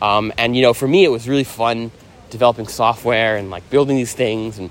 Um, 0.02 0.34
and 0.38 0.56
you 0.56 0.62
know, 0.62 0.74
for 0.74 0.88
me, 0.88 1.04
it 1.04 1.10
was 1.10 1.28
really 1.28 1.44
fun 1.44 1.92
developing 2.30 2.68
software 2.68 3.38
and 3.38 3.50
like 3.50 3.70
building 3.70 3.96
these 3.96 4.14
things. 4.14 4.58
And 4.58 4.70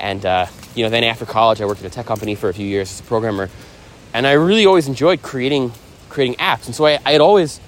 and 0.00 0.24
uh, 0.26 0.46
you 0.74 0.84
know, 0.84 0.90
then 0.90 1.04
after 1.04 1.24
college, 1.24 1.60
I 1.60 1.66
worked 1.66 1.80
at 1.80 1.86
a 1.86 1.90
tech 1.90 2.06
company 2.06 2.34
for 2.34 2.48
a 2.48 2.54
few 2.54 2.66
years 2.66 2.90
as 2.90 3.00
a 3.00 3.04
programmer, 3.04 3.48
and 4.12 4.26
I 4.26 4.32
really 4.32 4.66
always 4.66 4.88
enjoyed 4.88 5.22
creating 5.22 5.72
creating 6.08 6.36
apps. 6.36 6.66
And 6.66 6.74
so 6.74 6.86
I, 6.86 6.98
I 7.04 7.12
had 7.12 7.20
always 7.20 7.60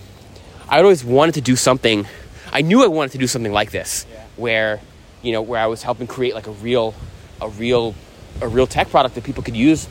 I 0.69 0.77
had 0.77 0.85
always 0.85 1.05
wanted 1.05 1.35
to 1.35 1.41
do 1.41 1.57
something. 1.57 2.07
I 2.53 2.63
knew 2.63 2.83
I 2.83 2.87
wanted 2.89 3.13
to 3.13 3.19
do 3.19 3.27
something 3.27 3.53
like 3.53 3.71
this, 3.71 4.07
where 4.37 4.81
you 5.23 5.33
know, 5.33 5.43
where 5.43 5.61
I 5.61 5.67
was 5.67 5.83
helping 5.83 6.07
create 6.07 6.35
like 6.35 6.47
a 6.47 6.53
real 6.53 6.95
a 7.41 7.49
real 7.49 7.95
a 8.43 8.49
real 8.49 8.67
tech 8.67 8.91
product 8.91 9.15
that 9.15 9.25
people 9.25 9.43
could 9.43 9.57
use, 9.57 9.89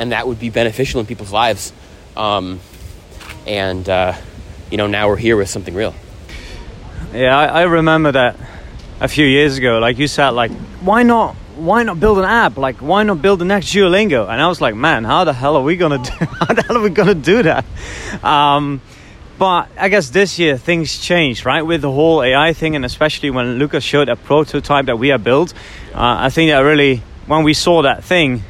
and 0.00 0.12
that 0.12 0.26
would 0.26 0.40
be 0.40 0.48
beneficial 0.48 0.98
in 0.98 1.06
people's 1.06 1.30
lives. 1.30 1.74
Um, 2.16 2.58
and 3.46 3.86
uh, 3.86 4.14
you 4.70 4.78
know, 4.78 4.86
now 4.86 5.08
we're 5.08 5.18
here 5.18 5.36
with 5.36 5.50
something 5.50 5.74
real. 5.74 5.94
Yeah, 7.12 7.36
I, 7.36 7.46
I 7.46 7.62
remember 7.64 8.12
that 8.12 8.36
a 8.98 9.08
few 9.08 9.26
years 9.26 9.58
ago. 9.58 9.78
Like 9.78 9.98
you 9.98 10.06
said, 10.06 10.30
like 10.30 10.52
why 10.80 11.02
not? 11.02 11.36
Why 11.56 11.82
not 11.82 12.00
build 12.00 12.18
an 12.18 12.24
app? 12.24 12.56
Like 12.56 12.78
why 12.78 13.02
not 13.02 13.20
build 13.20 13.40
the 13.40 13.44
next 13.44 13.66
Duolingo? 13.66 14.26
And 14.26 14.40
I 14.40 14.48
was 14.48 14.62
like, 14.62 14.74
man, 14.74 15.04
how 15.04 15.24
the 15.24 15.34
hell 15.34 15.56
are 15.56 15.62
we 15.62 15.76
gonna 15.76 15.98
do? 16.02 16.10
How 16.10 16.54
the 16.54 16.62
hell 16.62 16.78
are 16.78 16.82
we 16.82 16.88
gonna 16.88 17.14
do 17.14 17.42
that? 17.42 17.66
Um, 18.24 18.80
but 19.38 19.68
I 19.76 19.90
guess 19.90 20.08
this 20.08 20.38
year 20.38 20.56
things 20.56 20.98
changed, 20.98 21.44
right? 21.44 21.60
With 21.60 21.82
the 21.82 21.92
whole 21.92 22.22
AI 22.22 22.54
thing, 22.54 22.74
and 22.74 22.86
especially 22.86 23.30
when 23.30 23.58
Lucas 23.58 23.84
showed 23.84 24.08
a 24.08 24.16
prototype 24.16 24.86
that 24.86 24.98
we 24.98 25.08
had 25.08 25.22
built, 25.22 25.52
uh, 25.94 26.16
I 26.26 26.30
think 26.30 26.50
that 26.50 26.60
really, 26.60 27.02
when 27.26 27.44
we 27.44 27.52
saw 27.52 27.82
that 27.82 28.02
thing, 28.04 28.44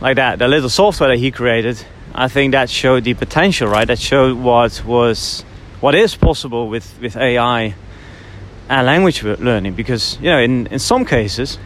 like 0.00 0.16
that, 0.16 0.38
the 0.38 0.48
little 0.48 0.68
software 0.68 1.10
that 1.10 1.18
he 1.18 1.30
created, 1.30 1.84
I 2.14 2.28
think 2.28 2.52
that 2.52 2.70
showed 2.70 3.04
the 3.04 3.14
potential, 3.14 3.68
right? 3.68 3.86
That 3.86 3.98
showed 3.98 4.38
what 4.38 4.82
was, 4.84 5.44
what 5.80 5.94
is 5.94 6.16
possible 6.16 6.68
with 6.68 6.98
with 7.00 7.16
AI 7.16 7.74
and 8.68 8.86
language 8.86 9.22
learning. 9.22 9.74
Because 9.74 10.18
you 10.20 10.30
know, 10.30 10.38
in 10.38 10.66
in 10.68 10.78
some 10.78 11.04
cases, 11.04 11.58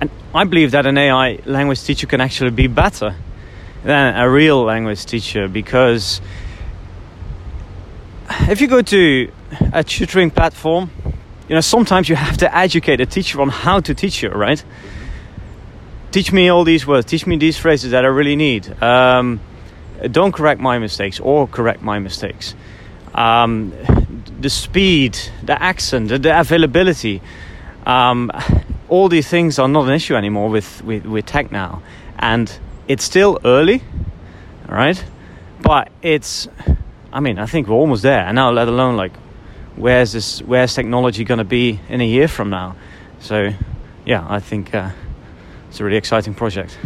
and 0.00 0.10
I 0.34 0.44
believe 0.44 0.70
that 0.72 0.86
an 0.86 0.96
AI 0.96 1.40
language 1.44 1.82
teacher 1.82 2.06
can 2.06 2.20
actually 2.20 2.50
be 2.50 2.66
better 2.66 3.14
than 3.84 4.16
a 4.16 4.28
real 4.28 4.62
language 4.62 5.06
teacher 5.06 5.48
because 5.48 6.20
if 8.48 8.60
you 8.60 8.66
go 8.66 8.82
to 8.82 9.30
a 9.72 9.82
tutoring 9.82 10.30
platform, 10.30 10.90
you 11.48 11.54
know, 11.54 11.60
sometimes 11.60 12.08
you 12.08 12.16
have 12.16 12.36
to 12.38 12.56
educate 12.56 13.00
a 13.00 13.06
teacher 13.06 13.40
on 13.40 13.48
how 13.48 13.80
to 13.80 13.94
teach 13.94 14.22
you, 14.22 14.28
right? 14.28 14.62
Teach 16.12 16.32
me 16.32 16.48
all 16.48 16.64
these 16.64 16.86
words, 16.86 17.06
teach 17.06 17.24
me 17.24 17.36
these 17.36 17.56
phrases 17.56 17.92
that 17.92 18.04
I 18.04 18.08
really 18.08 18.34
need. 18.34 18.82
Um, 18.82 19.40
don't 20.10 20.32
correct 20.32 20.60
my 20.60 20.78
mistakes 20.78 21.20
or 21.20 21.46
correct 21.46 21.82
my 21.82 22.00
mistakes. 22.00 22.54
Um, 23.14 23.72
the 24.40 24.50
speed, 24.50 25.18
the 25.42 25.60
accent, 25.60 26.08
the, 26.08 26.40
availability, 26.40 27.22
um, 27.86 28.32
all 28.88 29.08
these 29.08 29.28
things 29.28 29.58
are 29.60 29.68
not 29.68 29.86
an 29.86 29.92
issue 29.92 30.16
anymore 30.16 30.50
with, 30.50 30.82
with, 30.82 31.04
with 31.04 31.26
tech 31.26 31.52
now. 31.52 31.82
And 32.18 32.52
it's 32.88 33.04
still 33.04 33.38
early, 33.44 33.82
all 34.68 34.74
right? 34.74 35.02
But 35.62 35.90
it's, 36.02 36.48
I 37.12 37.20
mean, 37.20 37.38
I 37.38 37.46
think 37.46 37.68
we're 37.68 37.76
almost 37.76 38.02
there. 38.02 38.20
And 38.20 38.34
now, 38.34 38.50
let 38.50 38.66
alone 38.66 38.96
like, 38.96 39.12
where's 39.76 40.12
this, 40.12 40.42
where's 40.42 40.74
technology 40.74 41.22
going 41.22 41.38
to 41.38 41.44
be 41.44 41.78
in 41.88 42.00
a 42.00 42.06
year 42.06 42.26
from 42.26 42.50
now? 42.50 42.74
So, 43.20 43.50
yeah, 44.04 44.26
I 44.28 44.40
think 44.40 44.74
uh, 44.74 44.90
it's 45.70 45.78
a 45.78 45.84
really 45.84 45.96
exciting 45.96 46.34
project. 46.34 46.76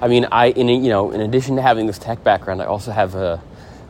I 0.00 0.08
mean, 0.08 0.26
I 0.32 0.46
in 0.46 0.68
you 0.68 0.88
know, 0.88 1.10
in 1.10 1.20
addition 1.20 1.56
to 1.56 1.62
having 1.62 1.86
this 1.86 1.98
tech 1.98 2.24
background, 2.24 2.62
I 2.62 2.64
also 2.64 2.90
have 2.90 3.14
a 3.14 3.42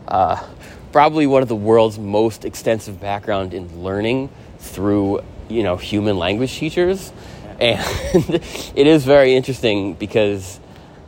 uh, 0.09 0.45
probably 0.91 1.29
one 1.29 1.41
of 1.43 1.49
the 1.49 1.55
world's 1.55 2.01
most 2.01 2.45
extensive 2.45 3.01
background 3.01 3.55
in 3.55 3.85
learning 3.85 4.29
through 4.59 5.21
you 5.49 5.63
know 5.63 5.77
human 5.77 6.19
language 6.19 6.53
teachers, 6.53 7.13
and 7.61 7.79
it 8.75 8.87
is 8.89 9.05
very 9.05 9.37
interesting 9.37 9.95
because 9.95 10.59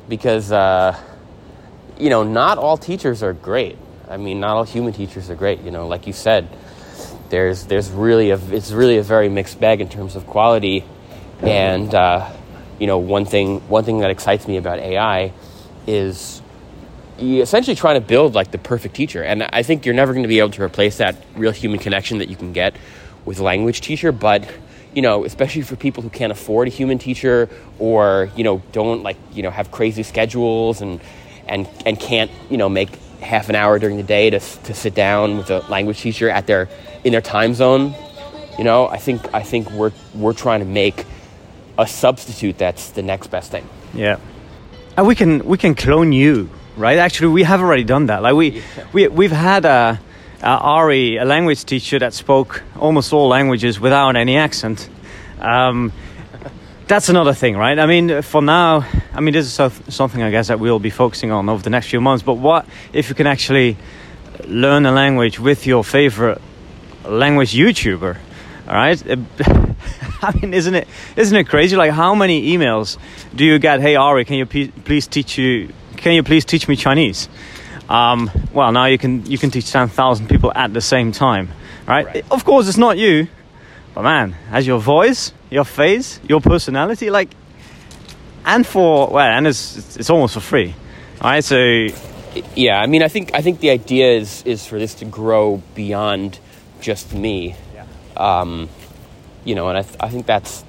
because 0.08 0.52
uh, 0.52 0.96
you 1.98 2.10
know 2.10 2.22
not 2.22 2.58
all 2.58 2.76
teachers 2.76 3.24
are 3.24 3.32
great. 3.32 3.76
I 4.08 4.18
mean, 4.18 4.38
not 4.38 4.56
all 4.56 4.64
human 4.64 4.92
teachers 4.92 5.30
are 5.30 5.34
great. 5.34 5.62
You 5.62 5.72
know, 5.72 5.88
like 5.88 6.06
you 6.06 6.12
said, 6.12 6.48
there's 7.28 7.64
there's 7.64 7.90
really 7.90 8.30
a 8.30 8.36
it's 8.52 8.70
really 8.70 8.98
a 8.98 9.02
very 9.02 9.28
mixed 9.28 9.58
bag 9.58 9.80
in 9.80 9.88
terms 9.88 10.14
of 10.14 10.28
quality, 10.28 10.84
and 11.40 11.92
uh, 11.92 12.30
you 12.78 12.86
know 12.86 12.98
one 12.98 13.24
thing 13.24 13.60
one 13.68 13.84
thing 13.84 13.98
that 14.00 14.10
excites 14.10 14.48
me 14.48 14.56
about 14.56 14.78
AI 14.78 15.32
is 15.86 16.42
essentially 17.18 17.76
trying 17.76 18.00
to 18.00 18.06
build 18.06 18.34
like 18.34 18.50
the 18.50 18.58
perfect 18.58 18.94
teacher, 18.94 19.22
and 19.22 19.42
I 19.42 19.62
think 19.62 19.86
you're 19.86 19.94
never 19.94 20.12
going 20.12 20.24
to 20.24 20.28
be 20.28 20.38
able 20.38 20.50
to 20.50 20.62
replace 20.62 20.98
that 20.98 21.16
real 21.36 21.52
human 21.52 21.78
connection 21.78 22.18
that 22.18 22.28
you 22.28 22.36
can 22.36 22.52
get 22.52 22.74
with 23.24 23.38
a 23.38 23.42
language 23.42 23.80
teacher, 23.80 24.12
but 24.12 24.48
you 24.94 25.02
know, 25.02 25.24
especially 25.24 25.62
for 25.62 25.76
people 25.76 26.02
who 26.02 26.10
can't 26.10 26.32
afford 26.32 26.68
a 26.68 26.70
human 26.70 26.98
teacher 26.98 27.48
or 27.78 28.30
you 28.36 28.44
know 28.44 28.62
don't 28.72 29.02
like 29.02 29.16
you 29.32 29.42
know 29.42 29.50
have 29.50 29.70
crazy 29.70 30.02
schedules 30.02 30.80
and 30.80 31.00
and 31.48 31.68
and 31.86 31.98
can't 31.98 32.30
you 32.50 32.56
know 32.56 32.68
make 32.68 32.90
half 33.20 33.48
an 33.48 33.54
hour 33.54 33.78
during 33.78 33.96
the 33.96 34.02
day 34.02 34.30
to 34.30 34.38
to 34.38 34.74
sit 34.74 34.94
down 34.94 35.38
with 35.38 35.50
a 35.50 35.60
language 35.70 36.00
teacher 36.00 36.28
at 36.28 36.46
their 36.46 36.68
in 37.04 37.12
their 37.12 37.20
time 37.20 37.54
zone. 37.54 37.94
You 38.58 38.64
know, 38.64 38.86
I 38.86 38.98
think 38.98 39.34
I 39.34 39.42
think 39.42 39.70
we're 39.70 39.92
we're 40.14 40.34
trying 40.34 40.60
to 40.60 40.66
make 40.66 41.06
a 41.78 41.86
substitute 41.86 42.58
that's 42.58 42.90
the 42.90 43.02
next 43.02 43.28
best 43.30 43.50
thing. 43.50 43.66
Yeah, 43.94 44.18
and 44.96 45.06
we 45.06 45.14
can 45.14 45.44
we 45.44 45.56
can 45.58 45.74
clone 45.74 46.12
you, 46.12 46.48
right? 46.76 46.98
Actually, 46.98 47.28
we 47.32 47.42
have 47.44 47.60
already 47.60 47.84
done 47.84 48.06
that. 48.06 48.22
Like 48.22 48.34
we 48.34 48.50
Yeah. 48.50 48.62
we 48.92 49.08
we've 49.08 49.32
had 49.32 49.64
a, 49.64 49.98
a 50.42 50.46
Ari, 50.46 51.16
a 51.18 51.24
language 51.24 51.64
teacher 51.64 51.98
that 51.98 52.12
spoke 52.14 52.62
almost 52.78 53.12
all 53.12 53.28
languages 53.28 53.80
without 53.80 54.16
any 54.16 54.36
accent. 54.36 54.88
Um, 55.40 55.92
that's 56.88 57.08
another 57.08 57.32
thing, 57.34 57.56
right? 57.56 57.78
I 57.78 57.86
mean, 57.86 58.22
for 58.22 58.42
now, 58.42 58.84
I 59.14 59.20
mean, 59.20 59.32
this 59.34 59.46
is 59.46 59.52
so- 59.52 59.72
something 59.88 60.22
I 60.22 60.30
guess 60.30 60.48
that 60.48 60.60
we'll 60.60 60.78
be 60.80 60.90
focusing 60.90 61.30
on 61.32 61.48
over 61.48 61.62
the 61.62 61.70
next 61.70 61.86
few 61.88 62.00
months. 62.00 62.22
But 62.24 62.34
what 62.34 62.66
if 62.92 63.08
you 63.08 63.14
can 63.14 63.26
actually 63.26 63.76
learn 64.46 64.84
a 64.86 64.92
language 64.92 65.38
with 65.40 65.66
your 65.66 65.84
favorite 65.84 66.40
language 67.06 67.54
YouTuber? 67.54 68.16
All 68.68 68.74
right. 68.74 69.02
I 70.24 70.32
mean, 70.40 70.54
isn't 70.54 70.74
it 70.74 70.86
isn't 71.16 71.36
it 71.36 71.48
crazy? 71.48 71.74
Like, 71.76 71.90
how 71.90 72.14
many 72.14 72.56
emails 72.56 72.96
do 73.34 73.44
you 73.44 73.58
get? 73.58 73.80
Hey, 73.80 73.96
Ari, 73.96 74.24
can 74.24 74.36
you 74.36 74.46
pe- 74.46 74.68
please 74.68 75.06
teach 75.08 75.36
you? 75.36 75.70
Can 75.96 76.12
you 76.12 76.22
please 76.22 76.44
teach 76.44 76.68
me 76.68 76.76
Chinese? 76.76 77.28
Um, 77.88 78.30
well, 78.52 78.70
now 78.70 78.86
you 78.86 78.98
can 78.98 79.26
you 79.26 79.36
can 79.36 79.50
teach 79.50 79.70
ten 79.72 79.88
thousand 79.88 80.28
people 80.28 80.52
at 80.54 80.72
the 80.72 80.80
same 80.80 81.10
time, 81.10 81.48
right? 81.88 82.06
Right. 82.06 82.24
Of 82.30 82.44
course, 82.44 82.68
it's 82.68 82.78
not 82.78 82.98
you, 82.98 83.26
but 83.94 84.02
man, 84.02 84.32
has 84.50 84.64
your 84.66 84.78
voice, 84.78 85.32
your 85.50 85.64
face, 85.64 86.20
your 86.28 86.40
personality, 86.40 87.10
like, 87.10 87.30
and 88.44 88.64
for 88.64 89.08
well, 89.08 89.26
and 89.26 89.46
it's 89.46 89.96
it's, 89.96 90.08
almost 90.10 90.34
for 90.34 90.40
free, 90.40 90.74
all 91.20 91.30
right? 91.30 91.44
So 91.44 91.88
Yeah, 92.54 92.80
I 92.80 92.86
mean, 92.86 93.02
I 93.02 93.08
think 93.08 93.34
I 93.34 93.42
think 93.42 93.58
the 93.58 93.70
idea 93.70 94.12
is 94.12 94.42
is 94.44 94.66
for 94.66 94.78
this 94.78 94.94
to 94.94 95.04
grow 95.04 95.60
beyond 95.74 96.38
just 96.80 97.12
me. 97.12 97.56
Um, 98.16 98.68
you 99.44 99.54
know, 99.54 99.68
and 99.68 99.78
I, 99.78 99.82
th- 99.82 99.96
I 100.00 100.08
think 100.08 100.26
that's 100.26 100.64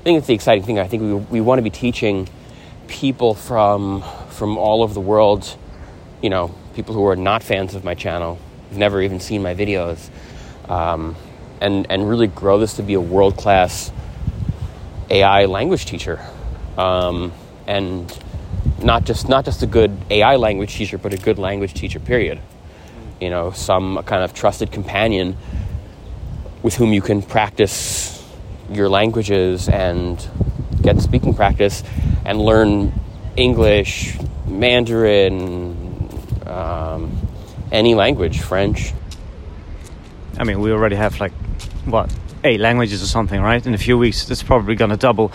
I 0.00 0.02
think 0.02 0.18
it's 0.18 0.26
the 0.26 0.34
exciting 0.34 0.64
thing. 0.64 0.78
I 0.78 0.86
think 0.86 1.02
we 1.02 1.14
we 1.14 1.40
want 1.40 1.58
to 1.58 1.62
be 1.62 1.70
teaching 1.70 2.28
people 2.88 3.34
from 3.34 4.02
from 4.30 4.56
all 4.58 4.82
over 4.82 4.94
the 4.94 5.00
world. 5.00 5.56
You 6.22 6.30
know, 6.30 6.54
people 6.74 6.94
who 6.94 7.06
are 7.06 7.16
not 7.16 7.42
fans 7.42 7.74
of 7.74 7.84
my 7.84 7.94
channel, 7.94 8.38
who've 8.68 8.78
never 8.78 9.02
even 9.02 9.20
seen 9.20 9.42
my 9.42 9.54
videos, 9.54 10.10
um, 10.68 11.16
and 11.60 11.86
and 11.90 12.08
really 12.08 12.26
grow 12.26 12.58
this 12.58 12.74
to 12.74 12.82
be 12.82 12.94
a 12.94 13.00
world 13.00 13.36
class 13.36 13.92
AI 15.10 15.44
language 15.46 15.86
teacher, 15.86 16.20
um, 16.76 17.32
and 17.66 18.16
not 18.82 19.04
just 19.04 19.28
not 19.28 19.44
just 19.44 19.62
a 19.62 19.66
good 19.66 19.96
AI 20.10 20.36
language 20.36 20.74
teacher, 20.74 20.98
but 20.98 21.12
a 21.12 21.16
good 21.16 21.38
language 21.38 21.74
teacher. 21.74 22.00
Period. 22.00 22.40
You 23.20 23.30
know, 23.30 23.50
some 23.50 24.02
kind 24.04 24.22
of 24.22 24.34
trusted 24.34 24.70
companion 24.70 25.36
with 26.66 26.74
whom 26.74 26.92
you 26.92 27.00
can 27.00 27.22
practice 27.22 28.26
your 28.72 28.88
languages 28.88 29.68
and 29.68 30.28
get 30.82 31.00
speaking 31.00 31.32
practice 31.32 31.84
and 32.24 32.40
learn 32.40 32.92
English, 33.36 34.18
Mandarin, 34.48 36.10
um, 36.44 37.16
any 37.70 37.94
language, 37.94 38.40
French. 38.40 38.92
I 40.36 40.42
mean, 40.42 40.58
we 40.58 40.72
already 40.72 40.96
have 40.96 41.20
like 41.20 41.30
what 41.84 42.12
eight 42.42 42.58
languages 42.58 43.00
or 43.00 43.06
something, 43.06 43.40
right? 43.40 43.64
In 43.64 43.72
a 43.72 43.78
few 43.78 43.96
weeks, 43.96 44.28
it's 44.28 44.42
probably 44.42 44.74
going 44.74 44.90
to 44.90 44.96
double. 44.96 45.30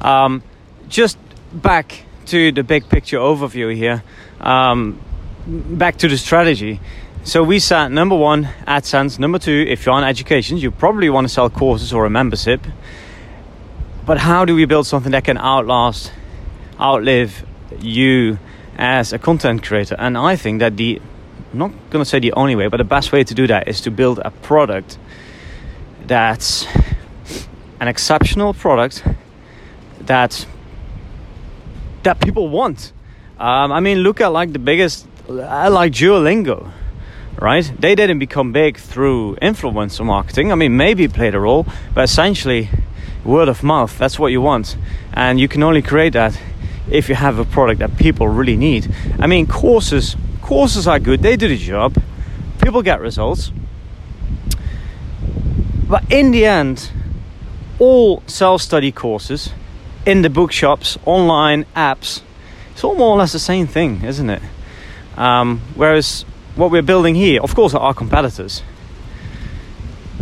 Um, 0.00 0.40
just 0.88 1.18
back 1.52 2.04
to 2.26 2.52
the 2.52 2.62
big 2.62 2.88
picture 2.88 3.18
overview 3.18 3.74
here. 3.74 4.04
Um, 4.40 5.00
back 5.48 5.96
to 5.96 6.08
the 6.08 6.16
strategy. 6.16 6.78
So 7.26 7.42
we 7.42 7.58
said 7.58 7.88
number 7.88 8.14
one, 8.14 8.44
AdSense. 8.68 9.18
Number 9.18 9.40
two, 9.40 9.66
if 9.68 9.84
you're 9.84 9.96
on 9.96 10.04
education, 10.04 10.58
you 10.58 10.70
probably 10.70 11.10
want 11.10 11.24
to 11.24 11.28
sell 11.28 11.50
courses 11.50 11.92
or 11.92 12.04
a 12.04 12.08
membership. 12.08 12.60
But 14.06 14.18
how 14.18 14.44
do 14.44 14.54
we 14.54 14.64
build 14.64 14.86
something 14.86 15.10
that 15.10 15.24
can 15.24 15.36
outlast, 15.36 16.12
outlive 16.78 17.44
you 17.80 18.38
as 18.78 19.12
a 19.12 19.18
content 19.18 19.64
creator? 19.64 19.96
And 19.98 20.16
I 20.16 20.36
think 20.36 20.60
that 20.60 20.76
the 20.76 21.02
I'm 21.52 21.58
not 21.58 21.72
going 21.90 22.00
to 22.00 22.08
say 22.08 22.20
the 22.20 22.32
only 22.34 22.54
way, 22.54 22.68
but 22.68 22.76
the 22.76 22.84
best 22.84 23.10
way 23.10 23.24
to 23.24 23.34
do 23.34 23.48
that 23.48 23.66
is 23.66 23.80
to 23.80 23.90
build 23.90 24.20
a 24.20 24.30
product 24.30 24.96
that's 26.06 26.64
an 27.80 27.88
exceptional 27.88 28.54
product 28.54 29.02
that 30.02 30.46
that 32.04 32.20
people 32.20 32.48
want. 32.48 32.92
Um, 33.36 33.72
I 33.72 33.80
mean, 33.80 33.98
look 33.98 34.20
at 34.20 34.28
like 34.28 34.52
the 34.52 34.60
biggest, 34.60 35.08
uh, 35.28 35.68
like 35.72 35.90
Duolingo, 35.90 36.70
right? 37.40 37.70
They 37.78 37.94
didn't 37.94 38.18
become 38.18 38.52
big 38.52 38.78
through 38.78 39.36
influencer 39.36 40.04
marketing. 40.04 40.52
I 40.52 40.54
mean, 40.54 40.76
maybe 40.76 41.04
it 41.04 41.12
played 41.12 41.34
a 41.34 41.40
role, 41.40 41.66
but 41.94 42.04
essentially, 42.04 42.68
word 43.24 43.48
of 43.48 43.62
mouth. 43.62 43.96
That's 43.98 44.18
what 44.18 44.28
you 44.28 44.40
want, 44.40 44.76
and 45.12 45.38
you 45.38 45.48
can 45.48 45.62
only 45.62 45.82
create 45.82 46.12
that 46.14 46.38
if 46.90 47.08
you 47.08 47.14
have 47.14 47.38
a 47.38 47.44
product 47.44 47.80
that 47.80 47.96
people 47.96 48.28
really 48.28 48.56
need. 48.56 48.92
I 49.18 49.26
mean, 49.26 49.46
courses 49.46 50.16
courses 50.40 50.86
are 50.86 51.00
good. 51.00 51.22
They 51.22 51.36
do 51.36 51.48
the 51.48 51.58
job. 51.58 52.00
People 52.62 52.82
get 52.82 53.00
results. 53.00 53.50
But 55.88 56.10
in 56.10 56.30
the 56.30 56.46
end, 56.46 56.90
all 57.78 58.22
self-study 58.26 58.92
courses 58.92 59.50
in 60.04 60.22
the 60.22 60.30
bookshops, 60.30 60.98
online 61.04 61.64
apps, 61.74 62.22
it's 62.72 62.84
all 62.84 62.94
more 62.94 63.10
or 63.10 63.18
less 63.18 63.32
the 63.32 63.38
same 63.38 63.66
thing, 63.66 64.02
isn't 64.04 64.30
it? 64.30 64.42
Um, 65.16 65.60
whereas 65.74 66.24
what 66.56 66.70
we're 66.70 66.82
building 66.82 67.14
here, 67.14 67.40
of 67.42 67.54
course, 67.54 67.74
are 67.74 67.80
our 67.80 67.94
competitors. 67.94 68.62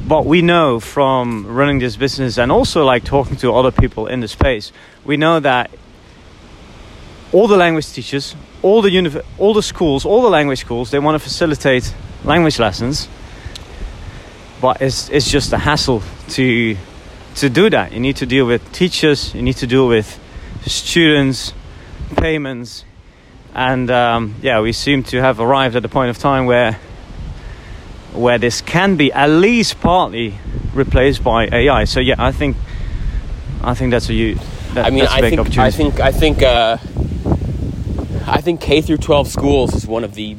But 0.07 0.27
we 0.27 0.43
know 0.43 0.81
from 0.81 1.47
running 1.47 1.79
this 1.79 1.97
business 1.97 2.37
and 2.37 2.53
also 2.53 2.85
like 2.85 3.05
talking 3.05 3.37
to 3.37 3.55
other 3.55 3.71
people 3.71 4.07
in 4.07 4.21
the 4.21 4.29
space, 4.29 4.71
we 5.05 5.17
know 5.17 5.41
that 5.41 5.71
all 7.33 7.49
the 7.49 7.57
language 7.57 7.91
teachers, 7.93 8.37
all 8.63 8.83
the 8.83 8.91
univ- 8.91 9.25
all 9.39 9.55
the 9.55 9.63
schools, 9.63 10.05
all 10.05 10.23
the 10.23 10.29
language 10.29 10.61
schools, 10.61 10.91
they 10.91 10.99
want 10.99 11.15
to 11.15 11.19
facilitate 11.19 11.95
language 12.25 12.59
lessons. 12.59 13.09
But 14.61 14.83
it's 14.83 15.09
it's 15.09 15.31
just 15.31 15.53
a 15.53 15.59
hassle 15.59 16.03
to 16.31 16.77
to 17.37 17.49
do 17.49 17.71
that. 17.71 17.93
You 17.93 18.01
need 18.01 18.17
to 18.17 18.27
deal 18.27 18.47
with 18.47 18.73
teachers, 18.73 19.35
you 19.35 19.43
need 19.43 19.57
to 19.57 19.67
deal 19.67 19.89
with 19.89 20.21
students, 20.67 21.55
payments, 22.17 22.85
and 23.55 23.91
um, 23.91 24.35
yeah, 24.43 24.61
we 24.61 24.73
seem 24.73 25.05
to 25.05 25.21
have 25.21 25.39
arrived 25.39 25.77
at 25.77 25.83
the 25.83 25.89
point 25.89 26.11
of 26.11 26.19
time 26.19 26.47
where 26.47 26.79
where 28.13 28.39
this 28.39 28.61
can 28.61 28.97
be 28.97 29.13
at 29.13 29.29
least 29.29 29.81
partly 29.81 30.35
replaced 30.73 31.23
by 31.23 31.47
AI. 31.47 31.85
So 31.85 32.01
yeah, 32.01 32.17
I 32.19 32.33
think 32.33 32.57
I 33.63 33.75
think 33.75 33.93
that's 33.93 34.09
a 34.09 34.13
huge. 34.13 34.39
That, 34.75 34.87
I 34.87 34.91
mean, 34.91 35.01
that's 35.01 35.13
a 35.13 35.17
I 35.17 35.21
big 35.21 35.47
think 35.47 35.59
I 35.59 35.71
think 35.71 36.01
I 36.01 36.13
think 36.13 36.43
uh, 36.43 36.79
I 38.27 38.41
think 38.41 38.61
K 38.61 38.81
through 38.81 38.99
12 38.99 39.29
schools 39.29 39.75
is 39.75 39.87
one 39.87 40.03
of 40.03 40.15
the 40.15 40.37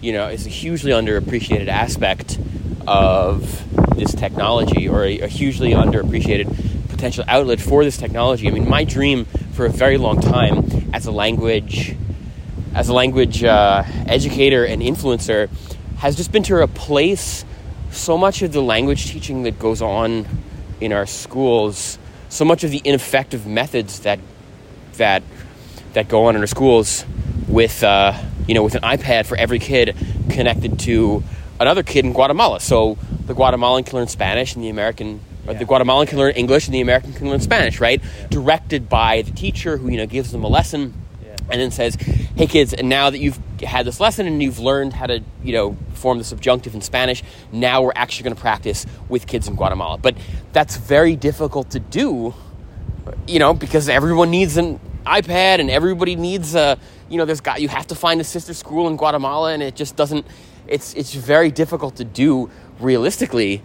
you 0.00 0.12
know 0.12 0.28
is 0.28 0.46
a 0.46 0.50
hugely 0.50 0.92
underappreciated 0.92 1.68
aspect 1.68 2.38
of 2.86 3.68
this 3.96 4.14
technology, 4.14 4.88
or 4.88 5.04
a, 5.04 5.20
a 5.20 5.28
hugely 5.28 5.72
underappreciated 5.72 6.88
potential 6.88 7.24
outlet 7.26 7.60
for 7.60 7.82
this 7.84 7.96
technology. 7.96 8.46
I 8.46 8.52
mean, 8.52 8.68
my 8.68 8.84
dream 8.84 9.24
for 9.54 9.66
a 9.66 9.70
very 9.70 9.98
long 9.98 10.20
time 10.20 10.90
as 10.92 11.06
a 11.06 11.12
language 11.12 11.96
as 12.74 12.88
a 12.88 12.94
language 12.94 13.44
uh, 13.44 13.84
educator 14.06 14.64
and 14.64 14.82
influencer 14.82 15.48
has 15.98 16.16
just 16.16 16.32
been 16.32 16.42
to 16.44 16.54
replace 16.54 17.44
so 17.90 18.16
much 18.16 18.42
of 18.42 18.52
the 18.52 18.62
language 18.62 19.06
teaching 19.06 19.42
that 19.42 19.58
goes 19.58 19.82
on 19.82 20.26
in 20.80 20.92
our 20.92 21.06
schools, 21.06 21.98
so 22.28 22.44
much 22.44 22.64
of 22.64 22.70
the 22.70 22.80
ineffective 22.84 23.46
methods 23.46 24.00
that 24.00 24.18
that 24.94 25.22
that 25.92 26.08
go 26.08 26.24
on 26.26 26.34
in 26.34 26.40
our 26.40 26.46
schools 26.46 27.04
with 27.46 27.84
uh, 27.84 28.18
you 28.48 28.54
know 28.54 28.62
with 28.62 28.74
an 28.74 28.82
iPad 28.82 29.26
for 29.26 29.36
every 29.36 29.58
kid 29.58 29.94
connected 30.30 30.78
to 30.80 31.22
another 31.60 31.82
kid 31.82 32.04
in 32.04 32.12
Guatemala. 32.12 32.60
So 32.60 32.96
the 33.26 33.34
Guatemalan 33.34 33.84
can 33.84 33.98
learn 33.98 34.08
Spanish 34.08 34.54
and 34.54 34.64
the 34.64 34.70
American 34.70 35.20
or 35.46 35.54
the 35.54 35.64
Guatemalan 35.64 36.06
can 36.06 36.18
learn 36.18 36.32
English 36.32 36.66
and 36.66 36.74
the 36.74 36.80
American 36.80 37.12
can 37.12 37.28
learn 37.28 37.40
Spanish, 37.40 37.80
right? 37.80 38.00
Directed 38.30 38.88
by 38.88 39.22
the 39.22 39.30
teacher 39.32 39.76
who 39.76 39.90
you 39.90 39.98
know 39.98 40.06
gives 40.06 40.32
them 40.32 40.42
a 40.42 40.48
lesson 40.48 40.94
and 41.50 41.60
then 41.60 41.70
says, 41.70 41.96
"Hey 42.36 42.46
kids, 42.46 42.72
and 42.72 42.88
now 42.88 43.10
that 43.10 43.18
you've 43.18 43.38
had 43.62 43.86
this 43.86 44.00
lesson 44.00 44.26
and 44.26 44.42
you've 44.42 44.58
learned 44.58 44.92
how 44.92 45.06
to, 45.06 45.20
you 45.42 45.52
know, 45.52 45.76
form 45.94 46.18
the 46.18 46.24
subjunctive 46.24 46.74
in 46.74 46.80
Spanish, 46.80 47.22
now 47.52 47.82
we're 47.82 47.92
actually 47.94 48.24
going 48.24 48.34
to 48.34 48.40
practice 48.40 48.86
with 49.08 49.26
kids 49.26 49.48
in 49.48 49.54
Guatemala." 49.54 49.98
But 49.98 50.16
that's 50.52 50.76
very 50.76 51.16
difficult 51.16 51.70
to 51.70 51.80
do, 51.80 52.34
you 53.26 53.38
know, 53.38 53.54
because 53.54 53.88
everyone 53.88 54.30
needs 54.30 54.56
an 54.56 54.80
iPad 55.06 55.58
and 55.60 55.70
everybody 55.70 56.16
needs 56.16 56.54
a, 56.54 56.78
you 57.08 57.18
know, 57.18 57.24
there's 57.24 57.40
got 57.40 57.60
you 57.60 57.68
have 57.68 57.86
to 57.88 57.94
find 57.94 58.20
a 58.20 58.24
sister 58.24 58.54
school 58.54 58.88
in 58.88 58.96
Guatemala, 58.96 59.52
and 59.52 59.62
it 59.62 59.74
just 59.74 59.96
doesn't. 59.96 60.26
It's 60.66 60.94
it's 60.94 61.14
very 61.14 61.50
difficult 61.50 61.96
to 61.96 62.04
do 62.04 62.50
realistically, 62.80 63.62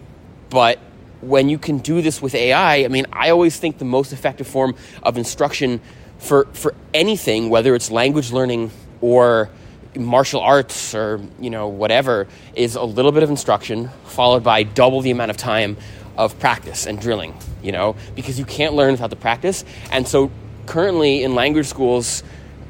but 0.50 0.78
when 1.20 1.48
you 1.48 1.58
can 1.58 1.78
do 1.78 2.00
this 2.00 2.22
with 2.22 2.34
AI, 2.34 2.84
I 2.84 2.88
mean, 2.88 3.06
I 3.12 3.30
always 3.30 3.58
think 3.58 3.78
the 3.78 3.84
most 3.84 4.12
effective 4.12 4.46
form 4.46 4.74
of 5.02 5.18
instruction 5.18 5.80
for, 6.18 6.44
for 6.52 6.74
anything, 6.92 7.48
whether 7.48 7.74
it's 7.74 7.90
language 7.90 8.32
learning 8.32 8.70
or 9.00 9.48
martial 9.96 10.40
arts 10.40 10.94
or 10.94 11.20
you 11.40 11.50
know 11.50 11.68
whatever, 11.68 12.26
is 12.54 12.76
a 12.76 12.82
little 12.82 13.12
bit 13.12 13.22
of 13.22 13.30
instruction 13.30 13.88
followed 14.04 14.44
by 14.44 14.62
double 14.62 15.00
the 15.00 15.10
amount 15.10 15.30
of 15.30 15.36
time 15.36 15.76
of 16.16 16.38
practice 16.38 16.86
and 16.86 17.00
drilling. 17.00 17.34
You 17.62 17.72
know, 17.72 17.96
because 18.14 18.38
you 18.38 18.44
can't 18.44 18.74
learn 18.74 18.92
without 18.92 19.10
the 19.10 19.16
practice. 19.16 19.64
And 19.90 20.06
so 20.06 20.30
currently 20.66 21.22
in 21.22 21.34
language 21.34 21.66
schools, 21.66 22.22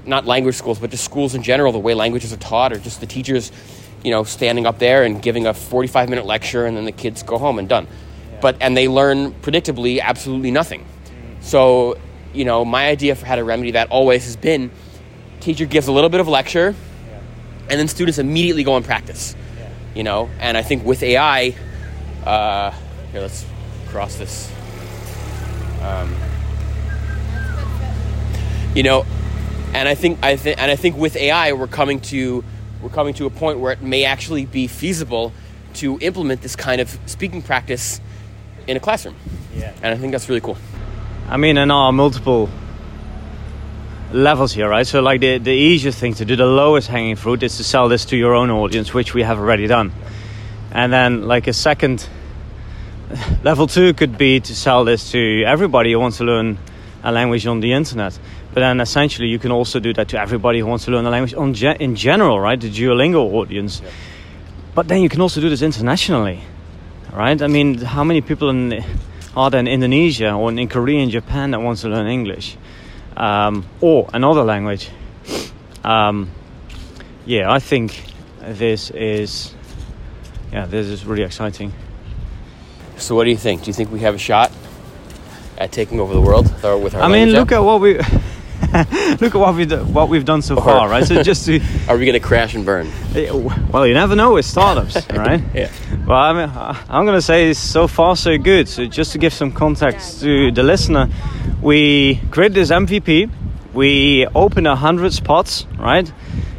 not 0.07 0.25
language 0.25 0.55
schools, 0.55 0.79
but 0.79 0.91
just 0.91 1.05
schools 1.05 1.35
in 1.35 1.43
general, 1.43 1.73
the 1.73 1.79
way 1.79 1.95
languages 1.95 2.33
are 2.33 2.39
taught, 2.39 2.73
or 2.73 2.79
just 2.79 3.01
the 3.01 3.07
teachers, 3.07 3.53
you 4.03 4.11
know, 4.11 4.25
standing 4.25 4.67
up 4.67 4.79
there 4.79 5.05
and 5.05 5.21
giving 5.21 5.47
a 5.47 5.53
45 5.53 6.09
minute 6.09 6.25
lecture, 6.25 6.65
and 6.65 6.77
then 6.77 6.85
the 6.85 6.93
kids 6.93 7.23
go 7.23 7.39
home 7.39 7.59
and 7.59 7.69
done. 7.69 7.87
Yeah. 7.87 8.39
But 8.41 8.57
and 8.61 8.77
they 8.77 8.89
learn 8.89 9.33
predictably 9.33 10.01
absolutely 10.01 10.51
nothing. 10.51 10.87
So, 11.41 11.99
you 12.39 12.45
know, 12.45 12.65
my 12.65 12.87
idea 12.87 13.17
for 13.17 13.27
how 13.27 13.35
to 13.35 13.43
remedy 13.43 13.73
that 13.73 13.91
always 13.91 14.25
has 14.25 14.37
been, 14.37 14.71
teacher 15.41 15.67
gives 15.67 15.89
a 15.89 15.93
little 15.93 16.09
bit 16.09 16.21
of 16.21 16.29
lecture, 16.29 16.73
yeah. 17.09 17.21
and 17.69 17.81
then 17.81 17.89
students 17.89 18.19
immediately 18.19 18.63
go 18.63 18.77
and 18.77 18.85
practice. 18.85 19.35
Yeah. 19.59 19.71
You 19.97 20.03
know, 20.05 20.31
and 20.39 20.57
I 20.57 20.63
think 20.63 20.85
with 20.85 21.03
AI, 21.03 21.57
uh, 22.25 22.71
here 23.11 23.23
let's 23.23 23.45
cross 23.89 24.15
this. 24.15 24.53
Um, 25.83 26.15
you 28.73 28.85
know, 28.85 29.05
and 29.75 29.89
I 29.89 29.97
think 29.97 30.21
I 30.23 30.37
think 30.37 30.61
and 30.61 30.71
I 30.71 30.77
think 30.77 30.97
with 30.97 31.17
AI 31.17 31.53
we're 31.55 31.67
coming 31.67 32.01
to 32.03 32.45
we're 32.81 32.89
coming 32.89 33.15
to 33.15 33.27
a 33.27 33.31
point 33.31 33.59
where 33.59 33.73
it 33.73 33.83
may 33.83 34.05
actually 34.05 34.47
be 34.47 34.69
feasible 34.69 35.33
to 35.75 35.99
implement 36.01 36.43
this 36.43 36.55
kind 36.55 36.81
of 36.81 36.97
speaking 37.07 37.43
practice 37.43 38.01
in 38.69 38.77
a 38.77 38.81
classroom. 38.81 39.17
Yeah. 39.57 39.75
And 39.83 39.93
I 39.93 39.99
think 39.99 40.13
that's 40.13 40.29
really 40.29 40.41
cool. 40.41 40.57
I 41.31 41.37
mean, 41.37 41.57
there 41.57 41.71
are 41.71 41.93
multiple 41.93 42.49
levels 44.13 44.55
here, 44.55 44.67
right? 44.67 44.87
So, 44.87 45.03
like, 45.03 45.21
the, 45.21 45.37
the 45.37 45.53
easiest 45.53 45.99
thing 45.99 46.15
to 46.15 46.25
do, 46.25 46.37
the 46.37 46.47
lowest 46.47 46.89
hanging 46.89 47.17
fruit, 47.17 47.43
is 47.43 47.59
to 47.59 47.65
sell 47.65 47.89
this 47.89 48.07
to 48.07 48.17
your 48.17 48.35
own 48.35 48.51
audience, 48.51 48.95
which 48.95 49.13
we 49.13 49.23
have 49.23 49.39
already 49.39 49.67
done. 49.67 49.93
And 50.73 50.91
then, 50.91 51.29
like, 51.29 51.47
a 51.47 51.53
second 51.53 52.09
level 53.43 53.67
two 53.67 53.93
could 53.93 54.17
be 54.17 54.41
to 54.41 54.57
sell 54.57 54.85
this 54.85 55.11
to 55.13 55.45
everybody 55.45 55.93
who 55.93 56.01
wants 56.01 56.17
to 56.17 56.25
learn 56.25 56.57
a 57.03 57.13
language 57.13 57.47
on 57.47 57.61
the 57.61 57.75
internet. 57.75 58.19
But 58.55 58.61
then 58.61 58.81
essentially, 58.81 59.29
you 59.29 59.39
can 59.39 59.53
also 59.53 59.81
do 59.81 59.93
that 59.93 60.09
to 60.09 60.19
everybody 60.19 60.61
who 60.61 60.67
wants 60.67 60.87
to 60.87 60.93
learn 60.93 61.05
a 61.05 61.11
language 61.11 61.35
on 61.35 61.53
ge- 61.53 61.77
in 61.79 61.95
general, 61.95 62.41
right? 62.41 62.59
The 62.59 62.71
Duolingo 62.71 63.35
audience. 63.35 63.83
Yep. 63.83 63.93
But 64.75 64.89
then 64.89 65.03
you 65.03 65.11
can 65.11 65.21
also 65.21 65.43
do 65.43 65.51
this 65.51 65.61
internationally, 65.61 66.41
right? 67.13 67.41
I 67.43 67.49
mean, 67.49 67.79
how 67.79 68.03
many 68.03 68.23
people 68.23 68.49
in, 68.49 68.83
are 69.39 69.51
there 69.51 69.61
in 69.61 69.69
Indonesia 69.69 70.33
or 70.33 70.51
in 70.51 70.69
Korea 70.69 71.01
and 71.01 71.13
Japan 71.13 71.53
that 71.53 71.61
wants 71.61 71.83
to 71.83 71.89
learn 71.89 72.09
English 72.09 72.57
um, 73.17 73.65
or 73.81 74.11
another 74.13 74.43
language? 74.43 74.91
Um, 75.85 76.33
yeah, 77.25 77.51
I 77.51 77.61
think 77.61 78.03
this 78.41 78.91
is 78.91 79.55
yeah, 80.53 80.67
this 80.67 80.89
is 80.89 81.07
really 81.07 81.23
exciting. 81.23 81.73
So, 82.97 83.15
what 83.15 83.25
do 83.25 83.31
you 83.31 83.37
think? 83.37 83.63
Do 83.63 83.69
you 83.69 83.75
think 83.75 83.93
we 83.93 84.01
have 84.01 84.17
a 84.17 84.19
shot 84.19 84.51
at 85.57 85.71
taking 85.71 86.01
over 86.01 86.13
the 86.13 86.21
world 86.21 86.47
with 86.83 86.97
our? 86.97 87.03
I 87.03 87.09
mean, 87.09 87.29
look 87.39 87.53
at 87.53 87.61
what 87.61 87.81
we. 87.81 87.99
look 89.21 89.35
at 89.35 89.35
what 89.35 89.55
we 89.55 89.65
do, 89.65 89.79
what 89.85 90.09
we've 90.09 90.25
done 90.25 90.43
so 90.43 90.57
or, 90.57 90.63
far, 90.63 90.89
right? 90.89 91.07
So 91.07 91.23
just 91.31 91.47
to 91.47 91.61
are 91.89 91.97
we 91.97 92.05
going 92.05 92.21
to 92.21 92.21
crash 92.21 92.55
and 92.55 92.67
burn? 92.67 92.91
Well, 93.15 93.87
you 93.87 93.95
never 93.95 94.17
know 94.17 94.35
with 94.35 94.47
startups, 94.47 95.09
right? 95.11 95.41
yeah. 95.55 95.71
Well, 96.09 96.17
I 96.17 96.33
mean, 96.33 96.51
I'm 96.89 97.05
going 97.05 97.19
to 97.19 97.21
say 97.21 97.53
so 97.53 97.87
far 97.87 98.17
so 98.17 98.39
good. 98.39 98.67
So 98.67 98.87
just 98.87 99.13
to 99.13 99.19
give 99.19 99.35
some 99.35 99.53
context 99.53 100.23
to 100.23 100.51
the 100.51 100.63
listener, 100.63 101.11
we 101.61 102.19
created 102.31 102.55
this 102.55 102.71
MVP. 102.71 103.31
We 103.75 104.27
opened 104.35 104.67
a 104.67 104.75
hundred 104.75 105.13
spots, 105.13 105.67
right? 105.79 106.11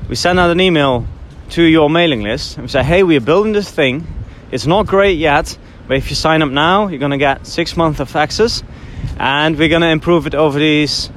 We 0.07 0.13
sent 0.13 0.38
out 0.38 0.51
an 0.51 0.62
email 0.62 1.07
to 1.49 1.63
your 1.63 1.89
mailing 1.89 2.21
list 2.21 2.57
and 2.57 2.65
we 2.65 2.67
say, 2.67 2.83
hey, 2.83 3.01
we're 3.01 3.21
building 3.21 3.53
this 3.53 3.71
thing. 3.71 4.05
It's 4.51 4.67
not 4.67 4.85
great 4.85 5.17
yet, 5.17 5.57
but 5.88 5.97
if 5.97 6.12
you 6.12 6.15
sign 6.15 6.43
up 6.43 6.51
now, 6.51 6.88
you're 6.88 6.99
going 6.99 7.09
to 7.09 7.17
get 7.17 7.47
six 7.47 7.75
months 7.75 7.99
of 7.99 8.15
access, 8.15 8.62
and 9.17 9.57
we're 9.57 9.67
going 9.67 9.81
to 9.81 9.89
improve 9.89 10.27
it 10.27 10.35
over 10.35 10.59
these 10.59 11.09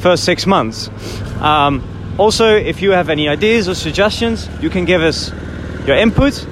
first 0.00 0.24
six 0.24 0.46
months. 0.48 0.90
Um, 1.40 2.16
also, 2.18 2.56
if 2.56 2.82
you 2.82 2.90
have 2.90 3.08
any 3.08 3.28
ideas 3.28 3.68
or 3.68 3.76
suggestions, 3.76 4.48
you 4.60 4.68
can 4.68 4.84
give 4.84 5.00
us 5.00 5.30
your 5.86 5.96
input, 5.96 6.44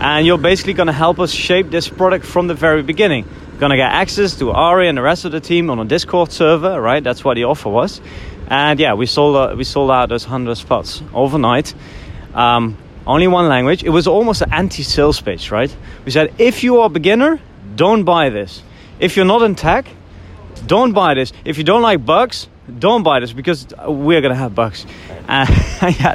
and 0.00 0.26
you're 0.26 0.38
basically 0.38 0.74
going 0.74 0.86
to 0.86 0.92
help 0.92 1.18
us 1.18 1.32
shape 1.32 1.70
this 1.70 1.88
product 1.88 2.24
from 2.24 2.46
the 2.46 2.54
very 2.54 2.82
beginning. 2.82 3.28
Going 3.58 3.70
to 3.70 3.76
get 3.76 3.90
access 3.90 4.36
to 4.38 4.52
Ari 4.52 4.88
and 4.88 4.96
the 4.96 5.02
rest 5.02 5.24
of 5.24 5.32
the 5.32 5.40
team 5.40 5.70
on 5.70 5.78
a 5.80 5.84
Discord 5.84 6.30
server, 6.30 6.80
right? 6.80 7.02
That's 7.02 7.24
what 7.24 7.34
the 7.34 7.44
offer 7.44 7.68
was. 7.68 8.00
And 8.48 8.78
yeah, 8.78 8.94
we 8.94 9.06
sold 9.06 9.36
uh, 9.36 9.54
we 9.56 9.64
sold 9.64 9.90
out 9.90 10.08
those 10.08 10.24
hundred 10.24 10.54
spots 10.56 11.02
overnight. 11.12 11.74
Um, 12.34 12.78
only 13.06 13.26
one 13.26 13.48
language. 13.48 13.82
It 13.82 13.90
was 13.90 14.06
almost 14.06 14.42
an 14.42 14.52
anti-sales 14.52 15.20
pitch, 15.20 15.50
right? 15.50 15.74
We 16.04 16.10
said, 16.12 16.34
if 16.38 16.62
you 16.62 16.80
are 16.80 16.86
a 16.86 16.88
beginner, 16.90 17.40
don't 17.74 18.04
buy 18.04 18.28
this. 18.28 18.62
If 19.00 19.16
you're 19.16 19.24
not 19.24 19.42
in 19.42 19.54
tech, 19.54 19.86
don't 20.66 20.92
buy 20.92 21.14
this. 21.14 21.32
If 21.44 21.58
you 21.58 21.64
don't 21.64 21.82
like 21.82 22.04
bugs, 22.04 22.48
don't 22.78 23.02
buy 23.02 23.20
this 23.20 23.32
because 23.32 23.66
we're 23.86 24.20
gonna 24.20 24.34
have 24.34 24.54
bugs. 24.54 24.86
Uh, 25.28 25.44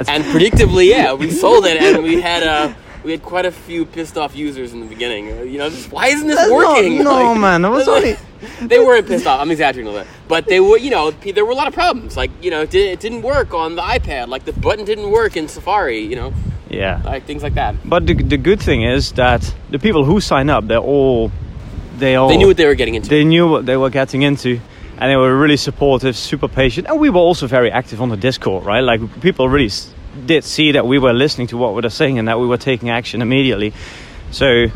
and 0.08 0.24
predictably, 0.24 0.88
yeah, 0.88 1.12
we 1.12 1.30
sold 1.30 1.64
it, 1.66 1.80
and 1.80 2.02
we 2.02 2.20
had 2.20 2.42
uh, 2.42 2.74
we 3.04 3.12
had 3.12 3.22
quite 3.22 3.44
a 3.44 3.52
few 3.52 3.84
pissed 3.84 4.16
off 4.16 4.34
users 4.34 4.72
in 4.72 4.80
the 4.80 4.86
beginning. 4.86 5.30
Uh, 5.30 5.42
you 5.42 5.58
know, 5.58 5.68
just, 5.68 5.92
why 5.92 6.06
isn't 6.06 6.26
this 6.26 6.36
That's 6.36 6.50
working? 6.50 6.96
Not, 6.98 7.04
no, 7.04 7.32
like, 7.32 7.40
man, 7.40 7.64
it 7.64 7.68
was 7.68 7.86
only. 7.96 8.16
they 8.62 8.78
weren't 8.78 9.06
pissed 9.06 9.26
off. 9.26 9.40
I'm 9.40 9.50
exaggerating 9.50 9.88
a 9.88 9.90
little 9.90 10.06
bit, 10.06 10.14
but 10.26 10.46
they 10.46 10.58
were. 10.58 10.78
You 10.78 10.90
know, 10.90 11.10
there 11.10 11.44
were 11.44 11.52
a 11.52 11.54
lot 11.54 11.68
of 11.68 11.74
problems. 11.74 12.16
Like, 12.16 12.30
you 12.42 12.50
know, 12.50 12.62
it, 12.62 12.70
did, 12.70 12.90
it 12.90 13.00
didn't 13.00 13.22
work 13.22 13.52
on 13.54 13.76
the 13.76 13.82
iPad. 13.82 14.28
Like 14.28 14.44
the 14.44 14.52
button 14.54 14.84
didn't 14.84 15.10
work 15.10 15.36
in 15.36 15.48
Safari. 15.48 16.00
You 16.00 16.16
know. 16.16 16.34
Yeah. 16.70 17.02
Like 17.04 17.24
things 17.24 17.42
like 17.42 17.54
that. 17.54 17.76
But 17.88 18.06
the 18.06 18.14
the 18.14 18.38
good 18.38 18.60
thing 18.60 18.82
is 18.82 19.12
that 19.12 19.54
the 19.70 19.78
people 19.78 20.04
who 20.04 20.20
sign 20.20 20.48
up, 20.50 20.66
they're 20.66 20.78
all. 20.78 21.30
They 21.98 22.16
all. 22.16 22.28
They 22.28 22.38
knew 22.38 22.48
what 22.48 22.56
they 22.56 22.66
were 22.66 22.74
getting 22.74 22.94
into. 22.94 23.08
They 23.08 23.24
knew 23.24 23.46
what 23.46 23.66
they 23.66 23.76
were 23.76 23.90
getting 23.90 24.22
into 24.22 24.60
and 24.96 25.10
they 25.10 25.16
were 25.16 25.36
really 25.36 25.56
supportive, 25.56 26.16
super 26.16 26.46
patient, 26.46 26.86
and 26.86 27.00
we 27.00 27.10
were 27.10 27.18
also 27.18 27.48
very 27.48 27.68
active 27.70 28.00
on 28.00 28.10
the 28.10 28.16
Discord, 28.16 28.64
right? 28.64 28.80
Like 28.80 29.00
people 29.20 29.48
really 29.48 29.68
did 30.26 30.44
see 30.44 30.72
that 30.72 30.86
we 30.86 30.98
were 30.98 31.12
listening 31.12 31.46
to 31.48 31.56
what 31.56 31.74
we 31.74 31.82
were 31.82 31.90
saying 31.90 32.18
and 32.18 32.28
that 32.28 32.38
we 32.38 32.46
were 32.46 32.56
taking 32.56 32.90
action 32.90 33.22
immediately. 33.22 33.72
So 34.30 34.66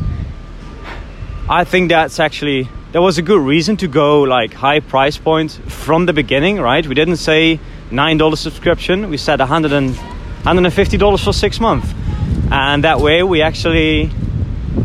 I 1.49 1.63
think 1.63 1.89
that's 1.89 2.19
actually 2.19 2.69
there 2.91 3.01
was 3.01 3.17
a 3.17 3.21
good 3.21 3.41
reason 3.41 3.77
to 3.77 3.87
go 3.87 4.21
like 4.21 4.53
high 4.53 4.79
price 4.79 5.17
point 5.17 5.51
from 5.51 6.05
the 6.05 6.13
beginning, 6.13 6.59
right? 6.59 6.85
We 6.85 6.95
didn't 6.95 7.17
say 7.17 7.59
nine 7.91 8.17
dollar 8.17 8.35
subscription. 8.35 9.09
We 9.09 9.17
said 9.17 9.39
100 9.39 9.71
and 9.71 9.95
150 9.95 10.97
dollars 10.97 11.23
for 11.23 11.33
six 11.33 11.59
months, 11.59 11.93
and 12.51 12.83
that 12.83 12.99
way 12.99 13.23
we 13.23 13.41
actually 13.41 14.11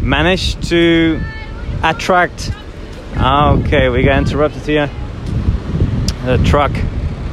managed 0.00 0.64
to 0.70 1.20
attract. 1.82 2.50
Ah, 3.16 3.52
okay, 3.52 3.88
we 3.88 4.02
got 4.02 4.18
interrupted 4.18 4.62
here 4.62 4.90
the 6.24 6.38
truck 6.38 6.72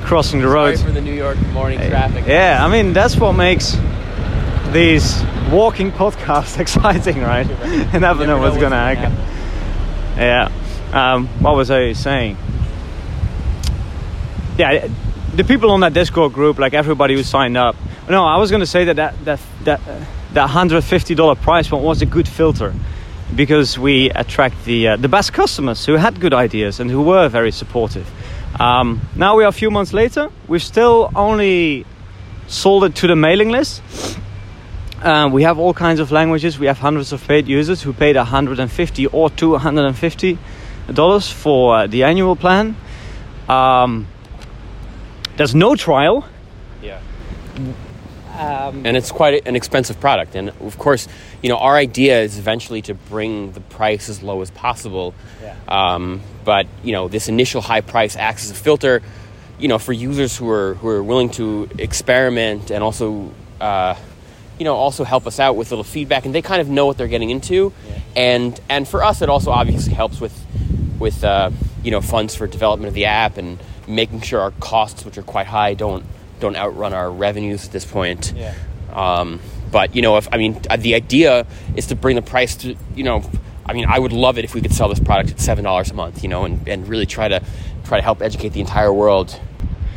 crossing 0.02 0.42
the 0.42 0.48
road. 0.48 0.80
for 0.80 0.92
the 0.92 1.02
New 1.02 1.14
York 1.14 1.40
morning 1.54 1.80
traffic. 1.80 2.26
Yeah, 2.28 2.64
I 2.64 2.70
mean 2.70 2.94
that's 2.94 3.16
what 3.16 3.34
makes 3.34 3.78
these 4.72 5.22
walking 5.52 5.92
podcasts 5.92 6.60
exciting, 6.66 7.22
right? 7.22 7.48
you 7.66 8.00
never, 8.00 8.00
never 8.00 8.28
know 8.28 8.38
what's, 8.40 8.58
gonna, 8.58 8.76
happen. 8.76 9.12
happen. 9.12 10.18
Yeah. 10.18 10.52
Um, 10.94 11.28
what 11.40 11.56
was 11.56 11.72
I 11.72 11.94
saying? 11.94 12.38
Yeah, 14.58 14.88
the 15.34 15.44
people 15.44 15.72
on 15.72 15.80
that 15.82 15.94
Discord 15.94 16.34
group, 16.34 16.60
like 16.60 16.74
everybody 16.74 17.16
who 17.16 17.24
signed 17.24 17.58
up. 17.58 17.76
No, 18.10 18.26
I 18.26 18.38
was 18.38 18.52
gonna 18.52 18.66
say 18.66 18.86
that 18.86 18.96
that 18.98 19.26
that 19.26 19.40
that, 19.64 19.88
uh, 19.88 20.06
that 20.34 20.50
hundred 20.50 20.84
fifty 20.84 21.16
dollar 21.16 21.36
price 21.36 21.70
point 21.70 21.84
was 21.84 22.02
a 22.02 22.06
good 22.06 22.28
filter 22.28 22.74
because 23.36 23.80
we 23.80 24.10
attract 24.10 24.66
the 24.66 24.90
uh, 24.90 24.96
the 24.98 25.08
best 25.08 25.32
customers 25.32 25.86
who 25.86 25.94
had 25.94 26.20
good 26.20 26.34
ideas 26.34 26.80
and 26.80 26.92
who 26.92 27.02
were 27.02 27.30
very 27.30 27.52
supportive. 27.52 28.10
Um, 28.62 29.02
now 29.16 29.36
we 29.38 29.44
are 29.44 29.48
a 29.48 29.52
few 29.52 29.72
months 29.72 29.92
later. 29.92 30.30
We've 30.48 30.62
still 30.62 31.10
only 31.16 31.84
sold 32.46 32.84
it 32.84 32.94
to 32.98 33.08
the 33.08 33.16
mailing 33.16 33.50
list. 33.50 33.82
Uh, 35.02 35.32
we 35.34 35.42
have 35.42 35.58
all 35.58 35.74
kinds 35.74 36.00
of 36.00 36.12
languages. 36.12 36.60
We 36.60 36.68
have 36.68 36.78
hundreds 36.78 37.12
of 37.12 37.28
paid 37.28 37.48
users 37.48 37.82
who 37.82 37.92
paid 37.92 38.16
150 38.16 39.08
or 39.08 39.32
250 39.32 40.38
dollars 40.94 41.32
for 41.32 41.76
uh, 41.76 41.88
the 41.88 42.04
annual 42.04 42.36
plan. 42.36 42.76
Um, 43.50 44.08
there's 45.38 45.56
no 45.56 45.76
trial. 45.76 46.28
Yeah. 46.84 47.00
Um, 48.38 48.86
and 48.86 48.96
it's 48.96 49.12
quite 49.12 49.48
an 49.48 49.56
expensive 49.56 50.00
product. 50.00 50.36
And 50.36 50.50
of 50.50 50.78
course, 50.78 51.08
you 51.42 51.50
know, 51.50 51.58
our 51.58 51.76
idea 51.76 52.22
is 52.22 52.38
eventually 52.38 52.82
to 52.84 52.94
bring 52.94 53.52
the 53.54 53.62
price 53.62 54.10
as 54.10 54.22
low 54.22 54.42
as 54.42 54.52
possible. 54.52 55.14
Yeah. 55.42 55.56
Um, 55.68 56.22
but 56.46 56.68
you 56.84 56.92
know, 56.92 57.08
this 57.08 57.30
initial 57.30 57.62
high 57.62 57.82
price 57.82 58.16
acts 58.16 58.46
as 58.46 58.52
a 58.52 58.56
filter, 58.56 59.02
you 59.60 59.68
know, 59.68 59.80
for 59.80 59.94
users 59.94 60.38
who 60.38 60.50
are 60.50 60.76
who 60.76 60.88
are 60.88 61.04
willing 61.04 61.30
to 61.32 61.70
experiment 61.78 62.72
and 62.72 62.84
also, 62.84 63.32
uh, 63.60 63.96
you 64.60 64.66
know, 64.66 64.76
also 64.76 65.04
help 65.04 65.26
us 65.26 65.40
out 65.40 65.56
with 65.56 65.72
little 65.72 65.84
feedback, 65.84 66.26
and 66.26 66.36
they 66.36 66.42
kind 66.42 66.62
of 66.62 66.70
know 66.70 66.86
what 66.86 66.98
they're 66.98 67.08
getting 67.08 67.30
into. 67.30 67.74
Yeah. 67.88 68.00
and 68.16 68.60
and 68.70 68.88
for 68.88 69.04
us, 69.04 69.22
it 69.22 69.30
also 69.30 69.52
obviously 69.52 69.94
helps 69.94 70.22
with 70.22 70.38
with 71.00 71.24
uh, 71.24 71.50
you 71.84 71.92
know 71.92 72.02
funds 72.02 72.36
for 72.36 72.46
development 72.48 72.88
of 72.88 72.94
the 72.94 73.06
app 73.06 73.38
and 73.38 73.58
making 73.88 74.22
sure 74.22 74.42
our 74.42 74.52
costs, 74.52 75.04
which 75.06 75.18
are 75.18 75.24
quite 75.24 75.48
high, 75.48 75.74
don't 75.74 76.06
don't 76.40 76.56
outrun 76.56 76.94
our 76.94 77.12
revenues 77.12 77.66
at 77.66 77.72
this 77.72 77.86
point. 77.86 78.34
Yeah. 78.36 78.54
Um, 78.94 79.40
but 79.72 79.96
you 79.96 80.02
know, 80.02 80.18
if 80.18 80.28
I 80.32 80.38
mean, 80.38 80.60
uh, 80.70 80.78
the 80.78 80.96
idea 80.96 81.46
is 81.76 81.88
to 81.88 81.96
bring 81.96 82.16
the 82.16 82.22
price 82.22 82.56
to 82.58 82.76
you 82.96 83.04
know. 83.04 83.24
I 83.64 83.74
mean, 83.74 83.86
I 83.88 84.00
would 84.00 84.12
love 84.12 84.38
it 84.38 84.44
if 84.44 84.54
we 84.54 84.60
could 84.60 84.74
sell 84.74 84.90
this 84.90 85.00
product 85.00 85.32
at 85.32 85.40
seven 85.40 85.64
dollars 85.64 85.92
a 85.92 85.94
month, 85.94 86.24
you 86.24 86.30
know, 86.30 86.44
and, 86.46 86.68
and 86.68 86.88
really 86.88 87.06
try 87.06 87.28
to 87.28 87.42
try 87.86 87.98
to 87.98 88.04
help 88.04 88.22
educate 88.22 88.50
the 88.50 88.60
entire 88.60 88.92
world. 88.92 89.40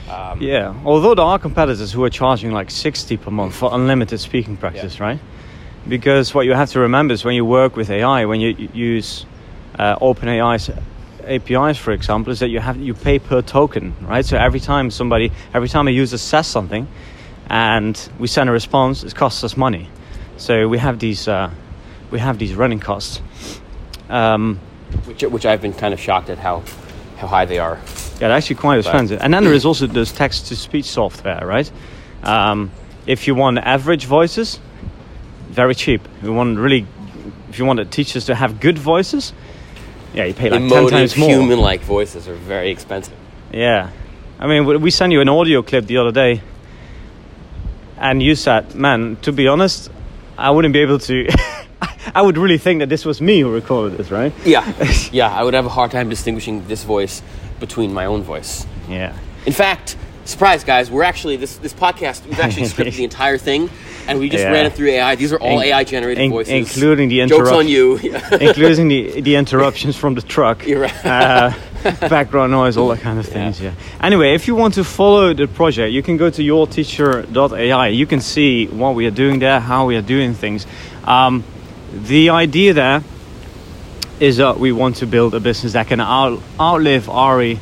Um, 0.09 0.41
Yeah, 0.41 0.75
although 0.85 1.15
there 1.15 1.25
are 1.25 1.39
competitors 1.39 1.91
who 1.91 2.05
are 2.05 2.11
charging 2.11 2.53
like 2.53 2.71
60 2.71 3.17
per 3.17 3.31
month 3.31 3.55
for 3.55 3.71
unlimited 3.73 4.21
speaking 4.21 4.57
practice, 4.57 5.01
right? 5.01 5.19
Because 5.89 6.35
what 6.35 6.47
you 6.47 6.53
have 6.53 6.71
to 6.71 6.81
remember 6.81 7.15
is 7.15 7.25
when 7.25 7.35
you 7.35 7.45
work 7.45 7.75
with 7.75 7.91
AI, 7.91 8.27
when 8.27 8.41
you 8.41 8.69
use 8.75 9.27
uh, 9.79 9.97
OpenAI's 9.97 10.71
APIs, 11.27 11.79
for 11.79 11.93
example, 11.93 12.33
is 12.33 12.41
that 12.41 12.49
you 12.51 12.61
have 12.61 12.77
you 12.77 12.95
pay 12.95 13.19
per 13.19 13.43
token, 13.43 13.95
right? 14.03 14.25
So 14.25 14.37
every 14.37 14.61
time 14.61 14.91
somebody, 14.91 15.33
every 15.55 15.69
time 15.69 15.89
a 15.89 15.91
user 15.91 16.19
says 16.19 16.47
something, 16.47 16.87
and 17.49 18.09
we 18.19 18.27
send 18.27 18.49
a 18.49 18.53
response, 18.53 19.05
it 19.05 19.15
costs 19.15 19.45
us 19.45 19.57
money. 19.57 19.89
So 20.37 20.69
we 20.69 20.79
have 20.79 20.99
these 20.99 21.29
uh, 21.29 21.51
we 22.11 22.19
have 22.19 22.39
these 22.39 22.55
running 22.55 22.81
costs. 22.81 23.21
Um, 24.09 24.61
which 25.07 25.23
which 25.23 25.47
I've 25.47 25.63
been 25.63 25.73
kind 25.73 25.95
of 25.95 26.01
shocked 26.01 26.31
at 26.31 26.39
how 26.39 26.63
how 27.17 27.27
high 27.27 27.45
they 27.45 27.59
are. 27.59 27.79
Yeah, 28.15 28.29
they're 28.29 28.33
actually 28.33 28.57
quite 28.57 28.79
expensive. 28.79 29.21
And 29.21 29.33
then 29.33 29.45
there 29.45 29.53
is 29.53 29.65
also 29.65 29.87
this 29.87 30.13
text 30.13 30.47
to 30.47 30.57
speech 30.57 30.87
software, 30.87 31.47
right? 31.47 31.71
Um, 32.23 32.71
if 33.07 33.27
you 33.27 33.35
want 33.35 33.59
average 33.59 34.07
voices, 34.07 34.61
very 35.49 35.75
cheap. 35.75 36.01
If 36.19 36.25
you 36.25 36.33
want 36.33 36.59
really, 36.59 36.87
if 37.49 37.59
you 37.59 37.65
want 37.65 37.79
the 37.79 37.85
teachers 37.85 38.27
to 38.27 38.35
have 38.35 38.61
good 38.61 38.79
voices, 38.79 39.33
yeah, 40.15 40.25
you 40.25 40.35
pay 40.35 40.51
like 40.51 40.69
ten 40.69 40.89
times 40.89 41.17
more. 41.17 41.29
human-like 41.29 41.81
voices 41.83 42.29
are 42.29 42.35
very 42.35 42.71
expensive. 42.71 43.15
Yeah, 43.53 43.91
I 44.39 44.47
mean, 44.47 44.81
we 44.81 44.91
sent 44.91 45.13
you 45.13 45.21
an 45.21 45.29
audio 45.29 45.63
clip 45.63 45.87
the 45.87 45.99
other 45.99 46.13
day, 46.13 46.41
and 48.05 48.23
you 48.23 48.37
said, 48.37 48.75
"Man, 48.75 49.17
to 49.23 49.33
be 49.33 49.49
honest, 49.49 49.91
I 50.39 50.51
wouldn't 50.51 50.75
be 50.75 50.81
able 50.81 50.99
to." 51.01 51.27
I 52.15 52.23
would 52.23 52.37
really 52.39 52.59
think 52.59 52.81
that 52.81 52.89
this 52.89 53.05
was 53.05 53.21
me 53.21 53.41
who 53.41 53.51
recorded 53.51 53.99
this, 53.99 54.11
right? 54.11 54.33
Yeah, 54.45 54.63
yeah. 55.13 55.35
I 55.35 55.43
would 55.43 55.55
have 55.55 55.67
a 55.67 55.71
hard 55.71 55.91
time 55.91 56.09
distinguishing 56.11 56.67
this 56.69 56.85
voice 56.85 57.23
between 57.59 57.93
my 57.93 58.05
own 58.05 58.23
voice. 58.23 58.67
Yeah. 58.89 59.17
In 59.47 59.53
fact, 59.53 59.97
surprise, 60.25 60.65
guys, 60.65 60.91
we're 60.91 61.03
actually 61.03 61.37
this 61.37 61.57
this 61.57 61.73
podcast. 61.75 62.27
We've 62.27 62.41
actually 62.41 62.67
scripted 62.67 62.97
the 63.01 63.05
entire 63.05 63.39
thing, 63.39 63.71
and 64.09 64.19
we 64.19 64.29
just 64.29 64.45
Yeah. 64.45 64.51
rin 64.53 64.67
it 64.67 64.73
through 64.75 64.89
AI. 64.89 65.15
These 65.17 65.33
are 65.33 65.39
all 65.41 65.61
In- 65.61 65.67
AI 65.69 65.85
generated 65.85 66.25
in- 66.25 66.31
voices, 66.31 66.53
including 66.53 67.09
the 67.09 67.27
jokes 67.27 67.51
on 67.51 67.69
you. 67.69 67.97
including 68.41 68.89
the 68.89 69.21
the 69.21 69.37
interruptions 69.37 69.97
from 69.97 70.15
the 70.15 70.23
truck, 70.23 70.67
You're 70.67 70.81
right. 70.83 71.05
uh, 71.07 71.53
background 72.09 72.51
noise, 72.53 72.77
all 72.77 72.89
that 72.89 73.01
kind 73.01 73.19
of 73.19 73.27
things. 73.27 73.61
Yeah. 73.61 73.73
Anyway, 74.01 74.35
if 74.35 74.47
you 74.49 74.55
want 74.55 74.75
to 74.75 74.85
follow 74.85 75.35
the 75.35 75.47
project, 75.47 75.93
you 75.93 76.03
can 76.03 76.17
go 76.17 76.31
to 76.31 76.43
yourteacher.ai. 76.43 77.89
You 77.89 78.07
can 78.07 78.21
see 78.21 78.67
what 78.67 78.95
we 78.95 79.07
are 79.07 79.11
doing 79.15 79.39
there, 79.41 79.61
how 79.61 79.87
we 79.87 79.97
are 79.97 80.03
doing 80.03 80.35
things. 80.35 80.67
Um, 81.05 81.45
the 81.93 82.31
idea 82.31 82.73
there 82.73 83.03
is 84.21 84.37
that 84.39 84.59
we 84.59 84.73
want 84.73 84.97
to 84.97 85.07
build 85.07 85.35
a 85.35 85.41
business 85.41 85.73
that 85.73 85.87
can 85.89 86.01
out, 86.01 86.41
outlive 86.59 87.09
Ari 87.09 87.59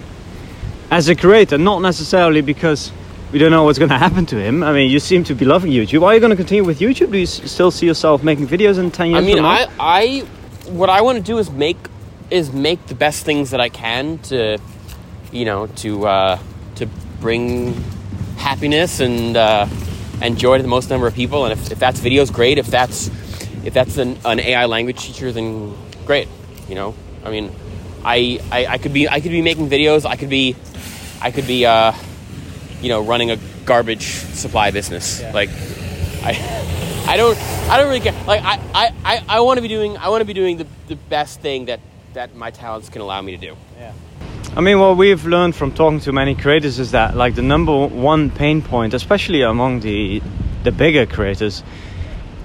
as 0.93 1.09
a 1.09 1.17
creator, 1.17 1.57
not 1.57 1.81
necessarily 1.81 2.43
because 2.43 2.93
we 3.33 3.39
don't 3.39 3.51
know 3.51 3.65
what's 3.65 3.79
going 3.79 3.89
to 3.89 3.97
happen 3.97 4.27
to 4.27 4.37
him. 4.37 4.63
I 4.63 4.75
mean, 4.75 4.91
you 4.91 5.01
seem 5.01 5.25
to 5.25 5.35
be 5.35 5.47
loving 5.47 5.73
YouTube. 5.73 6.03
Are 6.03 6.13
you 6.13 6.21
going 6.21 6.31
to 6.31 6.37
continue 6.37 6.65
with 6.65 6.81
YouTube? 6.81 7.13
Do 7.13 7.17
you 7.17 7.23
s- 7.23 7.51
still 7.51 7.71
see 7.71 7.87
yourself 7.87 8.23
making 8.23 8.47
videos 8.47 8.79
in 8.79 8.91
10 8.91 9.11
years 9.13 9.25
I 9.25 9.27
mean? 9.27 9.43
I, 9.43 9.67
I, 9.81 10.19
what 10.67 10.91
I 10.91 11.01
want 11.01 11.17
to 11.17 11.25
do 11.25 11.39
is 11.39 11.51
make 11.51 11.79
is 12.31 12.53
make 12.53 12.87
the 12.87 12.95
best 12.95 13.25
things 13.25 13.51
that 13.51 13.61
I 13.61 13.71
can 13.71 14.19
to, 14.19 14.59
you 15.33 15.45
know, 15.47 15.67
to 15.67 16.07
uh, 16.07 16.39
to 16.77 16.87
bring 17.21 17.75
happiness 18.37 19.01
and 19.01 19.35
uh, 19.35 19.67
and 20.21 20.39
joy 20.39 20.59
to 20.59 20.63
the 20.63 20.69
most 20.69 20.91
number 20.91 21.07
of 21.07 21.15
people. 21.15 21.45
And 21.47 21.53
if, 21.53 21.73
if 21.73 21.79
that's 21.79 22.01
videos, 22.01 22.31
great. 22.31 22.59
If 22.59 22.67
that's 22.67 23.09
if 23.65 23.73
that's 23.73 23.97
an, 23.97 24.19
an 24.27 24.41
AI 24.41 24.67
language 24.67 25.01
teacher, 25.01 25.33
then 25.33 25.75
great. 26.05 26.29
You 26.69 26.75
know, 26.75 26.95
I 27.25 27.31
mean, 27.31 27.51
I, 28.05 28.41
I 28.51 28.67
I 28.67 28.79
could 28.79 28.93
be 28.93 29.09
I 29.09 29.21
could 29.21 29.33
be 29.33 29.43
making 29.43 29.69
videos. 29.69 30.05
I 30.05 30.17
could 30.17 30.31
be 30.31 30.57
I 31.23 31.31
could 31.31 31.47
be 31.47 31.65
uh, 31.65 31.93
you 32.81 32.89
know 32.89 33.03
running 33.03 33.31
a 33.31 33.39
garbage 33.65 34.07
supply 34.35 34.73
business. 34.73 35.23
Like 35.33 35.51
I 36.23 36.33
I 37.07 37.17
don't 37.17 37.39
I 37.71 37.79
don't 37.79 37.87
really 37.87 38.01
care. 38.01 38.15
Like 38.27 38.43
I 38.43 38.61
I, 38.75 38.95
I, 39.05 39.25
I 39.29 39.41
want 39.41 39.59
to 39.59 39.63
be 39.63 39.69
doing 39.69 39.97
I 39.97 40.09
want 40.09 40.21
to 40.21 40.27
be 40.27 40.35
doing 40.35 40.57
the, 40.57 40.67
the 40.89 40.97
best 40.97 41.41
thing 41.41 41.67
that 41.67 41.81
that 42.15 42.35
my 42.35 42.51
talents 42.51 42.89
can 42.89 43.03
allow 43.03 43.23
me 43.23 43.33
to 43.33 43.39
do. 43.39 43.57
Yeah. 43.79 43.93
I 44.55 44.61
mean, 44.61 44.81
what 44.81 44.99
we've 44.99 45.25
learned 45.25 45.57
from 45.57 45.73
talking 45.73 46.01
to 46.01 46.13
many 46.13 46.35
creators 46.35 46.79
is 46.79 46.91
that, 46.91 47.17
like, 47.17 47.35
the 47.37 47.43
number 47.43 47.87
one 47.87 48.29
pain 48.29 48.61
point, 48.61 48.93
especially 48.93 49.41
among 49.41 49.81
the 49.81 50.21
the 50.63 50.71
bigger 50.71 51.07
creators, 51.07 51.63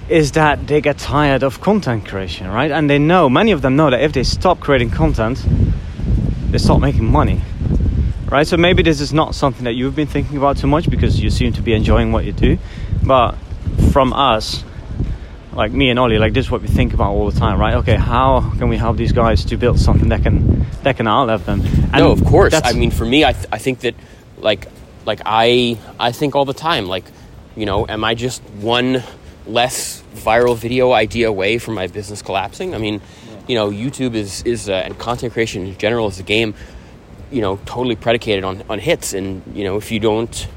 is 0.08 0.32
that 0.32 0.66
they 0.66 0.80
get 0.80 0.96
tired 0.96 1.42
of 1.42 1.60
content 1.60 2.06
creation, 2.06 2.48
right? 2.48 2.70
And 2.70 2.88
they 2.88 2.98
know, 2.98 3.28
many 3.28 3.52
of 3.52 3.60
them 3.60 3.76
know 3.76 3.90
that 3.90 4.00
if 4.00 4.12
they 4.12 4.24
stop 4.24 4.58
creating 4.58 4.90
content, 4.90 5.44
they 6.50 6.58
stop 6.58 6.80
making 6.80 7.04
money, 7.04 7.42
right? 8.30 8.46
So 8.46 8.56
maybe 8.56 8.82
this 8.82 9.00
is 9.00 9.12
not 9.12 9.34
something 9.34 9.64
that 9.64 9.74
you've 9.74 9.96
been 9.96 10.06
thinking 10.06 10.36
about 10.36 10.56
too 10.56 10.66
much 10.66 10.88
because 10.90 11.20
you 11.20 11.30
seem 11.30 11.52
to 11.54 11.62
be 11.62 11.72
enjoying 11.72 12.12
what 12.12 12.24
you 12.24 12.32
do, 12.32 12.58
but 13.02 13.32
from 13.92 14.12
us, 14.12 14.64
like 15.52 15.72
me 15.72 15.90
and 15.90 15.98
Ollie, 15.98 16.18
like 16.18 16.34
this 16.34 16.46
is 16.46 16.50
what 16.50 16.62
we 16.62 16.68
think 16.68 16.94
about 16.94 17.10
all 17.10 17.30
the 17.30 17.38
time, 17.38 17.58
right? 17.58 17.74
Okay, 17.74 17.96
how 17.96 18.52
can 18.58 18.68
we 18.68 18.76
help 18.76 18.96
these 18.96 19.12
guys 19.12 19.44
to 19.46 19.56
build 19.56 19.78
something 19.80 20.10
that 20.10 20.22
can 20.22 20.66
that 20.84 20.96
can 20.96 21.08
outlive 21.08 21.44
them? 21.46 21.60
And 21.92 21.94
no, 21.94 22.12
of 22.12 22.24
course. 22.24 22.54
I 22.54 22.72
mean, 22.74 22.90
for 22.90 23.04
me, 23.04 23.24
I, 23.24 23.32
th- 23.32 23.46
I 23.50 23.58
think 23.58 23.80
that 23.80 23.94
like 24.36 24.68
like 25.04 25.20
I 25.26 25.78
I 25.98 26.12
think 26.12 26.36
all 26.36 26.44
the 26.44 26.54
time 26.54 26.86
like 26.86 27.04
you 27.56 27.66
know, 27.66 27.86
am 27.88 28.04
I 28.04 28.14
just 28.14 28.40
one 28.60 29.02
less 29.46 30.02
viral 30.14 30.56
video 30.56 30.92
idea 30.92 31.28
away 31.28 31.58
from 31.58 31.74
my 31.74 31.88
business 31.88 32.22
collapsing? 32.22 32.72
I 32.74 32.78
mean, 32.78 33.00
you 33.48 33.56
know, 33.56 33.70
YouTube 33.70 34.14
is 34.14 34.42
is 34.44 34.68
uh, 34.68 34.74
and 34.74 34.96
content 34.96 35.32
creation 35.32 35.66
in 35.66 35.76
general 35.76 36.06
is 36.06 36.20
a 36.20 36.22
game, 36.22 36.54
you 37.30 37.40
know, 37.40 37.58
totally 37.66 37.96
predicated 37.96 38.44
on 38.44 38.62
on 38.68 38.78
hits. 38.78 39.12
And 39.14 39.42
you 39.54 39.64
know, 39.64 39.76
if 39.76 39.90
you 39.90 40.00
don't, 40.00 40.48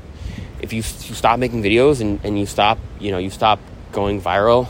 if 0.62 0.74
you, 0.74 0.78
you 0.78 1.16
stop 1.16 1.40
making 1.40 1.64
videos 1.64 2.02
and 2.02 2.20
and 2.24 2.40
you 2.40 2.46
stop, 2.46 2.78
you 3.00 3.12
know, 3.12 3.18
you 3.18 3.30
stop 3.30 3.60
going 3.92 4.22
viral, 4.22 4.68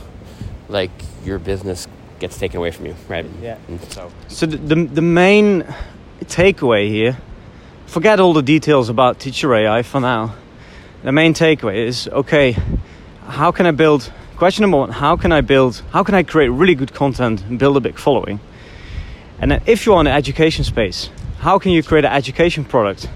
like 0.69 0.91
your 1.23 1.39
business 1.39 1.87
gets 2.19 2.37
taken 2.37 2.57
away 2.57 2.71
from 2.71 2.85
you, 2.85 2.95
right? 3.07 3.25
Yeah. 3.41 3.57
And 3.67 3.81
so 3.91 4.11
So 4.27 4.45
the, 4.45 4.57
the 4.57 4.75
the 4.85 5.01
main 5.01 5.63
takeaway 6.25 6.87
here, 6.87 7.17
forget 7.87 8.19
all 8.19 8.33
the 8.33 8.43
details 8.43 8.89
about 8.89 9.19
Teacher 9.19 9.53
AI 9.53 9.83
for 9.83 9.99
now. 9.99 10.35
The 11.03 11.11
main 11.11 11.33
takeaway 11.33 11.87
is 11.87 12.07
okay. 12.07 12.55
How 13.27 13.51
can 13.51 13.65
I 13.65 13.71
build? 13.71 14.11
Question 14.37 14.63
number 14.63 14.77
one: 14.77 14.91
How 14.91 15.17
can 15.17 15.31
I 15.31 15.41
build? 15.41 15.81
How 15.91 16.03
can 16.03 16.15
I 16.15 16.23
create 16.23 16.49
really 16.49 16.75
good 16.75 16.93
content 16.93 17.43
and 17.43 17.59
build 17.59 17.77
a 17.77 17.79
big 17.79 17.97
following? 17.97 18.39
And 19.39 19.51
then, 19.51 19.61
if 19.65 19.85
you're 19.85 19.99
in 19.99 20.05
the 20.05 20.11
education 20.11 20.63
space, 20.63 21.09
how 21.41 21.57
can 21.57 21.71
you 21.71 21.81
create 21.81 22.05
an 22.05 22.11
education 22.11 22.63
product 22.63 23.09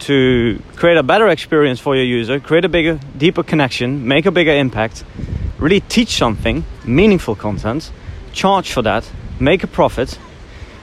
to 0.00 0.62
create 0.76 0.98
a 0.98 1.02
better 1.02 1.28
experience 1.28 1.80
for 1.80 1.96
your 1.96 2.04
user, 2.04 2.38
create 2.38 2.66
a 2.66 2.68
bigger, 2.68 3.00
deeper 3.16 3.42
connection, 3.42 4.06
make 4.06 4.26
a 4.26 4.30
bigger 4.30 4.52
impact, 4.52 5.02
really 5.58 5.80
teach 5.80 6.10
something, 6.10 6.62
meaningful 6.84 7.34
content, 7.34 7.90
charge 8.34 8.70
for 8.70 8.82
that, 8.82 9.10
make 9.40 9.64
a 9.64 9.66
profit, 9.66 10.18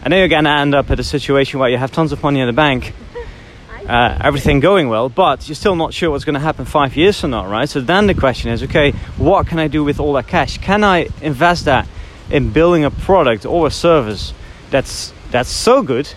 and 0.04 0.12
then 0.12 0.18
you're 0.18 0.28
gonna 0.28 0.50
end 0.50 0.74
up 0.74 0.90
at 0.90 1.00
a 1.00 1.04
situation 1.04 1.60
where 1.60 1.70
you 1.70 1.78
have 1.78 1.92
tons 1.92 2.12
of 2.12 2.24
money 2.24 2.40
in 2.40 2.48
the 2.48 2.54
bank, 2.54 2.94
uh, 3.88 4.18
everything 4.22 4.60
going 4.60 4.90
well, 4.90 5.08
but 5.08 5.48
you're 5.48 5.56
still 5.56 5.76
not 5.76 5.94
sure 5.94 6.10
what's 6.10 6.26
gonna 6.26 6.40
happen 6.40 6.66
five 6.66 6.98
years 6.98 7.22
from 7.22 7.30
now, 7.30 7.46
right? 7.46 7.70
So 7.70 7.80
then 7.80 8.08
the 8.08 8.16
question 8.16 8.50
is, 8.50 8.64
okay, 8.64 8.92
what 9.18 9.46
can 9.46 9.60
I 9.60 9.68
do 9.68 9.84
with 9.84 10.00
all 10.00 10.14
that 10.14 10.26
cash? 10.28 10.58
Can 10.58 10.84
I 10.84 11.10
invest 11.22 11.66
that 11.66 11.88
in 12.32 12.50
building 12.50 12.84
a 12.84 12.90
product 12.90 13.46
or 13.46 13.68
a 13.68 13.72
service 13.72 14.34
that's 14.72 15.14
that's 15.30 15.50
so 15.50 15.84
good? 15.84 16.12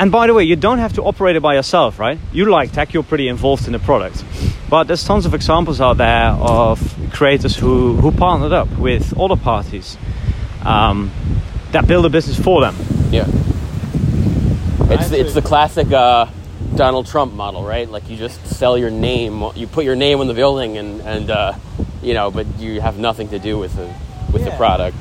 And 0.00 0.10
by 0.10 0.26
the 0.28 0.32
way, 0.32 0.44
you 0.44 0.56
don't 0.56 0.78
have 0.78 0.94
to 0.94 1.02
operate 1.02 1.36
it 1.36 1.42
by 1.42 1.56
yourself, 1.56 1.98
right? 1.98 2.18
You 2.32 2.46
like 2.46 2.72
tech, 2.72 2.94
you're 2.94 3.02
pretty 3.02 3.28
involved 3.28 3.66
in 3.66 3.74
the 3.74 3.78
product. 3.78 4.24
But 4.70 4.84
there's 4.84 5.04
tons 5.04 5.26
of 5.26 5.34
examples 5.34 5.78
out 5.78 5.98
there 5.98 6.30
of 6.30 6.80
creators 7.12 7.54
who, 7.54 7.96
who 7.96 8.10
partnered 8.10 8.52
up 8.52 8.70
with 8.78 9.12
other 9.20 9.36
parties 9.36 9.98
um, 10.64 11.12
that 11.72 11.86
build 11.86 12.06
a 12.06 12.08
business 12.08 12.40
for 12.40 12.62
them. 12.62 12.74
Yeah. 13.10 13.26
It's 14.88 15.12
it's 15.12 15.34
the 15.34 15.42
classic 15.42 15.92
uh, 15.92 16.28
Donald 16.74 17.06
Trump 17.06 17.34
model, 17.34 17.62
right? 17.62 17.86
Like 17.86 18.08
you 18.08 18.16
just 18.16 18.44
sell 18.46 18.78
your 18.78 18.90
name, 18.90 19.44
you 19.54 19.66
put 19.66 19.84
your 19.84 19.96
name 19.96 20.20
on 20.20 20.28
the 20.28 20.34
building, 20.34 20.78
and 20.78 21.02
and 21.02 21.30
uh, 21.30 21.52
you 22.02 22.14
know, 22.14 22.30
but 22.30 22.46
you 22.58 22.80
have 22.80 22.98
nothing 22.98 23.28
to 23.28 23.38
do 23.38 23.58
with 23.58 23.76
the 23.76 23.92
with 24.32 24.44
the 24.44 24.50
product. 24.52 24.96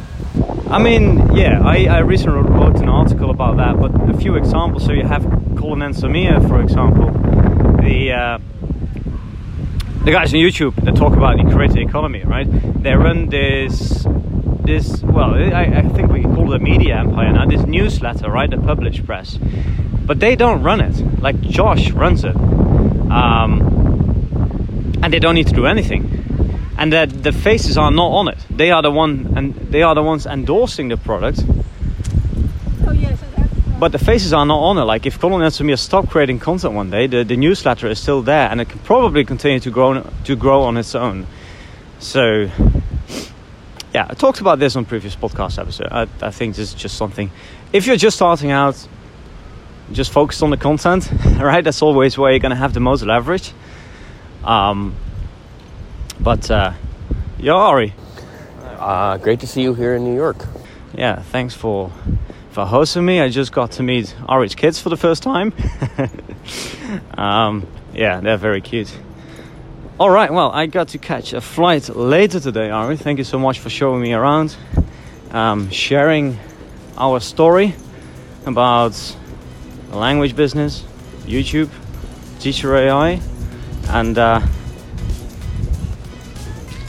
I 0.70 0.78
mean, 0.78 1.36
yeah, 1.36 1.62
I, 1.64 1.86
I 1.86 2.00
recently 2.00 2.48
wrote 2.48 2.76
an 2.76 2.90
article 2.90 3.32
about 3.32 3.58
that, 3.58 3.80
but 3.80 3.92
a 4.08 4.16
few 4.16 4.36
examples. 4.36 4.86
So 4.86 4.92
you 4.92 5.04
have 5.04 5.24
Colin 5.58 5.82
and 5.82 5.96
Samir, 5.96 6.48
for 6.48 6.62
example, 6.62 7.10
the 7.82 8.12
uh, 8.12 8.38
the 10.06 10.12
guys 10.12 10.32
on 10.32 10.40
YouTube 10.40 10.76
that 10.86 10.96
talk 10.96 11.14
about 11.14 11.38
the 11.38 11.52
creator 11.52 11.80
economy, 11.80 12.22
right? 12.24 12.48
They 12.84 12.94
run 12.94 13.30
this 13.30 14.06
this. 14.62 15.02
Well, 15.02 15.34
I, 15.34 15.64
I 15.64 15.82
think 15.90 16.12
we 16.12 16.22
call 16.22 16.54
it 16.54 16.62
a 16.62 16.64
media 16.64 16.98
empire 16.98 17.32
now. 17.34 17.48
This 17.48 17.64
newsletter, 17.64 18.30
right? 18.30 18.48
The 18.48 18.58
Publish 18.58 19.04
Press, 19.04 19.40
but 20.06 20.20
they 20.20 20.36
don't 20.36 20.62
run 20.62 20.82
it. 20.82 21.20
Like 21.20 21.42
Josh 21.42 21.90
runs 21.90 22.24
it, 22.24 22.36
um, 22.36 23.62
and 25.02 25.12
they 25.12 25.20
don't 25.20 25.34
need 25.34 25.48
to 25.48 25.56
do 25.56 25.66
anything. 25.66 26.19
And 26.80 26.94
that 26.94 27.24
the 27.24 27.34
faces 27.34 27.78
are 27.78 27.92
not 27.92 28.08
on 28.08 28.30
it. 28.30 28.38
They 28.50 28.72
are 28.72 28.82
the 28.82 28.90
one, 28.90 29.34
and 29.36 29.54
they 29.54 29.82
are 29.82 29.94
the 29.94 30.02
ones 30.02 30.26
endorsing 30.26 30.88
the 30.88 30.96
product. 30.96 31.44
Oh 32.88 32.92
yeah, 32.94 33.14
so 33.16 33.26
that's. 33.36 33.54
But 33.78 33.92
the 33.92 34.00
faces 34.00 34.32
are 34.32 34.46
not 34.46 34.60
on 34.60 34.78
it. 34.78 34.86
Like 34.86 35.06
if 35.06 35.20
Colin 35.20 35.42
and 35.42 35.54
Samir 35.54 35.78
stop 35.78 36.10
creating 36.10 36.40
content 36.40 36.74
one 36.74 36.90
day, 36.90 37.06
the, 37.08 37.26
the 37.26 37.36
newsletter 37.36 37.88
is 37.88 38.00
still 38.00 38.22
there, 38.22 38.50
and 38.50 38.62
it 38.62 38.70
can 38.70 38.80
probably 38.80 39.26
continue 39.26 39.60
to 39.60 39.70
grow 39.70 40.10
to 40.24 40.36
grow 40.38 40.62
on 40.62 40.78
its 40.78 40.96
own. 40.96 41.28
So, 42.00 42.50
yeah, 43.94 44.08
I 44.10 44.14
talked 44.14 44.40
about 44.40 44.60
this 44.60 44.78
on 44.78 44.86
previous 44.86 45.18
podcast 45.18 45.60
episode. 45.60 45.90
I, 45.92 46.08
I 46.22 46.32
think 46.32 46.56
this 46.56 46.70
is 46.70 46.74
just 46.74 46.96
something. 46.96 47.30
If 47.74 47.88
you're 47.88 47.98
just 47.98 48.16
starting 48.16 48.52
out, 48.52 48.88
just 49.92 50.14
focus 50.14 50.42
on 50.42 50.50
the 50.50 50.58
content, 50.58 51.12
right? 51.40 51.62
That's 51.62 51.82
always 51.82 52.18
where 52.18 52.32
you're 52.32 52.40
gonna 52.40 52.56
have 52.56 52.74
the 52.74 52.80
most 52.80 53.04
leverage. 53.04 53.52
Um, 54.46 54.96
but 56.20 56.50
uh, 56.52 56.74
yeah, 57.40 57.54
Ari, 57.54 57.94
Uh, 58.80 59.18
great 59.18 59.40
to 59.42 59.48
see 59.48 59.62
you 59.62 59.74
here 59.74 59.96
in 59.96 60.04
New 60.04 60.16
York. 60.16 60.46
yeah, 60.98 61.22
thanks 61.32 61.54
for 61.56 61.92
for 62.52 62.66
hosting 62.66 63.06
me. 63.06 63.22
I 63.22 63.30
just 63.30 63.52
got 63.52 63.72
to 63.72 63.84
meet 63.84 64.16
Ari's 64.28 64.56
kids 64.56 64.80
for 64.82 64.90
the 64.90 64.98
first 64.98 65.22
time. 65.24 65.54
um, 67.18 67.66
yeah, 67.94 68.20
they're 68.22 68.38
very 68.38 68.62
cute. 68.62 68.92
All 70.00 70.10
right, 70.10 70.32
well, 70.32 70.50
I 70.52 70.66
got 70.68 70.88
to 70.90 70.98
catch 70.98 71.34
a 71.34 71.42
flight 71.42 71.90
later 71.96 72.40
today, 72.40 72.70
Ari. 72.70 72.98
Thank 72.98 73.18
you 73.18 73.26
so 73.26 73.38
much 73.38 73.60
for 73.60 73.70
showing 73.70 74.02
me 74.02 74.14
around, 74.14 74.56
um, 75.32 75.70
sharing 75.72 76.38
our 76.98 77.20
story 77.20 77.76
about 78.46 78.94
the 79.92 79.98
language 79.98 80.36
business, 80.36 80.84
YouTube, 81.26 81.70
Teacher 82.40 82.76
AI, 82.76 83.20
and 83.90 84.18
uh, 84.18 84.40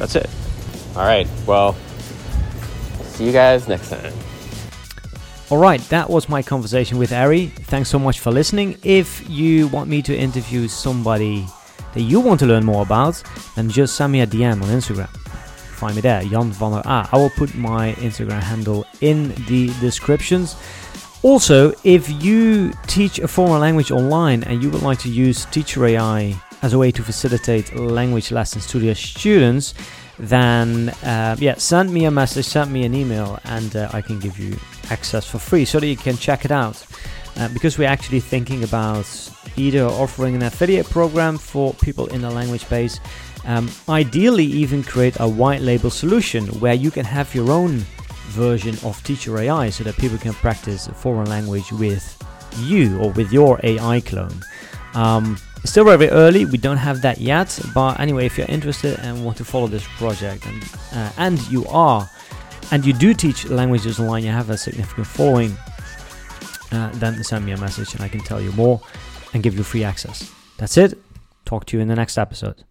that's 0.01 0.16
it. 0.16 0.28
All 0.96 1.03
right. 1.05 1.28
Well, 1.46 1.76
see 3.03 3.26
you 3.26 3.32
guys 3.32 3.68
next 3.68 3.90
time. 3.90 4.12
All 5.51 5.59
right, 5.59 5.80
that 5.88 6.09
was 6.09 6.28
my 6.28 6.42
conversation 6.42 6.96
with 6.96 7.12
Ari. 7.12 7.46
Thanks 7.46 7.88
so 7.88 7.98
much 7.98 8.20
for 8.20 8.30
listening. 8.30 8.78
If 8.84 9.28
you 9.28 9.66
want 9.68 9.90
me 9.90 10.01
to 10.03 10.16
interview 10.16 10.68
somebody 10.68 11.44
that 11.92 12.03
you 12.03 12.20
want 12.20 12.38
to 12.40 12.46
learn 12.46 12.64
more 12.64 12.82
about, 12.82 13.20
then 13.57 13.68
just 13.68 13.96
send 13.96 14.12
me 14.12 14.20
a 14.20 14.26
DM 14.28 14.62
on 14.62 14.68
Instagram. 14.68 15.09
Find 15.80 15.96
me 15.96 16.03
there, 16.03 16.22
Jan 16.22 16.53
van 16.53 16.72
der 16.72 16.82
Aa. 16.84 17.09
I 17.12 17.16
will 17.16 17.30
put 17.30 17.55
my 17.57 17.94
Instagram 17.94 18.40
handle 18.40 18.86
in 19.01 19.34
the 19.48 19.72
descriptions. 19.80 20.55
Also, 21.22 21.74
if 21.82 22.09
you 22.22 22.72
teach 22.86 23.18
a 23.18 23.26
foreign 23.26 23.61
language 23.61 23.90
online 23.90 24.44
and 24.44 24.62
you 24.62 24.70
would 24.70 24.82
like 24.82 25.01
to 25.01 25.11
use 25.11 25.46
Teacher 25.46 25.84
AI 25.84 26.40
as 26.62 26.72
a 26.72 26.78
way 26.78 26.90
to 26.90 27.02
facilitate 27.02 27.74
language 27.74 28.30
lessons 28.30 28.66
to 28.68 28.78
your 28.80 28.94
students, 28.94 29.74
then 30.18 30.90
uh, 31.02 31.36
yeah, 31.38 31.54
send 31.54 31.92
me 31.92 32.04
a 32.04 32.11
message, 32.11 32.44
send 32.44 32.72
me 32.72 32.84
an 32.84 32.94
email, 32.94 33.38
and 33.44 33.74
uh, 33.74 33.88
I 33.92 34.02
can 34.02 34.18
give 34.18 34.38
you 34.38 34.56
access 34.90 35.26
for 35.26 35.38
free 35.38 35.64
so 35.64 35.80
that 35.80 35.86
you 35.86 35.96
can 35.96 36.16
check 36.16 36.44
it 36.44 36.50
out. 36.50 36.84
Uh, 37.36 37.48
because 37.48 37.78
we're 37.78 37.88
actually 37.88 38.20
thinking 38.20 38.64
about 38.64 39.06
either 39.56 39.84
offering 39.84 40.34
an 40.34 40.42
affiliate 40.42 40.88
program 40.90 41.38
for 41.38 41.72
people 41.74 42.06
in 42.08 42.20
the 42.20 42.30
language 42.30 42.62
space, 42.62 43.00
um, 43.44 43.70
ideally, 43.88 44.44
even 44.44 44.82
create 44.82 45.16
a 45.20 45.28
white 45.28 45.62
label 45.62 45.90
solution 45.90 46.46
where 46.61 46.74
you 46.74 46.90
can 46.90 47.04
have 47.04 47.34
your 47.34 47.50
own 47.50 47.78
version 48.30 48.76
of 48.84 49.02
Teacher 49.02 49.38
AI 49.38 49.70
so 49.70 49.84
that 49.84 49.96
people 49.96 50.18
can 50.18 50.34
practice 50.34 50.88
a 50.88 50.94
foreign 50.94 51.28
language 51.28 51.72
with 51.72 52.16
you 52.58 52.98
or 52.98 53.11
with 53.12 53.32
your 53.32 53.58
AI 53.62 54.00
clone. 54.00 54.42
Um, 54.94 55.38
it's 55.62 55.72
still 55.72 55.84
very 55.84 56.08
early, 56.08 56.44
we 56.44 56.58
don't 56.58 56.78
have 56.78 57.02
that 57.02 57.20
yet, 57.20 57.58
but 57.74 58.00
anyway, 58.00 58.26
if 58.26 58.38
you're 58.38 58.46
interested 58.48 58.98
and 59.00 59.24
want 59.24 59.36
to 59.38 59.44
follow 59.44 59.66
this 59.66 59.86
project, 59.98 60.46
and, 60.46 60.64
uh, 60.92 61.12
and 61.18 61.38
you 61.48 61.66
are, 61.66 62.08
and 62.70 62.84
you 62.84 62.92
do 62.92 63.12
teach 63.14 63.46
languages 63.48 64.00
online, 64.00 64.24
you 64.24 64.30
have 64.30 64.50
a 64.50 64.56
significant 64.56 65.06
following, 65.06 65.56
uh, 66.72 66.90
then 66.94 67.22
send 67.24 67.44
me 67.44 67.52
a 67.52 67.56
message 67.58 67.94
and 67.94 68.02
I 68.02 68.08
can 68.08 68.20
tell 68.20 68.40
you 68.40 68.52
more 68.52 68.80
and 69.34 69.42
give 69.42 69.56
you 69.56 69.62
free 69.62 69.84
access. 69.84 70.32
That's 70.56 70.76
it. 70.76 70.98
Talk 71.44 71.66
to 71.66 71.76
you 71.76 71.82
in 71.82 71.88
the 71.88 71.96
next 71.96 72.16
episode. 72.16 72.64